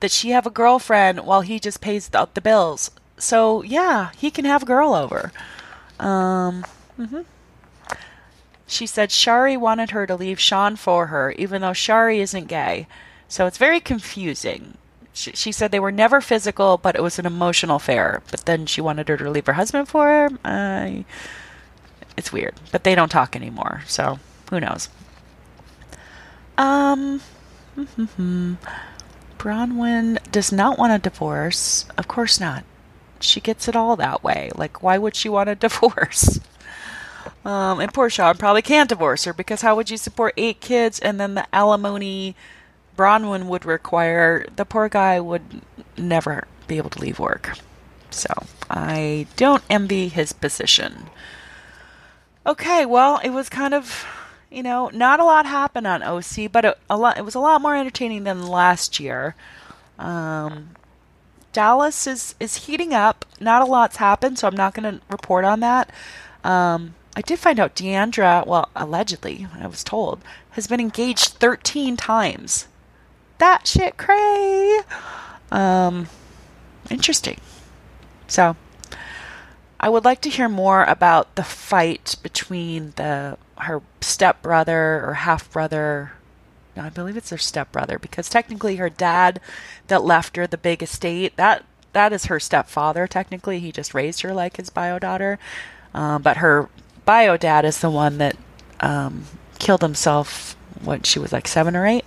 that 0.00 0.10
she 0.10 0.30
have 0.30 0.46
a 0.46 0.50
girlfriend 0.50 1.20
while 1.20 1.42
he 1.42 1.60
just 1.60 1.80
pays 1.80 2.08
the, 2.08 2.28
the 2.34 2.40
bills. 2.40 2.90
So, 3.16 3.62
yeah, 3.62 4.10
he 4.16 4.30
can 4.30 4.44
have 4.44 4.64
a 4.64 4.66
girl 4.66 4.92
over. 4.92 5.32
Um, 6.00 6.64
mm-hmm. 6.98 7.22
She 8.66 8.86
said 8.86 9.12
Shari 9.12 9.56
wanted 9.56 9.90
her 9.90 10.06
to 10.06 10.16
leave 10.16 10.40
Sean 10.40 10.76
for 10.76 11.06
her, 11.08 11.32
even 11.32 11.62
though 11.62 11.72
Shari 11.72 12.20
isn't 12.20 12.46
gay. 12.46 12.86
So 13.28 13.46
it's 13.46 13.58
very 13.58 13.80
confusing. 13.80 14.78
She, 15.12 15.32
she, 15.32 15.52
said 15.52 15.70
they 15.70 15.80
were 15.80 15.92
never 15.92 16.20
physical, 16.20 16.76
but 16.76 16.96
it 16.96 17.02
was 17.02 17.18
an 17.18 17.26
emotional 17.26 17.76
affair. 17.76 18.22
But 18.30 18.46
then 18.46 18.66
she 18.66 18.80
wanted 18.80 19.08
her 19.08 19.16
to 19.16 19.30
leave 19.30 19.46
her 19.46 19.52
husband 19.52 19.88
for 19.88 20.06
her. 20.06 20.28
Uh, 20.44 21.02
it's 22.16 22.32
weird. 22.32 22.54
But 22.72 22.84
they 22.84 22.94
don't 22.94 23.10
talk 23.10 23.36
anymore, 23.36 23.82
so 23.86 24.18
who 24.50 24.60
knows? 24.60 24.88
Um, 26.58 27.20
Braunwyn 29.38 30.18
does 30.30 30.52
not 30.52 30.78
want 30.78 30.92
a 30.92 30.98
divorce. 30.98 31.86
Of 31.98 32.08
course 32.08 32.40
not. 32.40 32.64
She 33.20 33.40
gets 33.40 33.68
it 33.68 33.76
all 33.76 33.96
that 33.96 34.22
way. 34.22 34.50
Like, 34.54 34.82
why 34.82 34.98
would 34.98 35.14
she 35.16 35.28
want 35.28 35.48
a 35.48 35.54
divorce? 35.66 36.40
Um, 37.44 37.80
and 37.80 37.92
poor 37.92 38.08
Sean 38.08 38.36
probably 38.36 38.62
can't 38.62 38.88
divorce 38.88 39.24
her 39.24 39.34
because 39.34 39.60
how 39.60 39.76
would 39.76 39.90
you 39.90 39.98
support 39.98 40.32
eight 40.36 40.60
kids 40.60 40.98
and 40.98 41.20
then 41.20 41.34
the 41.34 41.46
alimony 41.54 42.34
Braunwyn 42.96 43.46
would 43.46 43.64
require, 43.66 44.46
the 44.56 44.64
poor 44.64 44.88
guy 44.88 45.20
would 45.20 45.62
never 45.96 46.46
be 46.66 46.78
able 46.78 46.90
to 46.90 47.00
leave 47.00 47.18
work. 47.18 47.58
So 48.10 48.28
I 48.70 49.26
don't 49.36 49.62
envy 49.68 50.08
his 50.08 50.32
position. 50.32 51.10
Okay, 52.46 52.86
well, 52.86 53.20
it 53.24 53.30
was 53.30 53.48
kind 53.48 53.74
of, 53.74 54.06
you 54.50 54.62
know, 54.62 54.90
not 54.92 55.20
a 55.20 55.24
lot 55.24 55.46
happened 55.46 55.86
on 55.86 56.02
OC, 56.02 56.52
but 56.52 56.64
a, 56.64 56.76
a 56.88 56.96
lot. 56.96 57.18
It 57.18 57.24
was 57.24 57.34
a 57.34 57.40
lot 57.40 57.62
more 57.62 57.74
entertaining 57.74 58.24
than 58.24 58.46
last 58.46 59.00
year. 59.00 59.34
Um, 59.98 60.70
Dallas 61.52 62.06
is 62.06 62.34
is 62.38 62.66
heating 62.66 62.92
up. 62.92 63.24
Not 63.40 63.62
a 63.62 63.64
lot's 63.64 63.96
happened, 63.96 64.38
so 64.38 64.46
I'm 64.46 64.56
not 64.56 64.74
going 64.74 64.98
to 64.98 65.00
report 65.08 65.44
on 65.44 65.60
that. 65.60 65.90
Um, 66.44 66.94
I 67.16 67.20
did 67.20 67.38
find 67.38 67.60
out 67.60 67.74
D'Andra, 67.74 68.44
well, 68.46 68.68
allegedly, 68.74 69.46
I 69.58 69.66
was 69.66 69.84
told, 69.84 70.22
has 70.50 70.66
been 70.66 70.80
engaged 70.80 71.34
13 71.34 71.96
times 71.96 72.66
that 73.38 73.66
shit 73.66 73.96
cray. 73.96 74.80
Um, 75.50 76.08
interesting. 76.90 77.40
So, 78.26 78.56
I 79.78 79.88
would 79.88 80.04
like 80.04 80.20
to 80.22 80.30
hear 80.30 80.48
more 80.48 80.84
about 80.84 81.34
the 81.34 81.42
fight 81.42 82.16
between 82.22 82.92
the 82.96 83.36
her 83.58 83.82
stepbrother 84.00 85.04
or 85.06 85.14
half 85.14 85.50
brother. 85.52 86.12
No, 86.76 86.84
I 86.84 86.88
believe 86.88 87.16
it's 87.16 87.30
her 87.30 87.38
stepbrother 87.38 87.98
because 87.98 88.28
technically 88.28 88.76
her 88.76 88.90
dad 88.90 89.40
that 89.86 90.02
left 90.02 90.36
her 90.36 90.46
the 90.46 90.58
big 90.58 90.82
estate 90.82 91.36
that 91.36 91.64
that 91.92 92.12
is 92.12 92.26
her 92.26 92.40
stepfather. 92.40 93.06
Technically, 93.06 93.60
he 93.60 93.70
just 93.70 93.94
raised 93.94 94.22
her 94.22 94.32
like 94.32 94.56
his 94.56 94.70
bio 94.70 94.98
daughter, 94.98 95.38
um, 95.92 96.22
but 96.22 96.38
her 96.38 96.68
bio 97.04 97.36
dad 97.36 97.64
is 97.64 97.80
the 97.80 97.90
one 97.90 98.18
that 98.18 98.36
um, 98.80 99.24
killed 99.58 99.82
himself 99.82 100.56
when 100.82 101.02
she 101.02 101.18
was 101.18 101.32
like 101.32 101.48
seven 101.48 101.76
or 101.76 101.86
eight. 101.86 102.04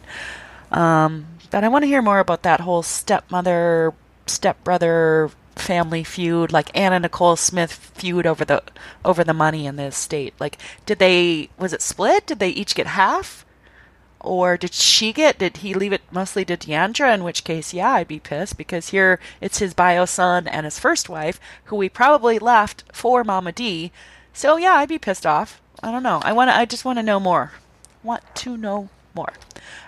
Um, 0.72 1.28
but 1.50 1.64
I 1.64 1.70
want 1.70 1.84
to 1.84 1.88
hear 1.88 2.02
more 2.02 2.20
about 2.20 2.44
that 2.44 2.62
whole 2.62 2.84
stepmother, 2.84 3.94
stepbrother 4.26 5.32
family 5.56 6.04
feud, 6.04 6.52
like 6.52 6.70
Anna 6.78 7.00
Nicole 7.00 7.36
Smith 7.36 7.72
feud 7.74 8.28
over 8.28 8.46
the 8.46 8.62
over 9.04 9.24
the 9.24 9.34
money 9.34 9.66
in 9.66 9.76
the 9.76 9.84
estate. 9.84 10.34
Like, 10.40 10.58
did 10.86 11.00
they 11.00 11.50
was 11.58 11.74
it 11.74 11.82
split? 11.82 12.28
Did 12.28 12.40
they 12.40 12.50
each 12.50 12.76
get 12.76 12.88
half? 12.88 13.46
Or 14.20 14.58
did 14.58 14.74
she 14.74 15.14
get? 15.14 15.38
Did 15.38 15.58
he 15.58 15.74
leave 15.74 15.94
it 15.94 16.02
mostly 16.12 16.44
to 16.46 16.58
D'Andra? 16.58 17.14
In 17.14 17.24
which 17.24 17.44
case, 17.44 17.74
yeah, 17.74 17.94
I'd 17.94 18.08
be 18.08 18.20
pissed 18.20 18.58
because 18.58 18.90
here 18.90 19.20
it's 19.40 19.60
his 19.60 19.74
bio 19.74 20.06
son 20.06 20.48
and 20.48 20.66
his 20.66 20.80
first 20.80 21.08
wife, 21.08 21.40
who 21.66 21.76
we 21.76 21.88
probably 21.88 22.40
left 22.40 22.84
for 22.92 23.24
Mama 23.24 23.52
D. 23.52 23.92
So 24.38 24.58
yeah, 24.58 24.74
I'd 24.74 24.88
be 24.88 25.00
pissed 25.00 25.26
off. 25.26 25.60
I 25.82 25.92
don't 25.92 26.04
know. 26.04 26.22
I 26.24 26.32
want. 26.32 26.52
I 26.52 26.64
just 26.66 26.86
want 26.86 27.00
to 27.00 27.04
know 27.04 27.20
more. 27.20 27.54
Want 28.04 28.22
to 28.36 28.56
know 28.56 28.90
more. 29.16 29.34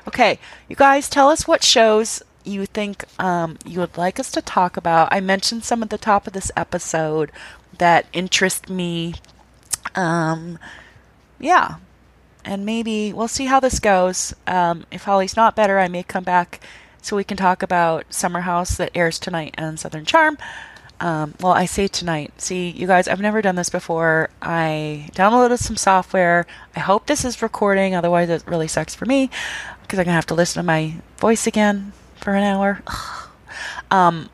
Okay, 0.08 0.40
you 0.68 0.76
guys, 0.76 1.08
tell 1.08 1.30
us 1.30 1.48
what 1.48 1.64
shows 1.64 2.24
you 2.44 2.66
think 2.66 3.06
um, 3.20 3.60
you 3.64 3.80
would 3.80 3.96
like 3.96 4.20
us 4.20 4.32
to 4.32 4.42
talk 4.42 4.76
about. 4.76 5.08
I 5.12 5.20
mentioned 5.20 5.64
some 5.64 5.84
at 5.84 5.92
the 5.92 6.00
top 6.00 6.26
of 6.26 6.34
this 6.34 6.52
episode 6.58 7.32
that 7.78 8.08
interest 8.12 8.72
me. 8.72 9.14
Um, 9.94 10.58
yeah, 11.40 11.76
and 12.44 12.66
maybe 12.66 13.14
we'll 13.14 13.28
see 13.28 13.46
how 13.46 13.60
this 13.60 13.80
goes. 13.80 14.34
Um, 14.48 14.88
if 14.90 15.04
Holly's 15.04 15.36
not 15.36 15.56
better, 15.56 15.78
I 15.78 15.88
may 15.88 16.02
come 16.02 16.24
back 16.24 16.60
so 17.04 17.16
we 17.16 17.24
can 17.24 17.38
talk 17.38 17.62
about 17.62 18.12
Summer 18.12 18.42
House 18.42 18.78
that 18.78 18.90
airs 18.96 19.20
tonight 19.20 19.54
and 19.60 19.80
Southern 19.80 20.06
Charm. 20.06 20.40
Um, 21.02 21.34
well, 21.40 21.54
I 21.54 21.66
say 21.66 21.88
tonight. 21.88 22.42
See, 22.42 22.70
you 22.72 22.86
guys, 22.86 23.08
I've 23.08 23.22
never 23.22 23.42
done 23.42 23.56
this 23.56 23.70
before. 23.70 24.30
I 24.42 25.10
downloaded 25.14 25.60
some 25.60 25.78
software. 25.78 26.46
I 26.76 26.82
hope 26.82 27.08
this 27.08 27.24
is 27.24 27.42
recording, 27.42 27.96
otherwise, 27.96 28.30
it 28.30 28.44
really 28.46 28.68
sucks 28.68 28.96
for 28.96 29.06
me 29.06 29.30
because 29.82 29.98
I'm 29.98 30.06
going 30.06 30.14
to 30.14 30.18
have 30.18 30.26
to 30.28 30.36
listen 30.36 30.62
to 30.62 30.66
my 30.66 30.96
voice 31.18 31.48
again 31.48 31.94
for 32.16 32.36
an 32.36 32.44
hour. 32.44 32.84
um, 33.92 34.30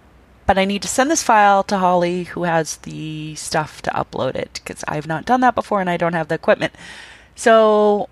but 0.47 0.57
I 0.57 0.65
need 0.65 0.81
to 0.81 0.87
send 0.87 1.09
this 1.11 1.23
file 1.23 1.63
to 1.63 1.77
Holly, 1.77 2.23
who 2.25 2.43
has 2.43 2.77
the 2.77 3.35
stuff 3.35 3.81
to 3.83 3.91
upload 3.91 4.35
it 4.35 4.59
because 4.63 4.83
I've 4.87 5.07
not 5.07 5.25
done 5.25 5.41
that 5.41 5.55
before 5.55 5.81
and 5.81 5.89
I 5.89 5.97
don't 5.97 6.13
have 6.13 6.27
the 6.27 6.35
equipment. 6.35 6.73
So 7.35 8.09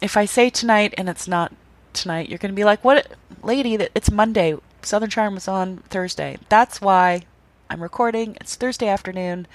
if 0.00 0.16
I 0.16 0.24
say 0.24 0.50
tonight 0.50 0.94
and 0.96 1.08
it's 1.08 1.26
not 1.26 1.52
tonight, 1.92 2.28
you're 2.28 2.38
going 2.38 2.52
to 2.52 2.56
be 2.56 2.64
like, 2.64 2.84
"What, 2.84 3.12
lady? 3.42 3.74
It's 3.94 4.10
Monday. 4.10 4.56
Southern 4.82 5.10
Charm 5.10 5.34
was 5.34 5.48
on 5.48 5.78
Thursday. 5.88 6.38
That's 6.48 6.80
why 6.80 7.22
I'm 7.68 7.82
recording. 7.82 8.36
It's 8.40 8.56
Thursday 8.56 8.88
afternoon. 8.88 9.46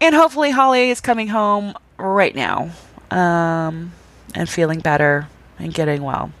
And 0.00 0.14
hopefully, 0.14 0.50
Holly 0.50 0.90
is 0.90 1.00
coming 1.00 1.28
home 1.28 1.74
right 1.98 2.34
now 2.34 2.70
um, 3.10 3.92
and 4.34 4.48
feeling 4.48 4.80
better 4.80 5.28
and 5.58 5.72
getting 5.72 6.02
well. 6.02 6.32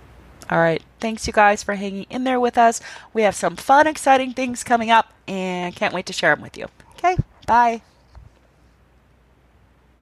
All 0.50 0.58
right. 0.58 0.82
Thanks, 1.00 1.26
you 1.26 1.32
guys, 1.32 1.62
for 1.62 1.74
hanging 1.74 2.06
in 2.10 2.24
there 2.24 2.40
with 2.40 2.58
us. 2.58 2.80
We 3.12 3.22
have 3.22 3.34
some 3.34 3.56
fun, 3.56 3.86
exciting 3.86 4.32
things 4.32 4.62
coming 4.62 4.90
up 4.90 5.12
and 5.26 5.74
can't 5.74 5.94
wait 5.94 6.06
to 6.06 6.12
share 6.12 6.34
them 6.34 6.42
with 6.42 6.56
you. 6.56 6.66
Okay. 6.96 7.16
Bye. 7.46 7.82